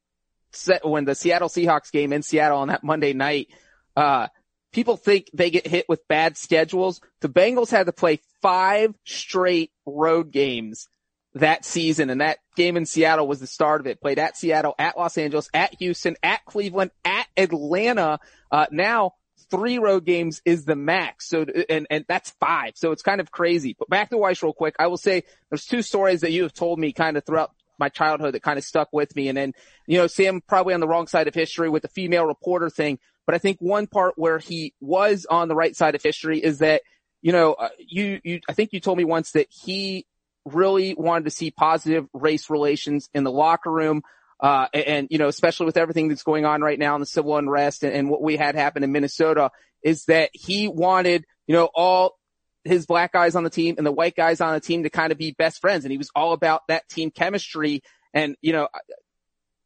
set 0.51 0.87
when 0.87 1.05
the 1.05 1.15
Seattle 1.15 1.49
Seahawks 1.49 1.91
game 1.91 2.13
in 2.13 2.23
Seattle 2.23 2.59
on 2.59 2.67
that 2.69 2.83
Monday 2.83 3.13
night, 3.13 3.49
uh, 3.95 4.27
people 4.73 4.97
think 4.97 5.29
they 5.33 5.49
get 5.49 5.65
hit 5.65 5.87
with 5.87 6.07
bad 6.07 6.37
schedules. 6.37 6.99
The 7.21 7.29
Bengals 7.29 7.71
had 7.71 7.85
to 7.85 7.93
play 7.93 8.19
five 8.41 8.93
straight 9.05 9.71
road 9.85 10.31
games 10.31 10.87
that 11.35 11.65
season, 11.65 12.09
and 12.09 12.21
that 12.21 12.39
game 12.55 12.75
in 12.77 12.85
Seattle 12.85 13.27
was 13.27 13.39
the 13.39 13.47
start 13.47 13.81
of 13.81 13.87
it. 13.87 14.01
Played 14.01 14.19
at 14.19 14.35
Seattle, 14.35 14.75
at 14.77 14.97
Los 14.97 15.17
Angeles, 15.17 15.49
at 15.53 15.75
Houston, 15.79 16.15
at 16.21 16.43
Cleveland, 16.45 16.91
at 17.05 17.27
Atlanta. 17.37 18.19
Uh, 18.51 18.65
now 18.71 19.13
three 19.49 19.79
road 19.79 20.05
games 20.05 20.41
is 20.45 20.65
the 20.65 20.75
max. 20.75 21.29
So, 21.29 21.45
and, 21.69 21.87
and 21.89 22.05
that's 22.07 22.31
five. 22.39 22.73
So 22.75 22.91
it's 22.91 23.01
kind 23.01 23.21
of 23.21 23.31
crazy. 23.31 23.75
But 23.77 23.89
back 23.89 24.09
to 24.09 24.15
Wyche 24.15 24.43
real 24.43 24.53
quick. 24.53 24.75
I 24.79 24.87
will 24.87 24.97
say 24.97 25.23
there's 25.49 25.65
two 25.65 25.81
stories 25.81 26.21
that 26.21 26.31
you 26.31 26.43
have 26.43 26.53
told 26.53 26.79
me 26.79 26.91
kind 26.91 27.17
of 27.17 27.23
throughout 27.23 27.51
my 27.79 27.89
childhood 27.89 28.33
that 28.33 28.43
kind 28.43 28.57
of 28.57 28.63
stuck 28.63 28.89
with 28.91 29.15
me. 29.15 29.27
And 29.29 29.37
then, 29.37 29.53
you 29.87 29.97
know, 29.97 30.07
Sam 30.07 30.41
probably 30.41 30.73
on 30.73 30.79
the 30.79 30.87
wrong 30.87 31.07
side 31.07 31.27
of 31.27 31.33
history 31.33 31.69
with 31.69 31.81
the 31.81 31.87
female 31.87 32.25
reporter 32.25 32.69
thing. 32.69 32.99
But 33.25 33.35
I 33.35 33.37
think 33.37 33.57
one 33.59 33.87
part 33.87 34.13
where 34.17 34.39
he 34.39 34.73
was 34.81 35.25
on 35.29 35.47
the 35.47 35.55
right 35.55 35.75
side 35.75 35.95
of 35.95 36.03
history 36.03 36.39
is 36.39 36.59
that, 36.59 36.81
you 37.21 37.31
know, 37.31 37.53
uh, 37.53 37.69
you, 37.79 38.19
you, 38.23 38.41
I 38.49 38.53
think 38.53 38.73
you 38.73 38.79
told 38.79 38.97
me 38.97 39.05
once 39.05 39.31
that 39.31 39.47
he 39.49 40.05
really 40.45 40.93
wanted 40.93 41.25
to 41.25 41.31
see 41.31 41.51
positive 41.51 42.07
race 42.13 42.49
relations 42.49 43.09
in 43.13 43.23
the 43.23 43.31
locker 43.31 43.71
room. 43.71 44.03
Uh, 44.41 44.67
and, 44.73 44.83
and, 44.83 45.07
you 45.09 45.17
know, 45.17 45.29
especially 45.29 45.65
with 45.65 45.77
everything 45.77 46.09
that's 46.09 46.23
going 46.23 46.43
on 46.43 46.61
right 46.61 46.77
now 46.77 46.95
in 46.95 46.99
the 46.99 47.05
civil 47.05 47.37
unrest 47.37 47.83
and, 47.83 47.93
and 47.93 48.09
what 48.09 48.21
we 48.21 48.35
had 48.35 48.55
happen 48.55 48.83
in 48.83 48.91
Minnesota 48.91 49.51
is 49.83 50.03
that 50.05 50.29
he 50.33 50.67
wanted, 50.67 51.23
you 51.47 51.55
know, 51.55 51.69
all 51.73 52.17
his 52.65 52.85
black 52.85 53.13
guys 53.13 53.35
on 53.35 53.43
the 53.43 53.49
team 53.49 53.75
and 53.77 53.85
the 53.85 53.91
white 53.91 54.15
guys 54.15 54.41
on 54.41 54.53
the 54.53 54.59
team 54.59 54.83
to 54.83 54.89
kind 54.89 55.11
of 55.11 55.17
be 55.17 55.31
best 55.31 55.61
friends. 55.61 55.85
And 55.85 55.91
he 55.91 55.97
was 55.97 56.09
all 56.15 56.33
about 56.33 56.61
that 56.67 56.87
team 56.89 57.09
chemistry. 57.11 57.81
And, 58.13 58.35
you 58.41 58.53
know, 58.53 58.67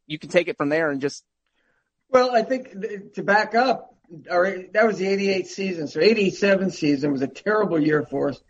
you 0.06 0.18
can 0.18 0.30
take 0.30 0.48
it 0.48 0.56
from 0.56 0.68
there 0.68 0.90
and 0.90 1.00
just 1.00 1.24
well, 2.10 2.34
I 2.34 2.42
think 2.42 3.14
to 3.14 3.22
back 3.22 3.54
up, 3.54 3.94
or 4.30 4.64
that 4.72 4.86
was 4.86 4.98
the 4.98 5.06
88 5.06 5.46
season. 5.46 5.88
So 5.88 6.00
87 6.00 6.70
season 6.70 7.12
was 7.12 7.22
a 7.22 7.28
terrible 7.28 7.78
year 7.78 8.06
for 8.10 8.30
us. 8.30 8.40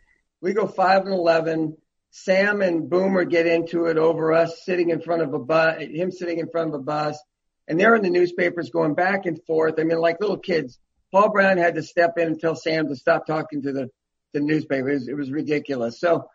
We 0.41 0.53
go 0.53 0.67
five 0.67 1.03
and 1.03 1.13
11. 1.13 1.77
Sam 2.11 2.63
and 2.63 2.89
Boomer 2.89 3.25
get 3.25 3.47
into 3.47 3.87
it 3.87 3.99
over 3.99 4.33
us 4.33 4.65
sitting 4.65 4.91
in 4.91 5.01
front 5.01 5.23
of 5.23 5.35
a 5.35 5.39
bus, 5.39 5.83
him 5.83 6.11
sitting 6.11 6.39
in 6.39 6.49
front 6.49 6.69
of 6.69 6.75
a 6.75 6.83
bus. 6.83 7.19
And 7.67 7.79
they're 7.79 7.95
in 7.95 8.03
the 8.03 8.11
newspapers 8.11 8.71
going 8.71 8.95
back 8.95 9.27
and 9.27 9.43
forth. 9.45 9.75
I 9.79 9.85
mean, 9.85 9.99
like 9.99 10.21
little 10.21 10.39
kids. 10.39 10.79
Paul 11.13 11.31
Brown 11.31 11.59
had 11.59 11.75
to 11.75 11.83
step 11.83 12.17
in 12.17 12.29
and 12.29 12.41
tell 12.41 12.55
Sam 12.55 12.89
to 12.89 12.97
stop 12.97 13.27
talking 13.27 13.63
to 13.63 13.73
the, 13.73 13.91
the 14.33 14.41
newspaper. 14.41 14.89
It 14.89 14.95
was, 14.95 15.09
it 15.09 15.17
was 15.17 15.31
ridiculous. 15.31 16.01
So 16.01 16.29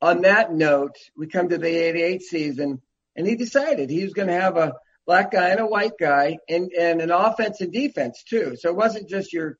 on 0.00 0.22
that 0.22 0.52
note, 0.52 0.96
we 1.16 1.26
come 1.26 1.48
to 1.48 1.58
the 1.58 1.66
88 1.66 2.22
season 2.22 2.80
and 3.16 3.26
he 3.26 3.36
decided 3.36 3.90
he 3.90 4.04
was 4.04 4.14
going 4.14 4.28
to 4.28 4.40
have 4.40 4.56
a, 4.56 4.74
black 5.06 5.30
guy 5.32 5.48
and 5.48 5.60
a 5.60 5.66
white 5.66 5.98
guy 5.98 6.38
and, 6.48 6.70
and 6.72 7.00
an 7.00 7.10
offense 7.10 7.60
and 7.60 7.72
defense 7.72 8.22
too. 8.28 8.56
So 8.58 8.68
it 8.68 8.76
wasn't 8.76 9.08
just 9.08 9.32
your, 9.32 9.58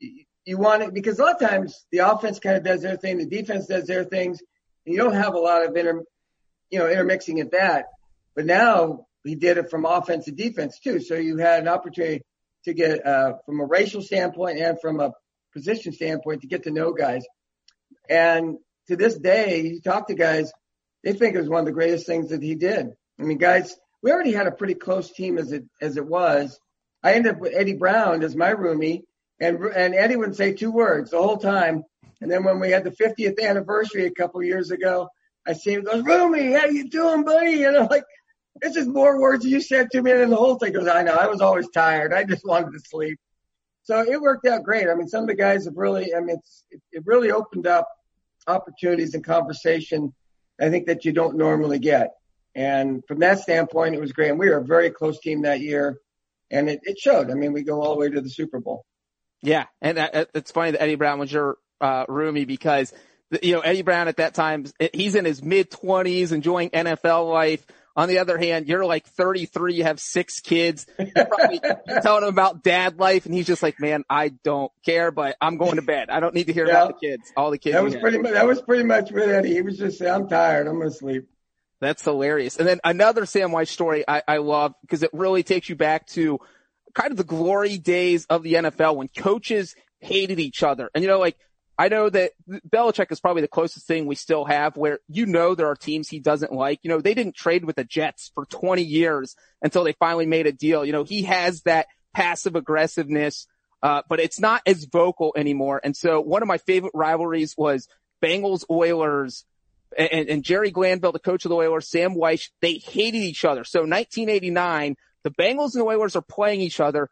you 0.00 0.58
want 0.58 0.82
it 0.82 0.94
because 0.94 1.18
a 1.18 1.22
lot 1.22 1.40
of 1.40 1.48
times 1.48 1.86
the 1.92 1.98
offense 1.98 2.38
kind 2.38 2.56
of 2.56 2.64
does 2.64 2.82
their 2.82 2.96
thing, 2.96 3.18
the 3.18 3.26
defense 3.26 3.66
does 3.66 3.86
their 3.86 4.04
things, 4.04 4.40
and 4.84 4.94
you 4.94 5.00
don't 5.00 5.14
have 5.14 5.34
a 5.34 5.38
lot 5.38 5.64
of 5.64 5.76
inter, 5.76 6.02
you 6.70 6.78
know, 6.78 6.88
intermixing 6.88 7.40
at 7.40 7.52
that. 7.52 7.86
But 8.34 8.46
now 8.46 9.06
he 9.24 9.36
did 9.36 9.58
it 9.58 9.70
from 9.70 9.84
offense 9.84 10.24
to 10.24 10.32
defense 10.32 10.80
too. 10.80 11.00
So 11.00 11.14
you 11.14 11.36
had 11.36 11.62
an 11.62 11.68
opportunity 11.68 12.22
to 12.64 12.74
get, 12.74 13.06
uh, 13.06 13.34
from 13.46 13.60
a 13.60 13.66
racial 13.66 14.02
standpoint 14.02 14.58
and 14.58 14.80
from 14.80 15.00
a 15.00 15.12
position 15.52 15.92
standpoint 15.92 16.40
to 16.40 16.48
get 16.48 16.64
to 16.64 16.70
know 16.70 16.92
guys. 16.92 17.24
And 18.08 18.56
to 18.88 18.96
this 18.96 19.16
day, 19.16 19.60
you 19.60 19.80
talk 19.80 20.08
to 20.08 20.14
guys, 20.14 20.50
they 21.04 21.12
think 21.12 21.34
it 21.34 21.40
was 21.40 21.48
one 21.48 21.60
of 21.60 21.66
the 21.66 21.72
greatest 21.72 22.06
things 22.06 22.30
that 22.30 22.42
he 22.42 22.54
did. 22.54 22.88
I 23.20 23.22
mean, 23.22 23.38
guys 23.38 23.76
we 24.02 24.10
already 24.10 24.32
had 24.32 24.46
a 24.46 24.52
pretty 24.52 24.74
close 24.74 25.10
team 25.10 25.38
as 25.38 25.52
it 25.52 25.64
as 25.80 25.96
it 25.96 26.06
was. 26.06 26.58
I 27.02 27.14
ended 27.14 27.34
up 27.34 27.40
with 27.40 27.54
Eddie 27.54 27.74
Brown 27.74 28.22
as 28.22 28.36
my 28.36 28.52
roomie, 28.52 29.02
and 29.40 29.58
and 29.64 29.94
Eddie 29.94 30.16
would 30.16 30.36
say 30.36 30.52
two 30.52 30.72
words 30.72 31.10
the 31.10 31.22
whole 31.22 31.38
time. 31.38 31.84
And 32.20 32.30
then 32.30 32.44
when 32.44 32.60
we 32.60 32.70
had 32.70 32.84
the 32.84 32.90
50th 32.90 33.42
anniversary 33.42 34.06
a 34.06 34.10
couple 34.12 34.42
years 34.44 34.70
ago, 34.70 35.08
I 35.46 35.54
see 35.54 35.72
him 35.72 35.82
goes, 35.82 36.02
"Roomie, 36.02 36.58
how 36.58 36.66
you 36.66 36.88
doing, 36.88 37.24
buddy?" 37.24 37.64
And 37.64 37.76
I'm 37.76 37.86
like, 37.86 38.04
"This 38.60 38.76
is 38.76 38.86
more 38.86 39.20
words 39.20 39.44
you 39.44 39.60
said 39.60 39.90
to 39.90 40.02
me 40.02 40.12
than 40.12 40.30
the 40.30 40.36
whole 40.36 40.56
thing." 40.56 40.72
Goes, 40.72 40.88
"I 40.88 41.02
know. 41.02 41.14
I 41.14 41.26
was 41.26 41.40
always 41.40 41.68
tired. 41.70 42.12
I 42.12 42.24
just 42.24 42.46
wanted 42.46 42.72
to 42.72 42.80
sleep." 42.80 43.18
So 43.84 44.00
it 44.00 44.20
worked 44.20 44.46
out 44.46 44.62
great. 44.62 44.88
I 44.88 44.94
mean, 44.94 45.08
some 45.08 45.22
of 45.22 45.28
the 45.28 45.34
guys 45.34 45.64
have 45.64 45.76
really, 45.76 46.14
I 46.14 46.20
mean, 46.20 46.36
it's, 46.36 46.64
it, 46.70 46.80
it 46.92 47.02
really 47.04 47.32
opened 47.32 47.66
up 47.66 47.88
opportunities 48.46 49.14
and 49.14 49.24
conversation. 49.24 50.14
I 50.60 50.70
think 50.70 50.86
that 50.86 51.04
you 51.04 51.12
don't 51.12 51.36
normally 51.36 51.80
get. 51.80 52.12
And 52.54 53.02
from 53.06 53.20
that 53.20 53.40
standpoint, 53.40 53.94
it 53.94 54.00
was 54.00 54.12
great. 54.12 54.30
And 54.30 54.38
we 54.38 54.48
were 54.48 54.58
a 54.58 54.64
very 54.64 54.90
close 54.90 55.18
team 55.20 55.42
that 55.42 55.60
year, 55.60 55.98
and 56.50 56.68
it, 56.68 56.80
it 56.82 56.98
showed. 56.98 57.30
I 57.30 57.34
mean, 57.34 57.52
we 57.52 57.62
go 57.62 57.82
all 57.82 57.94
the 57.94 58.00
way 58.00 58.10
to 58.10 58.20
the 58.20 58.28
Super 58.28 58.60
Bowl. 58.60 58.84
Yeah, 59.42 59.66
and 59.80 59.98
uh, 59.98 60.26
it's 60.34 60.52
funny 60.52 60.72
that 60.72 60.82
Eddie 60.82 60.94
Brown 60.94 61.18
was 61.18 61.32
your 61.32 61.58
uh, 61.80 62.06
roomie 62.06 62.46
because 62.46 62.92
you 63.42 63.54
know 63.54 63.60
Eddie 63.60 63.82
Brown 63.82 64.08
at 64.08 64.18
that 64.18 64.34
time 64.34 64.66
he's 64.92 65.14
in 65.14 65.24
his 65.24 65.42
mid 65.42 65.70
twenties, 65.70 66.32
enjoying 66.32 66.70
NFL 66.70 67.30
life. 67.30 67.66
On 67.94 68.08
the 68.08 68.20
other 68.20 68.38
hand, 68.38 68.68
you're 68.68 68.86
like 68.86 69.06
33, 69.06 69.74
you 69.74 69.84
have 69.84 70.00
six 70.00 70.40
kids. 70.40 70.86
You're 70.98 71.26
probably 71.26 71.60
telling 72.00 72.22
him 72.22 72.30
about 72.30 72.62
dad 72.62 72.98
life, 72.98 73.26
and 73.26 73.34
he's 73.34 73.46
just 73.46 73.62
like, 73.62 73.78
"Man, 73.78 74.02
I 74.08 74.28
don't 74.28 74.72
care, 74.82 75.10
but 75.10 75.36
I'm 75.42 75.58
going 75.58 75.76
to 75.76 75.82
bed. 75.82 76.08
I 76.08 76.20
don't 76.20 76.34
need 76.34 76.46
to 76.46 76.54
hear 76.54 76.66
yeah, 76.66 76.84
about 76.84 76.98
the 76.98 77.06
kids. 77.06 77.30
All 77.36 77.50
the 77.50 77.58
kids." 77.58 77.74
That 77.74 77.84
was 77.84 77.94
pretty 77.94 78.16
much 78.16 78.32
that 78.32 78.46
was 78.46 78.62
pretty 78.62 78.84
much 78.84 79.10
with 79.10 79.28
Eddie. 79.28 79.52
He 79.52 79.60
was 79.60 79.76
just 79.76 79.98
saying, 79.98 80.10
"I'm 80.10 80.26
tired. 80.26 80.68
I'm 80.68 80.78
gonna 80.78 80.90
sleep." 80.90 81.28
That's 81.82 82.04
hilarious. 82.04 82.58
And 82.58 82.68
then 82.68 82.78
another 82.84 83.26
Sam 83.26 83.50
Wyche 83.50 83.66
story 83.66 84.04
I, 84.06 84.22
I 84.28 84.36
love 84.36 84.72
because 84.82 85.02
it 85.02 85.10
really 85.12 85.42
takes 85.42 85.68
you 85.68 85.74
back 85.74 86.06
to 86.10 86.38
kind 86.94 87.10
of 87.10 87.16
the 87.16 87.24
glory 87.24 87.76
days 87.76 88.24
of 88.26 88.44
the 88.44 88.54
NFL 88.54 88.94
when 88.94 89.08
coaches 89.08 89.74
hated 89.98 90.38
each 90.38 90.62
other. 90.62 90.90
And 90.94 91.02
you 91.02 91.08
know, 91.08 91.18
like 91.18 91.36
I 91.76 91.88
know 91.88 92.08
that 92.08 92.30
Belichick 92.48 93.10
is 93.10 93.18
probably 93.18 93.42
the 93.42 93.48
closest 93.48 93.88
thing 93.88 94.06
we 94.06 94.14
still 94.14 94.44
have 94.44 94.76
where 94.76 95.00
you 95.08 95.26
know 95.26 95.56
there 95.56 95.66
are 95.66 95.74
teams 95.74 96.08
he 96.08 96.20
doesn't 96.20 96.52
like. 96.52 96.78
You 96.84 96.88
know, 96.90 97.00
they 97.00 97.14
didn't 97.14 97.34
trade 97.34 97.64
with 97.64 97.74
the 97.74 97.84
Jets 97.84 98.30
for 98.32 98.46
20 98.46 98.80
years 98.80 99.34
until 99.60 99.82
they 99.82 99.94
finally 99.94 100.26
made 100.26 100.46
a 100.46 100.52
deal. 100.52 100.84
You 100.84 100.92
know, 100.92 101.02
he 101.02 101.22
has 101.22 101.62
that 101.62 101.88
passive 102.14 102.54
aggressiveness, 102.54 103.48
uh, 103.82 104.02
but 104.08 104.20
it's 104.20 104.38
not 104.38 104.62
as 104.66 104.84
vocal 104.84 105.34
anymore. 105.36 105.80
And 105.82 105.96
so 105.96 106.20
one 106.20 106.42
of 106.42 106.48
my 106.48 106.58
favorite 106.58 106.92
rivalries 106.94 107.56
was 107.58 107.88
Bengals 108.22 108.64
Oilers 108.70 109.44
and, 109.96 110.28
and 110.28 110.44
Jerry 110.44 110.70
Glanville, 110.70 111.12
the 111.12 111.18
coach 111.18 111.44
of 111.44 111.50
the 111.50 111.56
Oilers, 111.56 111.88
Sam 111.88 112.14
Wyche, 112.14 112.50
they 112.60 112.74
hated 112.74 113.18
each 113.18 113.44
other. 113.44 113.64
So 113.64 113.80
1989, 113.80 114.96
the 115.24 115.30
Bengals 115.30 115.74
and 115.74 115.82
the 115.82 115.86
Oilers 115.86 116.16
are 116.16 116.22
playing 116.22 116.60
each 116.60 116.80
other. 116.80 117.08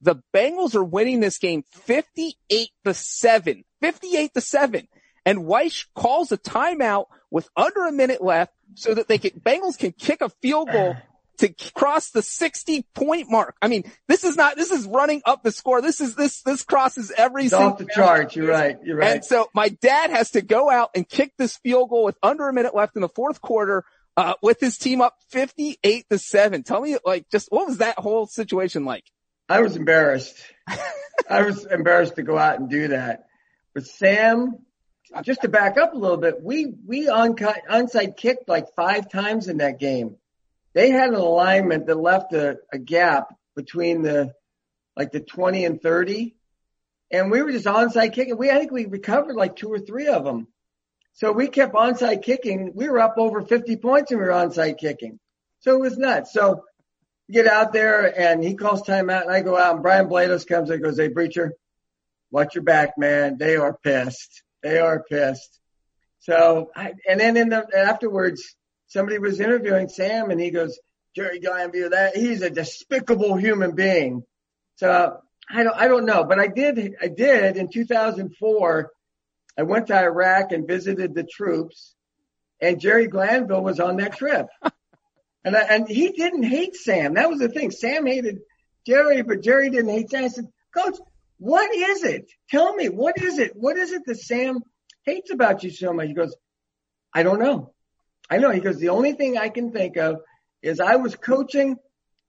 The 0.00 0.16
Bengals 0.34 0.74
are 0.74 0.84
winning 0.84 1.20
this 1.20 1.38
game 1.38 1.62
58 1.72 2.70
to 2.84 2.94
7. 2.94 3.64
58 3.80 4.34
to 4.34 4.40
7. 4.40 4.88
And 5.24 5.40
Wyche 5.40 5.86
calls 5.94 6.32
a 6.32 6.38
timeout 6.38 7.06
with 7.30 7.48
under 7.56 7.86
a 7.86 7.92
minute 7.92 8.22
left 8.22 8.52
so 8.74 8.94
that 8.94 9.06
they 9.06 9.18
can, 9.18 9.30
Bengals 9.40 9.78
can 9.78 9.92
kick 9.92 10.20
a 10.20 10.28
field 10.28 10.70
goal 10.72 10.96
to 11.42 11.52
cross 11.74 12.10
the 12.10 12.22
60 12.22 12.86
point 12.94 13.28
mark. 13.28 13.56
I 13.60 13.66
mean, 13.66 13.90
this 14.06 14.22
is 14.22 14.36
not, 14.36 14.56
this 14.56 14.70
is 14.70 14.86
running 14.86 15.22
up 15.26 15.42
the 15.42 15.50
score. 15.50 15.82
This 15.82 16.00
is, 16.00 16.14
this, 16.14 16.40
this 16.42 16.62
crosses 16.62 17.10
every 17.16 17.46
it's 17.46 17.52
off 17.52 17.78
the 17.78 17.88
chart. 17.92 18.36
You're 18.36 18.46
right. 18.46 18.78
You're 18.84 18.98
right. 18.98 19.16
And 19.16 19.24
so 19.24 19.48
my 19.52 19.68
dad 19.68 20.10
has 20.10 20.30
to 20.32 20.42
go 20.42 20.70
out 20.70 20.90
and 20.94 21.08
kick 21.08 21.32
this 21.36 21.56
field 21.56 21.90
goal 21.90 22.04
with 22.04 22.16
under 22.22 22.48
a 22.48 22.52
minute 22.52 22.76
left 22.76 22.94
in 22.94 23.02
the 23.02 23.08
fourth 23.08 23.40
quarter, 23.40 23.84
uh, 24.16 24.34
with 24.40 24.60
his 24.60 24.78
team 24.78 25.00
up 25.00 25.16
58 25.30 26.06
to 26.10 26.18
7. 26.18 26.62
Tell 26.62 26.80
me, 26.80 26.96
like, 27.04 27.28
just 27.28 27.48
what 27.50 27.66
was 27.66 27.78
that 27.78 27.98
whole 27.98 28.26
situation 28.26 28.84
like? 28.84 29.04
I 29.48 29.62
was 29.62 29.74
embarrassed. 29.74 30.36
I 31.28 31.42
was 31.42 31.66
embarrassed 31.66 32.14
to 32.16 32.22
go 32.22 32.38
out 32.38 32.60
and 32.60 32.70
do 32.70 32.88
that. 32.88 33.24
But 33.74 33.86
Sam, 33.86 34.58
just 35.22 35.42
to 35.42 35.48
back 35.48 35.76
up 35.76 35.92
a 35.92 35.98
little 35.98 36.18
bit, 36.18 36.40
we, 36.40 36.72
we 36.86 37.08
on, 37.08 37.34
onside 37.34 38.16
kicked 38.16 38.48
like 38.48 38.76
five 38.76 39.10
times 39.10 39.48
in 39.48 39.56
that 39.56 39.80
game 39.80 40.18
they 40.74 40.90
had 40.90 41.08
an 41.10 41.14
alignment 41.14 41.86
that 41.86 41.96
left 41.96 42.32
a, 42.32 42.58
a 42.72 42.78
gap 42.78 43.34
between 43.54 44.02
the 44.02 44.32
like 44.96 45.12
the 45.12 45.20
20 45.20 45.64
and 45.64 45.80
30. 45.80 46.34
And 47.10 47.30
we 47.30 47.42
were 47.42 47.52
just 47.52 47.66
onside 47.66 48.14
kicking. 48.14 48.36
We, 48.36 48.50
I 48.50 48.58
think 48.58 48.72
we 48.72 48.86
recovered 48.86 49.36
like 49.36 49.56
two 49.56 49.68
or 49.68 49.78
three 49.78 50.08
of 50.08 50.24
them. 50.24 50.48
So 51.14 51.32
we 51.32 51.48
kept 51.48 51.74
onside 51.74 52.22
kicking. 52.22 52.72
We 52.74 52.88
were 52.88 53.00
up 53.00 53.14
over 53.18 53.42
50 53.42 53.76
points 53.76 54.10
and 54.10 54.20
we 54.20 54.26
were 54.26 54.32
onside 54.32 54.78
kicking. 54.78 55.18
So 55.60 55.74
it 55.74 55.80
was 55.80 55.98
nuts. 55.98 56.32
So 56.32 56.64
get 57.30 57.46
out 57.46 57.72
there 57.72 58.18
and 58.18 58.42
he 58.42 58.54
calls 58.54 58.82
timeout 58.82 59.22
and 59.22 59.30
I 59.30 59.42
go 59.42 59.56
out 59.56 59.74
and 59.74 59.82
Brian 59.82 60.08
Blados 60.08 60.46
comes 60.46 60.70
and 60.70 60.82
goes, 60.82 60.98
Hey, 60.98 61.10
Breacher, 61.10 61.50
watch 62.30 62.54
your 62.54 62.64
back, 62.64 62.96
man. 62.96 63.36
They 63.38 63.56
are 63.56 63.76
pissed. 63.82 64.42
They 64.62 64.78
are 64.78 65.02
pissed. 65.02 65.60
So 66.20 66.70
I, 66.74 66.94
and 67.08 67.20
then 67.20 67.36
in 67.36 67.48
the 67.50 67.66
afterwards, 67.76 68.54
somebody 68.92 69.18
was 69.18 69.40
interviewing 69.40 69.88
Sam 69.88 70.30
and 70.30 70.40
he 70.40 70.50
goes, 70.50 70.78
Jerry 71.14 71.40
Glanville, 71.40 71.90
that 71.90 72.16
he's 72.16 72.42
a 72.42 72.50
despicable 72.50 73.36
human 73.36 73.74
being. 73.74 74.22
So 74.76 75.18
I 75.50 75.62
don't, 75.62 75.76
I 75.76 75.88
don't 75.88 76.06
know, 76.06 76.24
but 76.24 76.38
I 76.38 76.46
did, 76.46 76.96
I 77.00 77.08
did 77.08 77.56
in 77.56 77.68
2004. 77.68 78.90
I 79.58 79.62
went 79.62 79.88
to 79.88 79.98
Iraq 79.98 80.52
and 80.52 80.66
visited 80.66 81.14
the 81.14 81.24
troops 81.24 81.94
and 82.62 82.80
Jerry 82.80 83.08
Glanville 83.08 83.62
was 83.62 83.80
on 83.80 83.96
that 83.96 84.16
trip. 84.16 84.46
and 85.44 85.56
I, 85.56 85.60
and 85.62 85.88
he 85.88 86.12
didn't 86.12 86.44
hate 86.44 86.76
Sam. 86.76 87.14
That 87.14 87.28
was 87.28 87.40
the 87.40 87.48
thing. 87.48 87.72
Sam 87.72 88.06
hated 88.06 88.38
Jerry, 88.86 89.22
but 89.22 89.42
Jerry 89.42 89.68
didn't 89.68 89.90
hate 89.90 90.10
Sam. 90.10 90.24
I 90.24 90.28
said, 90.28 90.46
coach, 90.74 90.96
what 91.38 91.74
is 91.74 92.04
it? 92.04 92.30
Tell 92.50 92.72
me, 92.74 92.88
what 92.88 93.20
is 93.20 93.40
it? 93.40 93.52
What 93.56 93.76
is 93.76 93.90
it 93.90 94.02
that 94.06 94.16
Sam 94.16 94.60
hates 95.04 95.32
about 95.32 95.64
you 95.64 95.70
so 95.70 95.92
much? 95.92 96.06
He 96.06 96.14
goes, 96.14 96.34
I 97.12 97.24
don't 97.24 97.40
know. 97.40 97.74
I 98.32 98.38
know. 98.38 98.48
He 98.48 98.60
goes, 98.60 98.78
the 98.78 98.88
only 98.88 99.12
thing 99.12 99.36
I 99.36 99.50
can 99.50 99.72
think 99.72 99.98
of 99.98 100.22
is 100.62 100.80
I 100.80 100.96
was 100.96 101.14
coaching 101.14 101.76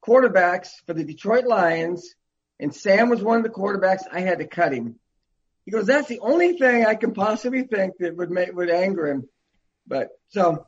quarterbacks 0.05 0.67
for 0.85 0.93
the 0.93 1.05
Detroit 1.05 1.45
Lions 1.45 2.13
and 2.59 2.75
Sam 2.75 3.07
was 3.07 3.23
one 3.23 3.37
of 3.37 3.43
the 3.43 3.49
quarterbacks. 3.49 4.01
I 4.11 4.19
had 4.19 4.39
to 4.39 4.45
cut 4.45 4.73
him. 4.73 4.99
He 5.63 5.71
goes, 5.71 5.85
that's 5.85 6.09
the 6.09 6.19
only 6.19 6.57
thing 6.57 6.85
I 6.85 6.95
can 6.95 7.13
possibly 7.13 7.63
think 7.63 7.93
that 7.99 8.17
would 8.17 8.31
make, 8.31 8.53
would 8.53 8.69
anger 8.69 9.07
him. 9.07 9.29
But 9.87 10.09
so 10.27 10.67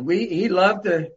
we, 0.00 0.26
he 0.26 0.48
loved 0.48 0.84
to, 0.84 1.10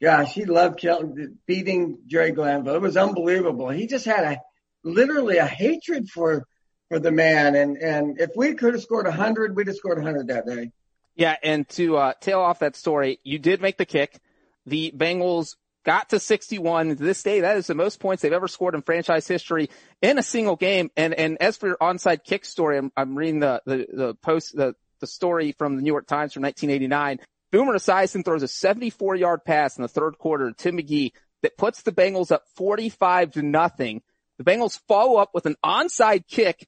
gosh, 0.00 0.32
he 0.32 0.46
loved 0.46 0.78
killing, 0.78 1.36
beating 1.46 1.98
Jerry 2.06 2.30
Glanville. 2.30 2.76
It 2.76 2.80
was 2.80 2.96
unbelievable. 2.96 3.68
He 3.68 3.86
just 3.86 4.06
had 4.06 4.24
a, 4.24 4.38
literally 4.82 5.36
a 5.36 5.46
hatred 5.46 6.08
for, 6.08 6.46
for 6.88 6.98
the 6.98 7.12
man. 7.12 7.54
And, 7.54 7.76
and 7.76 8.18
if 8.18 8.30
we 8.34 8.54
could 8.54 8.72
have 8.72 8.82
scored 8.82 9.06
a 9.06 9.12
hundred, 9.12 9.54
we'd 9.54 9.66
have 9.66 9.76
scored 9.76 9.98
a 9.98 10.02
hundred 10.02 10.28
that 10.28 10.46
day. 10.46 10.70
Yeah, 11.14 11.36
and 11.42 11.68
to 11.70 11.96
uh, 11.96 12.12
tail 12.20 12.40
off 12.40 12.60
that 12.60 12.76
story, 12.76 13.20
you 13.22 13.38
did 13.38 13.60
make 13.60 13.76
the 13.76 13.84
kick. 13.84 14.18
The 14.66 14.92
Bengals 14.96 15.56
got 15.84 16.10
to 16.10 16.20
61 16.20 16.88
to 16.88 16.94
this 16.94 17.22
day. 17.22 17.40
That 17.40 17.56
is 17.56 17.66
the 17.66 17.74
most 17.74 18.00
points 18.00 18.22
they've 18.22 18.32
ever 18.32 18.48
scored 18.48 18.74
in 18.74 18.82
franchise 18.82 19.26
history 19.26 19.68
in 20.00 20.18
a 20.18 20.22
single 20.22 20.56
game. 20.56 20.90
And 20.96 21.14
and 21.14 21.36
as 21.40 21.56
for 21.56 21.68
your 21.68 21.76
onside 21.78 22.24
kick 22.24 22.44
story, 22.44 22.78
I'm, 22.78 22.92
I'm 22.96 23.16
reading 23.16 23.40
the, 23.40 23.62
the 23.66 23.86
the 23.92 24.14
post 24.14 24.56
the 24.56 24.74
the 25.00 25.06
story 25.06 25.52
from 25.52 25.76
the 25.76 25.82
New 25.82 25.90
York 25.90 26.06
Times 26.06 26.32
from 26.32 26.42
1989. 26.44 27.18
Boomer 27.50 27.74
Esiason 27.74 28.24
throws 28.24 28.42
a 28.42 28.48
74 28.48 29.16
yard 29.16 29.44
pass 29.44 29.76
in 29.76 29.82
the 29.82 29.88
third 29.88 30.16
quarter 30.16 30.48
to 30.48 30.54
Tim 30.54 30.78
McGee 30.78 31.12
that 31.42 31.58
puts 31.58 31.82
the 31.82 31.92
Bengals 31.92 32.32
up 32.32 32.44
45 32.56 33.32
to 33.32 33.42
nothing. 33.42 34.02
The 34.38 34.44
Bengals 34.44 34.80
follow 34.88 35.16
up 35.16 35.30
with 35.34 35.44
an 35.44 35.56
onside 35.62 36.26
kick 36.26 36.66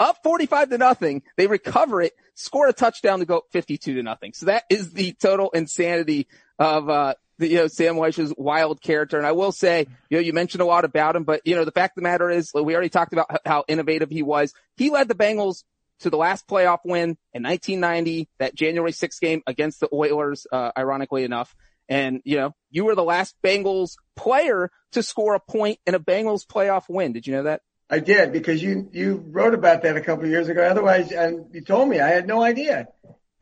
up 0.00 0.16
45 0.22 0.70
to 0.70 0.78
nothing. 0.78 1.22
They 1.36 1.46
recover 1.46 2.02
it, 2.02 2.14
score 2.38 2.68
a 2.68 2.72
touchdown 2.72 3.18
to 3.18 3.24
go 3.24 3.42
52 3.50 3.94
to 3.94 4.02
nothing. 4.02 4.32
So 4.32 4.46
that 4.46 4.64
is 4.70 4.92
the 4.92 5.12
total 5.12 5.50
insanity 5.50 6.28
of, 6.58 6.88
uh, 6.88 7.14
the, 7.38 7.48
you 7.48 7.56
know, 7.56 7.66
Sam 7.66 7.96
Wyche's 7.96 8.32
wild 8.36 8.80
character. 8.80 9.18
And 9.18 9.26
I 9.26 9.32
will 9.32 9.52
say, 9.52 9.86
you 10.08 10.16
know, 10.16 10.20
you 10.20 10.32
mentioned 10.32 10.62
a 10.62 10.66
lot 10.66 10.84
about 10.84 11.16
him, 11.16 11.24
but 11.24 11.40
you 11.44 11.54
know, 11.54 11.64
the 11.64 11.72
fact 11.72 11.96
of 11.96 12.02
the 12.02 12.08
matter 12.08 12.30
is 12.30 12.52
we 12.54 12.74
already 12.74 12.88
talked 12.88 13.12
about 13.12 13.40
how 13.44 13.64
innovative 13.68 14.10
he 14.10 14.22
was. 14.22 14.52
He 14.76 14.90
led 14.90 15.08
the 15.08 15.14
Bengals 15.14 15.64
to 16.00 16.10
the 16.10 16.16
last 16.16 16.46
playoff 16.46 16.78
win 16.84 17.16
in 17.32 17.42
1990, 17.42 18.28
that 18.38 18.54
January 18.54 18.92
6th 18.92 19.20
game 19.20 19.42
against 19.46 19.80
the 19.80 19.88
Oilers, 19.92 20.46
uh, 20.52 20.70
ironically 20.76 21.24
enough. 21.24 21.54
And, 21.88 22.20
you 22.24 22.36
know, 22.36 22.54
you 22.70 22.84
were 22.84 22.94
the 22.94 23.02
last 23.02 23.34
Bengals 23.42 23.96
player 24.14 24.70
to 24.92 25.02
score 25.02 25.34
a 25.34 25.40
point 25.40 25.78
in 25.86 25.94
a 25.94 26.00
Bengals 26.00 26.46
playoff 26.46 26.84
win. 26.88 27.12
Did 27.12 27.26
you 27.26 27.34
know 27.34 27.44
that? 27.44 27.62
I 27.90 28.00
did 28.00 28.32
because 28.32 28.62
you 28.62 28.88
you 28.92 29.24
wrote 29.28 29.54
about 29.54 29.82
that 29.82 29.96
a 29.96 30.00
couple 30.02 30.24
of 30.24 30.30
years 30.30 30.48
ago. 30.48 30.62
Otherwise, 30.62 31.10
and 31.10 31.46
you 31.54 31.62
told 31.62 31.88
me 31.88 32.00
I 32.00 32.08
had 32.08 32.26
no 32.26 32.42
idea. 32.42 32.88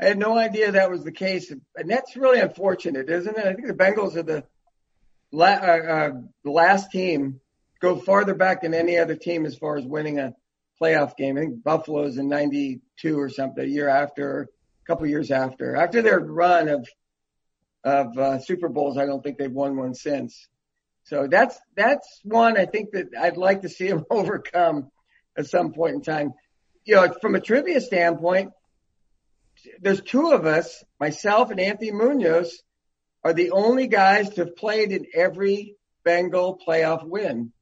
I 0.00 0.04
had 0.04 0.18
no 0.18 0.36
idea 0.36 0.72
that 0.72 0.90
was 0.90 1.04
the 1.04 1.12
case, 1.12 1.50
and 1.50 1.90
that's 1.90 2.16
really 2.16 2.38
unfortunate, 2.38 3.08
isn't 3.08 3.36
it? 3.36 3.46
I 3.46 3.54
think 3.54 3.66
the 3.66 3.74
Bengals 3.74 4.14
are 4.14 4.22
the 4.22 4.44
la- 5.32 5.46
uh, 5.46 6.10
uh, 6.44 6.50
last 6.50 6.90
team 6.92 7.40
go 7.80 7.96
farther 7.96 8.34
back 8.34 8.62
than 8.62 8.74
any 8.74 8.98
other 8.98 9.16
team 9.16 9.46
as 9.46 9.56
far 9.56 9.76
as 9.76 9.84
winning 9.84 10.18
a 10.18 10.34
playoff 10.80 11.16
game. 11.16 11.36
I 11.36 11.40
think 11.40 11.64
Buffalo's 11.64 12.18
in 12.18 12.28
'92 12.28 13.18
or 13.18 13.28
something, 13.28 13.64
a 13.64 13.66
year 13.66 13.88
after, 13.88 14.42
a 14.42 14.86
couple 14.86 15.04
of 15.04 15.10
years 15.10 15.30
after, 15.32 15.74
after 15.74 16.02
their 16.02 16.20
run 16.20 16.68
of 16.68 16.88
of 17.82 18.18
uh, 18.18 18.38
Super 18.38 18.68
Bowls. 18.68 18.96
I 18.96 19.06
don't 19.06 19.22
think 19.22 19.38
they've 19.38 19.50
won 19.50 19.76
one 19.76 19.94
since. 19.94 20.46
So 21.06 21.28
that's 21.30 21.58
that's 21.76 22.20
one 22.24 22.58
I 22.58 22.66
think 22.66 22.90
that 22.92 23.10
I'd 23.18 23.36
like 23.36 23.62
to 23.62 23.68
see 23.68 23.86
him 23.86 24.04
overcome 24.10 24.90
at 25.36 25.46
some 25.46 25.72
point 25.72 25.94
in 25.94 26.02
time. 26.02 26.34
You 26.84 26.96
know, 26.96 27.14
from 27.20 27.34
a 27.34 27.40
trivia 27.40 27.80
standpoint, 27.80 28.50
there's 29.80 30.00
two 30.00 30.32
of 30.32 30.46
us, 30.46 30.84
myself 31.00 31.50
and 31.50 31.60
Anthony 31.60 31.90
Munoz, 31.92 32.62
are 33.24 33.32
the 33.32 33.50
only 33.52 33.88
guys 33.88 34.30
to 34.30 34.44
have 34.44 34.56
played 34.56 34.92
in 34.92 35.06
every 35.14 35.76
Bengal 36.04 36.60
playoff 36.64 37.04
win. 37.04 37.52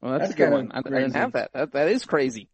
Well, 0.00 0.12
that's, 0.12 0.22
that's 0.22 0.34
a 0.34 0.36
good 0.36 0.50
one. 0.50 0.72
I, 0.72 0.78
I, 0.78 0.82
didn't 0.82 1.14
have 1.14 1.32
that. 1.32 1.52
That, 1.52 1.72
that 1.72 1.88
is 1.88 2.04
crazy. 2.04 2.48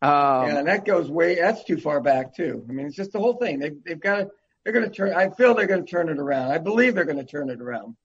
Um, 0.00 0.10
yeah, 0.10 0.58
and 0.58 0.68
that 0.68 0.84
goes 0.84 1.10
way. 1.10 1.34
That's 1.36 1.64
too 1.64 1.78
far 1.78 2.00
back 2.00 2.36
too. 2.36 2.64
I 2.68 2.72
mean, 2.72 2.86
it's 2.86 2.94
just 2.94 3.12
the 3.12 3.18
whole 3.18 3.34
thing. 3.34 3.58
They, 3.58 3.72
they've 3.84 4.00
got 4.00 4.16
to. 4.16 4.28
They're 4.62 4.72
going 4.72 4.88
to 4.88 4.94
turn. 4.94 5.14
I 5.14 5.30
feel 5.30 5.54
they're 5.54 5.66
going 5.66 5.84
to 5.84 5.90
turn 5.90 6.08
it 6.08 6.18
around. 6.18 6.52
I 6.52 6.58
believe 6.58 6.94
they're 6.94 7.04
going 7.04 7.18
to 7.18 7.24
turn 7.24 7.50
it 7.50 7.60
around. 7.60 7.96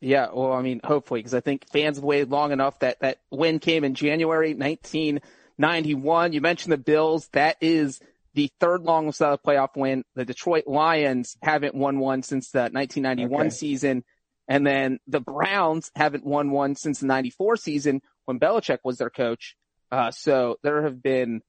Yeah, 0.00 0.28
well, 0.32 0.52
I 0.52 0.62
mean, 0.62 0.80
hopefully, 0.84 1.20
because 1.20 1.34
I 1.34 1.40
think 1.40 1.68
fans 1.70 1.96
have 1.96 2.04
waited 2.04 2.30
long 2.30 2.52
enough 2.52 2.78
that 2.80 3.00
that 3.00 3.18
win 3.30 3.58
came 3.58 3.82
in 3.82 3.94
January 3.94 4.54
1991. 4.54 6.32
You 6.32 6.40
mentioned 6.40 6.72
the 6.72 6.78
Bills. 6.78 7.28
That 7.32 7.56
is 7.60 8.00
the 8.34 8.52
third 8.60 8.82
longest 8.82 9.20
playoff 9.20 9.74
win. 9.74 10.04
The 10.14 10.26
Detroit 10.26 10.66
Lions 10.66 11.38
haven't 11.42 11.74
won 11.74 11.98
one 11.98 12.22
since 12.22 12.50
the 12.50 12.68
1991 12.70 13.40
okay. 13.40 13.50
season. 13.50 14.04
And 14.46 14.66
then 14.66 15.00
the 15.06 15.20
Browns 15.20 15.90
haven't 15.96 16.24
won 16.24 16.50
one 16.50 16.76
since 16.76 17.00
the 17.00 17.06
94 17.06 17.56
season 17.56 18.02
when 18.26 18.38
Belichick 18.38 18.80
was 18.84 18.98
their 18.98 19.10
coach. 19.10 19.56
Uh, 19.90 20.10
so 20.10 20.58
there 20.62 20.82
have 20.82 21.02
been, 21.02 21.40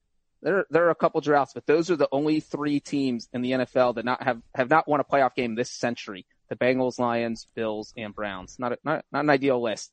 there, 0.41 0.65
there 0.69 0.85
are 0.85 0.91
a 0.91 0.95
couple 0.95 1.19
droughts, 1.21 1.53
but 1.53 1.65
those 1.65 1.91
are 1.91 1.95
the 1.97 2.09
only 2.11 2.39
three 2.39 2.79
teams 2.79 3.27
in 3.33 3.41
the 3.41 3.51
NFL 3.51 3.95
that 3.95 4.05
not 4.05 4.23
have, 4.23 4.41
have 4.55 4.69
not 4.69 4.87
won 4.87 5.01
a 5.01 5.03
playoff 5.03 5.35
game 5.35 5.55
this 5.55 5.69
century. 5.69 6.25
The 6.49 6.55
Bengals, 6.55 6.99
Lions, 6.99 7.47
Bills, 7.55 7.93
and 7.97 8.13
Browns. 8.13 8.57
Not 8.59 8.73
a, 8.73 8.77
not, 8.83 9.05
not 9.11 9.23
an 9.23 9.29
ideal 9.29 9.61
list. 9.61 9.91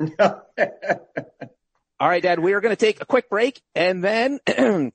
All 2.00 2.08
right, 2.08 2.22
Dad, 2.22 2.38
we 2.38 2.54
are 2.54 2.60
going 2.60 2.74
to 2.74 2.80
take 2.80 3.02
a 3.02 3.06
quick 3.06 3.28
break 3.28 3.60
and 3.74 4.02
then 4.02 4.40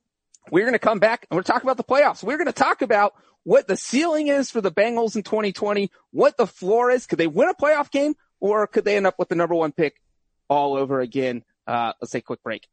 we're 0.50 0.64
going 0.64 0.72
to 0.72 0.78
come 0.78 0.98
back 0.98 1.26
and 1.30 1.36
we're 1.36 1.42
talk 1.42 1.62
about 1.62 1.76
the 1.76 1.84
playoffs. 1.84 2.22
We're 2.22 2.38
going 2.38 2.46
to 2.46 2.52
talk 2.52 2.82
about 2.82 3.14
what 3.44 3.68
the 3.68 3.76
ceiling 3.76 4.26
is 4.26 4.50
for 4.50 4.60
the 4.60 4.72
Bengals 4.72 5.14
in 5.14 5.22
2020, 5.22 5.90
what 6.10 6.36
the 6.36 6.48
floor 6.48 6.90
is. 6.90 7.06
Could 7.06 7.18
they 7.18 7.28
win 7.28 7.48
a 7.48 7.54
playoff 7.54 7.92
game 7.92 8.16
or 8.40 8.66
could 8.66 8.84
they 8.84 8.96
end 8.96 9.06
up 9.06 9.18
with 9.18 9.28
the 9.28 9.36
number 9.36 9.54
one 9.54 9.70
pick 9.70 10.00
all 10.48 10.74
over 10.76 11.00
again? 11.00 11.44
Uh, 11.66 11.92
let's 12.00 12.10
take 12.10 12.24
a 12.24 12.26
quick 12.26 12.42
break. 12.42 12.66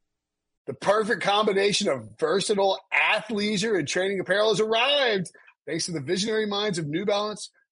The 0.65 0.73
perfect 0.73 1.21
combination 1.21 1.89
of 1.89 2.17
versatile 2.17 2.79
athleisure 2.91 3.77
and 3.77 3.88
training 3.88 4.19
apparel 4.19 4.49
has 4.49 4.61
arrived. 4.61 5.31
Thanks 5.67 5.86
to 5.86 5.91
the 5.91 5.99
visionary 5.99 6.45
minds 6.45 6.77
of 6.77 6.88
New 6.88 7.05
Balance, 7.05 7.49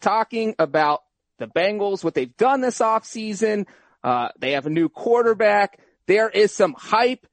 talking 0.00 0.54
about 0.58 1.02
the 1.38 1.46
Bengals, 1.46 2.02
what 2.02 2.14
they've 2.14 2.36
done 2.36 2.60
this 2.60 2.78
offseason. 2.78 3.66
Uh, 4.02 4.28
they 4.38 4.52
have 4.52 4.66
a 4.66 4.70
new 4.70 4.88
quarterback. 4.88 5.78
There 6.06 6.28
is 6.28 6.54
some 6.54 6.74
hype 6.76 7.26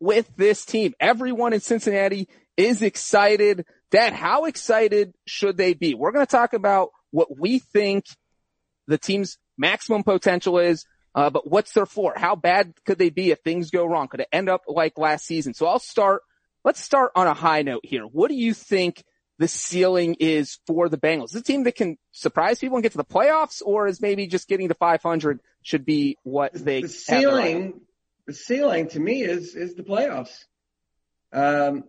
with 0.00 0.28
this 0.36 0.64
team. 0.64 0.94
Everyone 1.00 1.52
in 1.52 1.60
Cincinnati 1.60 2.28
is 2.56 2.82
excited. 2.82 3.64
Dad, 3.90 4.12
how 4.12 4.44
excited 4.46 5.14
should 5.26 5.56
they 5.56 5.74
be? 5.74 5.94
We're 5.94 6.12
going 6.12 6.26
to 6.26 6.30
talk 6.30 6.54
about 6.54 6.90
what 7.10 7.38
we 7.38 7.58
think 7.58 8.04
the 8.86 8.98
team's 8.98 9.38
maximum 9.56 10.02
potential 10.02 10.58
is, 10.58 10.84
uh, 11.14 11.30
but 11.30 11.48
what's 11.48 11.72
their 11.72 11.86
floor? 11.86 12.14
How 12.16 12.34
bad 12.34 12.74
could 12.84 12.98
they 12.98 13.10
be 13.10 13.30
if 13.30 13.40
things 13.40 13.70
go 13.70 13.86
wrong? 13.86 14.08
Could 14.08 14.20
it 14.20 14.28
end 14.32 14.48
up 14.48 14.62
like 14.66 14.98
last 14.98 15.26
season? 15.26 15.54
So 15.54 15.66
I'll 15.66 15.78
start, 15.78 16.22
let's 16.64 16.80
start 16.80 17.12
on 17.14 17.26
a 17.26 17.34
high 17.34 17.62
note 17.62 17.84
here. 17.84 18.04
What 18.04 18.28
do 18.28 18.34
you 18.34 18.54
think 18.54 19.04
the 19.38 19.48
ceiling 19.48 20.16
is 20.20 20.58
for 20.66 20.88
the 20.88 20.98
Bengals? 20.98 21.30
Is 21.30 21.36
a 21.36 21.42
team 21.42 21.64
that 21.64 21.74
can 21.74 21.98
surprise 22.12 22.58
people 22.58 22.76
and 22.76 22.82
get 22.82 22.92
to 22.92 22.98
the 22.98 23.04
playoffs 23.04 23.62
or 23.64 23.86
is 23.86 24.00
maybe 24.00 24.26
just 24.26 24.48
getting 24.48 24.68
to 24.68 24.74
500 24.74 25.40
should 25.62 25.84
be 25.84 26.16
what 26.22 26.52
they 26.52 26.82
the 26.82 26.88
ceiling 26.88 27.80
the 28.26 28.32
ceiling 28.32 28.88
to 28.88 29.00
me 29.00 29.22
is 29.22 29.54
is 29.54 29.74
the 29.74 29.82
playoffs. 29.82 30.44
Um, 31.32 31.84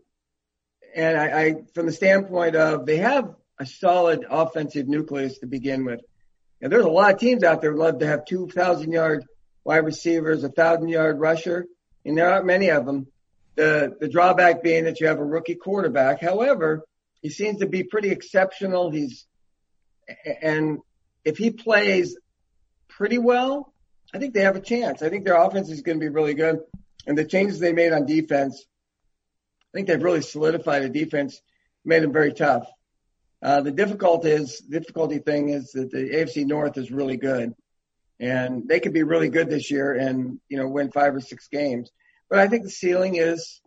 and 0.95 1.17
I, 1.17 1.41
I, 1.41 1.55
from 1.73 1.85
the 1.85 1.91
standpoint 1.91 2.55
of 2.55 2.85
they 2.85 2.97
have 2.97 3.35
a 3.59 3.65
solid 3.65 4.25
offensive 4.29 4.87
nucleus 4.87 5.39
to 5.39 5.47
begin 5.47 5.85
with. 5.85 6.01
And 6.61 6.71
there's 6.71 6.85
a 6.85 6.89
lot 6.89 7.13
of 7.13 7.19
teams 7.19 7.43
out 7.43 7.61
there 7.61 7.75
love 7.75 7.99
to 7.99 8.07
have 8.07 8.25
2,000 8.25 8.91
yard 8.91 9.25
wide 9.63 9.85
receivers, 9.85 10.43
a 10.43 10.49
thousand 10.49 10.89
yard 10.89 11.19
rusher, 11.19 11.65
and 12.05 12.17
there 12.17 12.31
aren't 12.31 12.45
many 12.45 12.69
of 12.69 12.85
them. 12.85 13.07
The 13.55 13.95
the 13.99 14.07
drawback 14.07 14.63
being 14.63 14.85
that 14.85 14.99
you 14.99 15.07
have 15.07 15.19
a 15.19 15.25
rookie 15.25 15.55
quarterback. 15.55 16.19
However, 16.21 16.83
he 17.23 17.29
seems 17.29 17.59
to 17.59 17.65
be 17.65 17.83
pretty 17.83 18.11
exceptional. 18.11 18.91
He's 18.91 19.25
and 20.41 20.79
if 21.23 21.37
he 21.37 21.49
plays 21.51 22.17
pretty 22.89 23.17
well, 23.17 23.73
I 24.13 24.19
think 24.19 24.33
they 24.33 24.41
have 24.41 24.57
a 24.57 24.61
chance. 24.61 25.01
I 25.01 25.09
think 25.09 25.23
their 25.23 25.41
offense 25.41 25.69
is 25.69 25.81
going 25.81 25.99
to 25.99 26.03
be 26.03 26.09
really 26.09 26.33
good. 26.35 26.59
And 27.07 27.17
the 27.17 27.25
changes 27.25 27.59
they 27.59 27.73
made 27.73 27.93
on 27.93 28.05
defense, 28.05 28.63
I 29.73 29.77
think 29.77 29.87
they've 29.87 30.03
really 30.03 30.21
solidified 30.21 30.83
the 30.83 30.89
defense, 30.89 31.41
made 31.85 32.03
them 32.03 32.11
very 32.11 32.33
tough. 32.33 32.67
Uh, 33.41 33.61
the 33.61 33.71
difficult 33.71 34.25
is, 34.25 34.59
difficulty 34.59 35.19
thing 35.19 35.49
is 35.49 35.71
that 35.71 35.91
the 35.91 36.09
AFC 36.09 36.45
North 36.45 36.77
is 36.77 36.91
really 36.91 37.17
good. 37.17 37.53
And 38.19 38.67
they 38.67 38.79
could 38.79 38.93
be 38.93 39.03
really 39.03 39.29
good 39.29 39.49
this 39.49 39.71
year 39.71 39.93
and, 39.93 40.39
you 40.47 40.57
know, 40.57 40.67
win 40.67 40.91
five 40.91 41.15
or 41.15 41.19
six 41.21 41.47
games. 41.47 41.89
But 42.29 42.39
I 42.39 42.47
think 42.47 42.63
the 42.63 42.69
ceiling 42.69 43.15
is, 43.15 43.61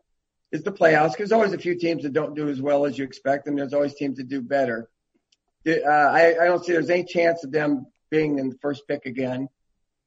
is 0.53 0.63
the 0.63 0.73
playoffs 0.73 1.13
because 1.13 1.31
there's 1.31 1.33
always 1.33 1.53
a 1.53 1.59
few 1.59 1.77
teams 1.77 2.03
that 2.05 2.13
don't 2.13 2.35
do 2.35 2.49
as 2.49 2.61
well 2.61 2.87
as 2.87 2.97
you 2.97 3.05
expect, 3.05 3.47
and 3.47 3.59
there's 3.59 3.75
always 3.75 3.95
teams 3.95 4.19
that 4.19 4.29
do 4.29 4.41
better. 4.41 4.89
Uh, 5.67 5.89
I, 5.89 6.37
I 6.41 6.45
don't 6.45 6.65
see 6.65 6.73
there's 6.73 6.91
any 6.91 7.05
chance 7.05 7.43
of 7.43 7.51
them 7.51 7.87
being 8.11 8.39
in 8.39 8.51
the 8.51 8.59
first 8.59 8.87
pick 8.87 9.07
again. 9.07 9.49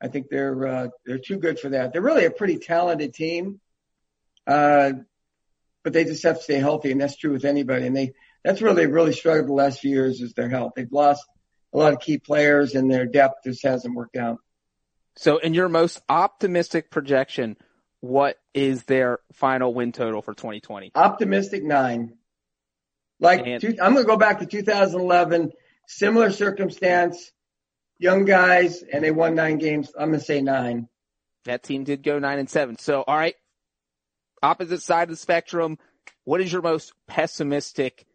I 0.02 0.08
think 0.08 0.30
they're 0.30 0.68
uh, 0.68 0.88
they're 1.06 1.20
too 1.20 1.38
good 1.38 1.60
for 1.60 1.70
that. 1.70 1.92
They're 1.92 2.02
really 2.02 2.26
a 2.26 2.32
pretty 2.32 2.58
talented 2.58 3.14
team, 3.14 3.60
uh, 4.48 4.94
but 5.84 5.94
they 5.94 6.06
just 6.06 6.24
have 6.24 6.38
to 6.38 6.44
stay 6.44 6.60
healthy, 6.60 6.92
and 6.92 7.02
that's 7.02 7.18
true 7.18 7.34
with 7.34 7.44
anybody. 7.44 7.86
And 7.86 7.96
they 7.96 8.14
that's 8.44 8.62
where 8.62 8.74
they've 8.74 8.90
really 8.90 9.14
struggled 9.14 9.50
the 9.50 9.54
last 9.54 9.80
few 9.80 9.92
years 9.92 10.22
is 10.22 10.34
their 10.34 10.50
health. 10.50 10.74
They've 10.76 10.92
lost 10.92 11.26
a 11.74 11.78
lot 11.78 11.94
of 11.94 12.00
key 12.00 12.18
players, 12.18 12.76
and 12.76 12.90
their 12.90 13.06
depth 13.06 13.44
just 13.44 13.64
hasn't 13.64 13.94
worked 13.94 14.16
out. 14.16 14.38
So, 15.16 15.38
in 15.38 15.54
your 15.54 15.68
most 15.68 16.02
optimistic 16.08 16.90
projection, 16.90 17.58
what 18.02 18.38
is 18.54 18.84
their 18.84 19.20
final 19.34 19.74
win 19.74 19.92
total 19.92 20.22
for 20.22 20.34
2020? 20.34 20.92
Optimistic 20.96 21.64
nine. 21.64 22.14
Like 23.20 23.44
two, 23.60 23.76
I'm 23.82 23.94
going 23.94 24.06
to 24.06 24.10
go 24.10 24.18
back 24.18 24.40
to 24.40 24.46
2011, 24.46 25.52
similar 25.88 26.32
circumstance 26.32 27.32
young 28.00 28.26
guys, 28.26 28.82
and 28.82 29.04
they 29.04 29.12
won 29.12 29.36
nine 29.36 29.58
games. 29.58 29.92
I'm 29.98 30.10
going 30.10 30.20
to 30.20 30.26
say 30.26 30.42
nine. 30.42 30.88
That 31.46 31.64
team 31.64 31.84
did 31.84 32.02
go 32.02 32.18
nine 32.18 32.40
and 32.40 32.50
seven. 32.50 32.78
So, 32.78 33.04
all 33.06 33.16
right, 33.16 33.36
opposite 34.42 34.82
side 34.82 35.04
of 35.04 35.10
the 35.10 35.16
spectrum. 35.18 35.78
What 36.24 36.42
is 36.42 36.52
your 36.52 36.62
most 36.62 36.94
pessimistic 37.08 38.06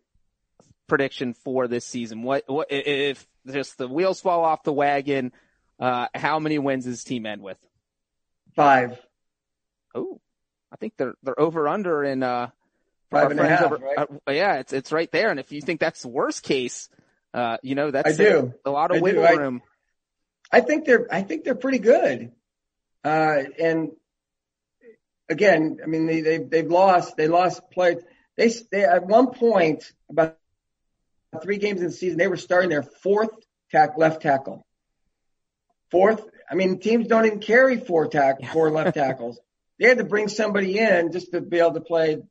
prediction 0.86 1.34
for 1.34 1.68
this 1.68 1.84
season? 1.84 2.22
What, 2.22 2.44
what 2.46 2.68
if 2.70 3.26
just 3.50 3.78
the 3.78 3.88
wheels 3.88 4.20
fall 4.20 4.44
off 4.44 4.62
the 4.62 4.72
wagon? 4.72 5.32
Uh, 5.78 6.06
how 6.14 6.38
many 6.38 6.58
wins 6.58 6.84
does 6.84 7.04
team 7.04 7.26
end 7.26 7.42
with? 7.42 7.58
Five. 8.54 9.00
Oh, 9.94 10.20
I 10.72 10.76
think 10.76 10.94
they're 10.96 11.14
they're 11.22 11.38
over 11.38 11.68
under 11.68 12.02
in 12.04 12.22
uh 12.22 12.50
five 13.10 13.30
and 13.30 13.40
a 13.40 13.48
half. 13.48 13.62
Over, 13.62 13.76
right? 13.76 13.98
uh, 13.98 14.32
yeah, 14.32 14.56
it's 14.56 14.72
it's 14.72 14.92
right 14.92 15.10
there. 15.12 15.30
And 15.30 15.38
if 15.38 15.52
you 15.52 15.60
think 15.60 15.80
that's 15.80 16.02
the 16.02 16.08
worst 16.08 16.42
case, 16.42 16.88
uh, 17.32 17.58
you 17.62 17.74
know 17.74 17.90
that's 17.90 18.08
I 18.08 18.24
do. 18.24 18.54
A, 18.64 18.70
a 18.70 18.72
lot 18.72 18.90
of 18.90 18.98
I 18.98 19.00
wiggle 19.00 19.22
room. 19.22 19.62
I 20.50 20.60
think 20.60 20.84
they're 20.84 21.06
I 21.10 21.22
think 21.22 21.44
they're 21.44 21.54
pretty 21.54 21.78
good. 21.78 22.32
Uh, 23.04 23.42
and 23.58 23.90
again, 25.28 25.78
I 25.82 25.86
mean 25.86 26.06
they, 26.06 26.20
they 26.20 26.38
they've 26.38 26.70
lost 26.70 27.16
they 27.16 27.28
lost 27.28 27.70
players. 27.70 28.02
They 28.36 28.52
they 28.70 28.84
at 28.84 29.06
one 29.06 29.30
point 29.30 29.92
about 30.10 30.38
three 31.42 31.58
games 31.58 31.80
in 31.80 31.88
the 31.88 31.92
season 31.92 32.18
they 32.18 32.28
were 32.28 32.36
starting 32.36 32.70
their 32.70 32.82
fourth 32.82 33.30
tack 33.70 33.96
left 33.96 34.22
tackle. 34.22 34.64
Fourth, 35.90 36.24
I 36.50 36.54
mean 36.54 36.80
teams 36.80 37.06
don't 37.06 37.26
even 37.26 37.40
carry 37.40 37.76
four 37.76 38.08
tack 38.08 38.36
four 38.52 38.70
left 38.70 38.94
tackles. 38.94 39.38
They 39.78 39.88
had 39.88 39.98
to 39.98 40.04
bring 40.04 40.28
somebody 40.28 40.78
in 40.78 41.12
just 41.12 41.32
to 41.32 41.40
be 41.40 41.58
able 41.58 41.74
to 41.74 41.80
play 41.80 42.22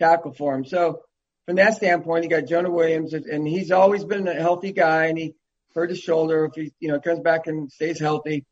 tackle 0.00 0.32
for 0.32 0.52
them. 0.52 0.64
So 0.64 1.02
from 1.46 1.56
that 1.56 1.74
standpoint, 1.74 2.24
you 2.24 2.30
got 2.30 2.46
Jonah 2.46 2.70
Williams, 2.70 3.12
and 3.14 3.46
he's 3.46 3.70
always 3.70 4.04
been 4.04 4.26
a 4.28 4.34
healthy 4.34 4.72
guy, 4.72 5.06
and 5.06 5.18
he 5.18 5.34
hurt 5.74 5.90
his 5.90 6.00
shoulder. 6.00 6.44
If 6.46 6.54
he, 6.54 6.72
you 6.80 6.88
know, 6.88 7.00
comes 7.00 7.20
back 7.20 7.46
and 7.46 7.70
stays 7.70 7.98
healthy, 7.98 8.44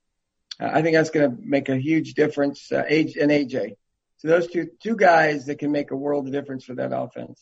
uh, 0.61 0.71
I 0.73 0.83
think 0.83 0.97
that's 0.97 1.11
going 1.11 1.31
to 1.31 1.43
make 1.43 1.69
a 1.69 1.77
huge 1.77 2.15
difference. 2.15 2.71
Uh, 2.71 2.85
age 2.89 3.17
and 3.17 3.31
AJ, 3.31 3.77
so 4.19 4.29
those 4.29 4.47
two 4.49 4.71
two 4.83 4.97
guys 4.97 5.47
that 5.47 5.59
can 5.59 5.73
make 5.73 5.91
a 5.91 5.97
world 5.97 6.27
of 6.27 6.33
difference 6.33 6.65
for 6.65 6.75
that 6.75 6.97
offense. 6.97 7.41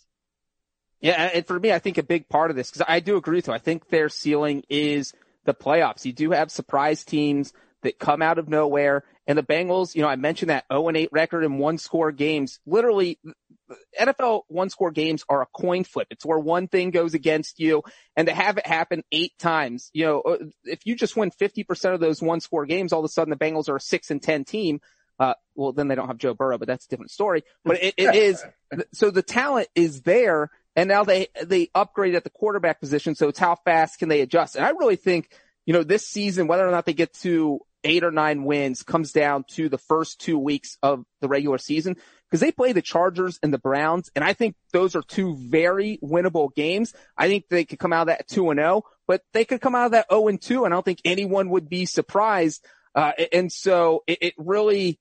Yeah, 1.00 1.30
and 1.32 1.46
for 1.46 1.58
me, 1.58 1.72
I 1.72 1.78
think 1.78 1.96
a 1.98 2.02
big 2.02 2.28
part 2.28 2.50
of 2.50 2.56
this, 2.56 2.70
because 2.70 2.84
I 2.88 3.00
do 3.00 3.16
agree 3.16 3.36
with 3.36 3.46
you, 3.46 3.52
I 3.52 3.58
think 3.58 3.88
their 3.88 4.08
ceiling 4.08 4.64
is 4.68 5.12
the 5.44 5.54
playoffs. 5.54 6.04
You 6.04 6.12
do 6.12 6.32
have 6.32 6.50
surprise 6.50 7.04
teams 7.04 7.52
that 7.82 7.98
come 8.00 8.20
out 8.20 8.38
of 8.38 8.48
nowhere. 8.48 9.04
And 9.28 9.36
the 9.36 9.42
Bengals, 9.42 9.94
you 9.94 10.00
know, 10.00 10.08
I 10.08 10.16
mentioned 10.16 10.48
that 10.48 10.64
0 10.72 10.88
and 10.88 10.96
8 10.96 11.10
record 11.12 11.44
in 11.44 11.58
one 11.58 11.76
score 11.76 12.10
games. 12.10 12.60
Literally, 12.66 13.20
NFL 14.00 14.42
one 14.48 14.70
score 14.70 14.90
games 14.90 15.22
are 15.28 15.42
a 15.42 15.46
coin 15.46 15.84
flip. 15.84 16.08
It's 16.10 16.24
where 16.24 16.38
one 16.38 16.66
thing 16.66 16.90
goes 16.90 17.12
against 17.12 17.60
you 17.60 17.82
and 18.16 18.26
to 18.26 18.34
have 18.34 18.56
it 18.56 18.66
happen 18.66 19.04
eight 19.12 19.38
times, 19.38 19.90
you 19.92 20.06
know, 20.06 20.20
uh, 20.22 20.38
if 20.64 20.86
you 20.86 20.96
just 20.96 21.14
win 21.14 21.30
50% 21.30 21.92
of 21.92 22.00
those 22.00 22.22
one 22.22 22.40
score 22.40 22.64
games, 22.64 22.90
all 22.90 23.00
of 23.00 23.04
a 23.04 23.08
sudden 23.08 23.30
the 23.30 23.36
Bengals 23.36 23.68
are 23.68 23.76
a 23.76 23.80
six 23.80 24.10
and 24.10 24.22
10 24.22 24.44
team. 24.44 24.80
Uh, 25.20 25.34
well, 25.54 25.72
then 25.72 25.88
they 25.88 25.94
don't 25.94 26.06
have 26.06 26.16
Joe 26.16 26.32
Burrow, 26.32 26.56
but 26.56 26.66
that's 26.68 26.86
a 26.86 26.88
different 26.88 27.10
story. 27.10 27.42
But 27.64 27.82
it, 27.82 27.94
it 27.98 28.14
is, 28.14 28.42
so 28.94 29.10
the 29.10 29.22
talent 29.22 29.68
is 29.74 30.02
there 30.02 30.48
and 30.74 30.88
now 30.88 31.04
they, 31.04 31.26
they 31.44 31.66
upgraded 31.74 32.14
at 32.14 32.24
the 32.24 32.30
quarterback 32.30 32.80
position. 32.80 33.14
So 33.14 33.28
it's 33.28 33.38
how 33.38 33.56
fast 33.56 33.98
can 33.98 34.08
they 34.08 34.22
adjust? 34.22 34.56
And 34.56 34.64
I 34.64 34.70
really 34.70 34.96
think, 34.96 35.28
you 35.66 35.74
know, 35.74 35.82
this 35.82 36.06
season, 36.06 36.46
whether 36.46 36.66
or 36.66 36.70
not 36.70 36.86
they 36.86 36.94
get 36.94 37.12
to 37.14 37.60
eight 37.84 38.04
or 38.04 38.10
nine 38.10 38.44
wins 38.44 38.82
comes 38.82 39.12
down 39.12 39.44
to 39.48 39.68
the 39.68 39.78
first 39.78 40.20
two 40.20 40.38
weeks 40.38 40.78
of 40.82 41.04
the 41.20 41.28
regular 41.28 41.58
season 41.58 41.96
because 42.28 42.40
they 42.40 42.52
play 42.52 42.72
the 42.72 42.82
Chargers 42.82 43.38
and 43.42 43.52
the 43.52 43.58
Browns. 43.58 44.10
And 44.14 44.24
I 44.24 44.32
think 44.32 44.54
those 44.72 44.96
are 44.96 45.02
two 45.02 45.36
very 45.36 45.98
winnable 46.02 46.54
games. 46.54 46.94
I 47.16 47.28
think 47.28 47.44
they 47.48 47.64
could 47.64 47.78
come 47.78 47.92
out 47.92 48.02
of 48.02 48.06
that 48.08 48.28
two 48.28 48.50
and 48.50 48.58
zero, 48.58 48.82
oh, 48.84 48.90
but 49.06 49.22
they 49.32 49.44
could 49.44 49.60
come 49.60 49.74
out 49.74 49.86
of 49.86 49.92
that 49.92 50.06
zero 50.10 50.22
oh 50.22 50.28
and 50.28 50.40
two. 50.40 50.64
And 50.64 50.74
I 50.74 50.76
don't 50.76 50.84
think 50.84 51.00
anyone 51.04 51.50
would 51.50 51.68
be 51.68 51.86
surprised. 51.86 52.64
Uh, 52.94 53.12
and 53.32 53.52
so 53.52 54.02
it, 54.06 54.18
it 54.20 54.34
really, 54.36 54.98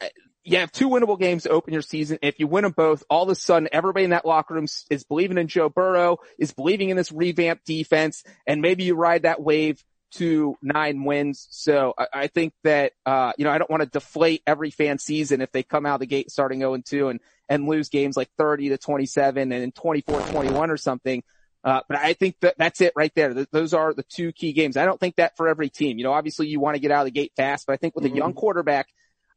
uh, 0.00 0.08
you 0.44 0.58
have 0.58 0.70
two 0.70 0.88
winnable 0.88 1.18
games 1.18 1.44
to 1.44 1.50
open 1.50 1.72
your 1.72 1.82
season. 1.82 2.18
If 2.22 2.38
you 2.38 2.46
win 2.46 2.62
them 2.62 2.72
both, 2.72 3.02
all 3.08 3.24
of 3.24 3.28
a 3.30 3.34
sudden 3.34 3.68
everybody 3.72 4.04
in 4.04 4.10
that 4.10 4.26
locker 4.26 4.54
room 4.54 4.66
is 4.90 5.04
believing 5.04 5.38
in 5.38 5.48
Joe 5.48 5.68
Burrow, 5.68 6.18
is 6.38 6.52
believing 6.52 6.90
in 6.90 6.96
this 6.96 7.10
revamped 7.10 7.64
defense, 7.64 8.24
and 8.46 8.60
maybe 8.60 8.84
you 8.84 8.94
ride 8.94 9.22
that 9.22 9.42
wave 9.42 9.82
to 10.16 10.56
nine 10.62 11.04
wins. 11.04 11.46
So 11.50 11.94
I, 11.96 12.06
I 12.12 12.26
think 12.28 12.52
that, 12.62 12.92
uh, 13.04 13.32
you 13.36 13.44
know, 13.44 13.50
I 13.50 13.58
don't 13.58 13.70
want 13.70 13.82
to 13.82 13.88
deflate 13.88 14.42
every 14.46 14.70
fan 14.70 14.98
season 14.98 15.40
if 15.40 15.52
they 15.52 15.62
come 15.62 15.86
out 15.86 15.94
of 15.94 16.00
the 16.00 16.06
gate 16.06 16.30
starting 16.30 16.60
0 16.60 16.74
and 16.74 16.84
2 16.84 17.08
and, 17.08 17.20
and 17.48 17.68
lose 17.68 17.88
games 17.88 18.16
like 18.16 18.30
30 18.38 18.70
to 18.70 18.78
27 18.78 19.52
and 19.52 19.74
24 19.74 20.20
21 20.20 20.70
or 20.70 20.76
something. 20.76 21.22
Uh, 21.62 21.80
but 21.88 21.98
I 21.98 22.12
think 22.12 22.36
that 22.40 22.56
that's 22.58 22.80
it 22.80 22.92
right 22.94 23.12
there. 23.14 23.32
Th- 23.32 23.48
those 23.50 23.72
are 23.72 23.94
the 23.94 24.02
two 24.02 24.32
key 24.32 24.52
games. 24.52 24.76
I 24.76 24.84
don't 24.84 25.00
think 25.00 25.16
that 25.16 25.36
for 25.36 25.48
every 25.48 25.70
team. 25.70 25.98
You 25.98 26.04
know, 26.04 26.12
obviously 26.12 26.46
you 26.46 26.60
want 26.60 26.74
to 26.76 26.80
get 26.80 26.90
out 26.90 27.00
of 27.00 27.06
the 27.06 27.10
gate 27.10 27.32
fast, 27.36 27.66
but 27.66 27.72
I 27.72 27.76
think 27.76 27.94
with 27.94 28.04
mm-hmm. 28.04 28.14
a 28.14 28.18
young 28.18 28.34
quarterback, 28.34 28.88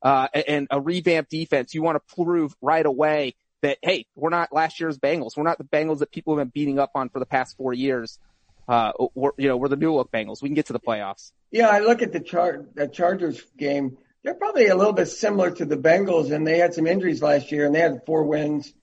uh, 0.02 0.28
and 0.48 0.68
a 0.70 0.80
revamped 0.80 1.32
defense, 1.32 1.74
you 1.74 1.82
want 1.82 1.96
to 1.96 2.16
prove 2.16 2.56
right 2.62 2.86
away 2.86 3.34
that, 3.62 3.78
hey, 3.82 4.06
we're 4.16 4.30
not 4.30 4.54
last 4.54 4.80
year's 4.80 5.00
Bengals. 5.00 5.32
We're 5.36 5.44
not 5.44 5.58
the 5.58 5.64
Bengals 5.64 6.00
that 6.00 6.12
people 6.12 6.38
have 6.38 6.46
been 6.46 6.52
beating 6.54 6.80
up 6.80 6.92
on 6.96 7.10
for 7.10 7.20
the 7.20 7.26
past 7.26 7.58
four 7.58 7.74
years 7.74 8.20
uh, 8.68 8.92
we're, 9.16 9.32
you 9.38 9.48
know, 9.48 9.58
we're 9.58 9.70
the 9.70 9.76
new 9.76 9.94
look 9.94 10.12
Bengals. 10.12 10.42
We 10.42 10.50
can 10.50 10.56
get 10.56 10.68
to 10.68 10.74
the 10.74 10.80
playoffs. 10.80 11.32
Yeah, 11.52 11.70
I 11.70 11.80
look 11.80 12.02
at 12.02 12.12
the 12.12 12.20
char- 12.20 12.66
the 12.74 12.88
Chargers 12.88 13.42
game. 13.58 13.98
They're 14.24 14.34
probably 14.34 14.68
a 14.68 14.76
little 14.76 14.94
bit 14.94 15.08
similar 15.08 15.52
to 15.52 15.66
the 15.66 15.78
Bengals, 15.78 16.32
and 16.32 16.46
they 16.46 16.58
had 16.58 16.74
some 16.74 16.88
injuries 16.88 17.22
last 17.22 17.52
year, 17.52 17.66
and 17.66 17.74
they 17.74 17.80
had 17.80 18.02
four 18.06 18.24
wins. 18.24 18.74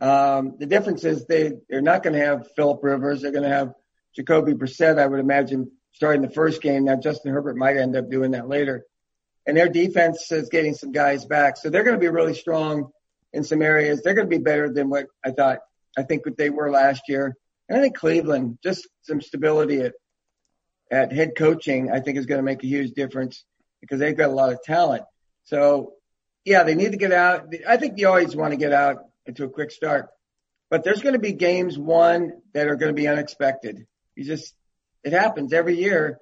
Um, 0.00 0.56
the 0.58 0.66
difference 0.66 1.04
is 1.04 1.26
they 1.26 1.52
they're 1.68 1.82
not 1.82 2.02
going 2.02 2.14
to 2.14 2.24
have 2.24 2.48
Philip 2.56 2.80
Rivers. 2.82 3.22
They're 3.22 3.32
going 3.32 3.48
to 3.48 3.54
have 3.54 3.74
Jacoby 4.14 4.54
Brissett. 4.54 4.98
I 4.98 5.06
would 5.06 5.20
imagine 5.20 5.70
starting 5.92 6.22
the 6.22 6.30
first 6.30 6.62
game. 6.62 6.84
Now 6.84 6.96
Justin 6.96 7.32
Herbert 7.32 7.56
might 7.56 7.76
end 7.76 7.96
up 7.96 8.10
doing 8.10 8.30
that 8.30 8.48
later, 8.48 8.86
and 9.46 9.56
their 9.56 9.68
defense 9.68 10.32
is 10.32 10.48
getting 10.48 10.74
some 10.74 10.92
guys 10.92 11.26
back, 11.26 11.58
so 11.58 11.68
they're 11.68 11.84
going 11.84 11.96
to 11.96 12.00
be 12.00 12.08
really 12.08 12.34
strong 12.34 12.90
in 13.34 13.44
some 13.44 13.60
areas. 13.60 14.00
They're 14.02 14.14
going 14.14 14.30
to 14.30 14.36
be 14.38 14.42
better 14.42 14.72
than 14.72 14.88
what 14.88 15.06
I 15.22 15.32
thought. 15.32 15.58
I 15.98 16.02
think 16.02 16.24
what 16.24 16.38
they 16.38 16.50
were 16.50 16.70
last 16.70 17.02
year. 17.08 17.36
And 17.68 17.78
I 17.78 17.82
think 17.82 17.96
Cleveland, 17.96 18.58
just 18.62 18.86
some 19.02 19.20
stability 19.20 19.80
at, 19.80 19.94
at 20.90 21.12
head 21.12 21.32
coaching, 21.36 21.90
I 21.90 22.00
think 22.00 22.18
is 22.18 22.26
going 22.26 22.38
to 22.38 22.44
make 22.44 22.62
a 22.62 22.68
huge 22.68 22.92
difference 22.92 23.44
because 23.80 23.98
they've 23.98 24.16
got 24.16 24.30
a 24.30 24.34
lot 24.34 24.52
of 24.52 24.62
talent. 24.62 25.02
So 25.44 25.94
yeah, 26.44 26.62
they 26.62 26.74
need 26.74 26.92
to 26.92 26.98
get 26.98 27.12
out. 27.12 27.52
I 27.66 27.76
think 27.76 27.98
you 27.98 28.08
always 28.08 28.36
want 28.36 28.52
to 28.52 28.56
get 28.56 28.72
out 28.72 28.98
into 29.26 29.44
a 29.44 29.48
quick 29.48 29.72
start, 29.72 30.08
but 30.70 30.84
there's 30.84 31.02
going 31.02 31.14
to 31.14 31.20
be 31.20 31.32
games 31.32 31.76
one 31.76 32.32
that 32.54 32.68
are 32.68 32.76
going 32.76 32.94
to 32.94 33.00
be 33.00 33.08
unexpected. 33.08 33.86
You 34.14 34.24
just, 34.24 34.54
it 35.02 35.12
happens 35.12 35.52
every 35.52 35.76
year. 35.76 36.18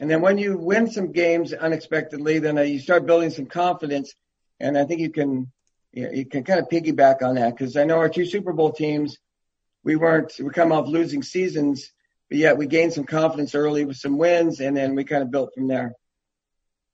And 0.00 0.10
then 0.10 0.22
when 0.22 0.38
you 0.38 0.56
win 0.56 0.90
some 0.90 1.12
games 1.12 1.52
unexpectedly, 1.52 2.40
then 2.40 2.58
uh, 2.58 2.62
you 2.62 2.80
start 2.80 3.06
building 3.06 3.30
some 3.30 3.46
confidence. 3.46 4.14
And 4.58 4.76
I 4.76 4.84
think 4.84 5.00
you 5.00 5.10
can, 5.10 5.52
you, 5.92 6.04
know, 6.04 6.10
you 6.10 6.26
can 6.26 6.42
kind 6.42 6.58
of 6.58 6.68
piggyback 6.68 7.22
on 7.22 7.36
that 7.36 7.56
because 7.56 7.76
I 7.76 7.84
know 7.84 7.98
our 7.98 8.08
two 8.08 8.26
Super 8.26 8.52
Bowl 8.52 8.72
teams– 8.72 9.16
we 9.84 9.96
weren't 9.96 10.32
we 10.38 10.50
come 10.50 10.72
off 10.72 10.88
losing 10.88 11.22
seasons, 11.22 11.90
but 12.28 12.38
yet 12.38 12.56
we 12.58 12.66
gained 12.66 12.92
some 12.92 13.04
confidence 13.04 13.54
early 13.54 13.84
with 13.84 13.96
some 13.96 14.18
wins, 14.18 14.60
and 14.60 14.76
then 14.76 14.94
we 14.94 15.04
kind 15.04 15.22
of 15.22 15.30
built 15.30 15.50
from 15.54 15.68
there. 15.68 15.92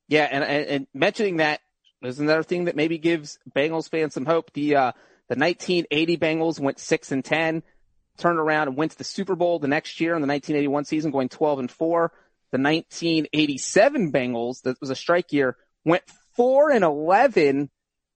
Yeah, 0.08 0.28
and 0.30 0.44
and 0.44 0.86
mentioning 0.94 1.38
that 1.38 1.60
is 2.02 2.20
another 2.20 2.42
thing 2.42 2.66
that 2.66 2.76
maybe 2.76 2.98
gives 2.98 3.38
Bengals 3.54 3.88
fans 3.88 4.14
some 4.14 4.26
hope. 4.26 4.52
The 4.52 4.76
uh, 4.76 4.92
the 5.28 5.36
1980 5.36 6.16
Bengals 6.18 6.60
went 6.60 6.78
six 6.78 7.10
and 7.10 7.24
ten, 7.24 7.62
turned 8.16 8.38
around 8.38 8.68
and 8.68 8.76
went 8.76 8.92
to 8.92 8.98
the 8.98 9.04
Super 9.04 9.34
Bowl 9.34 9.58
the 9.58 9.68
next 9.68 10.00
year 10.00 10.14
in 10.14 10.22
the 10.22 10.28
1981 10.28 10.84
season, 10.84 11.10
going 11.10 11.28
12 11.28 11.58
and 11.60 11.70
four. 11.70 12.12
The 12.52 12.58
1987 12.58 14.12
Bengals, 14.12 14.62
that 14.62 14.80
was 14.80 14.90
a 14.90 14.94
strike 14.94 15.32
year, 15.32 15.56
went 15.84 16.04
four 16.36 16.70
and 16.70 16.84
11, 16.84 17.68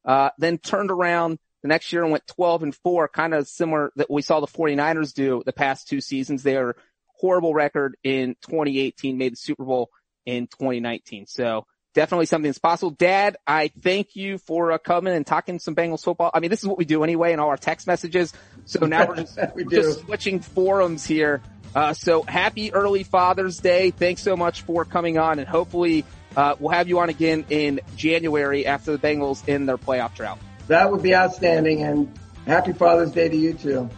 uh, 0.05 0.31
then 0.39 0.59
turned 0.59 0.93
around 0.93 1.39
the 1.63 1.69
next 1.69 1.93
year 1.93 2.03
and 2.03 2.13
went 2.13 2.27
12 2.27 2.63
and 2.63 2.75
4, 2.75 3.09
kind 3.09 3.35
of 3.35 3.49
similar 3.49 3.93
that 3.97 4.11
we 4.11 4.23
saw 4.23 4.41
the 4.41 4.47
49ers 4.47 5.13
do 5.13 5.43
the 5.45 5.53
past 5.53 5.89
two 5.89 6.01
seasons. 6.01 6.43
They 6.43 6.57
are 6.57 6.77
horrible 7.09 7.55
record 7.55 7.97
in 8.03 8.35
2018, 8.43 9.19
made 9.19 9.33
the 9.33 9.37
Super 9.37 9.65
Bowl 9.65 9.91
in 10.25 10.47
2019. 10.47 11.27
So 11.27 11.67
definitely 11.95 12.27
something 12.27 12.49
that's 12.49 12.59
possible. 12.59 12.91
Dad, 12.91 13.37
I 13.47 13.69
thank 13.83 14.17
you 14.17 14.39
for 14.39 14.73
uh, 14.73 14.79
coming 14.79 15.15
and 15.15 15.27
talking 15.27 15.59
some 15.59 15.75
Bengals 15.75 16.03
football. 16.03 16.31
I 16.33 16.41
mean, 16.41 16.51
this 16.51 16.61
is 16.61 16.67
what 16.67 16.79
we 16.79 16.85
do 16.85 17.05
anyway 17.05 17.33
in 17.33 17.41
all 17.41 17.49
our 17.49 17.57
text 17.57 17.87
messages. 17.87 18.33
So 18.65 18.87
now 18.87 19.07
we're 19.07 19.17
just, 19.17 19.39
we 19.55 19.65
we're 19.65 19.71
just 19.71 20.01
switching 20.01 20.41
forums 20.41 21.05
here. 21.05 21.43
Uh, 21.75 21.93
so 21.93 22.23
happy 22.23 22.73
early 22.73 23.05
Father's 23.05 23.59
Day. 23.59 23.91
Thanks 23.91 24.23
so 24.23 24.37
much 24.37 24.63
for 24.63 24.85
coming 24.85 25.19
on 25.19 25.39
and 25.39 25.49
hopefully, 25.49 26.05
uh, 26.37 26.55
we'll 26.61 26.71
have 26.71 26.89
you 26.89 27.01
on 27.01 27.09
again 27.09 27.45
in 27.51 27.81
January 27.97 28.65
after 28.65 28.97
the 28.97 28.99
Bengals 28.99 29.47
in 29.49 29.67
their 29.67 29.79
playoff 29.79 30.15
drought. 30.15 30.39
That 30.71 30.93
would 30.93 31.03
be 31.03 31.17
outstanding. 31.17 31.83
And 31.83 32.17
happy 32.47 32.73
Father's 32.73 33.11
Day 33.11 33.29
to 33.29 33.37
you 33.37 33.55
too. 33.55 33.91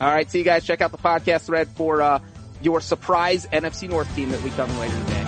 All 0.00 0.08
right. 0.08 0.30
See 0.30 0.38
you 0.38 0.44
guys. 0.44 0.64
Check 0.64 0.80
out 0.80 0.92
the 0.92 0.98
podcast 0.98 1.46
thread 1.46 1.66
for 1.68 2.00
uh, 2.00 2.20
your 2.62 2.80
surprise 2.80 3.46
NFC 3.46 3.88
North 3.88 4.12
team 4.14 4.30
that 4.30 4.40
we 4.42 4.50
come 4.50 4.70
later 4.78 4.96
today. 5.04 5.21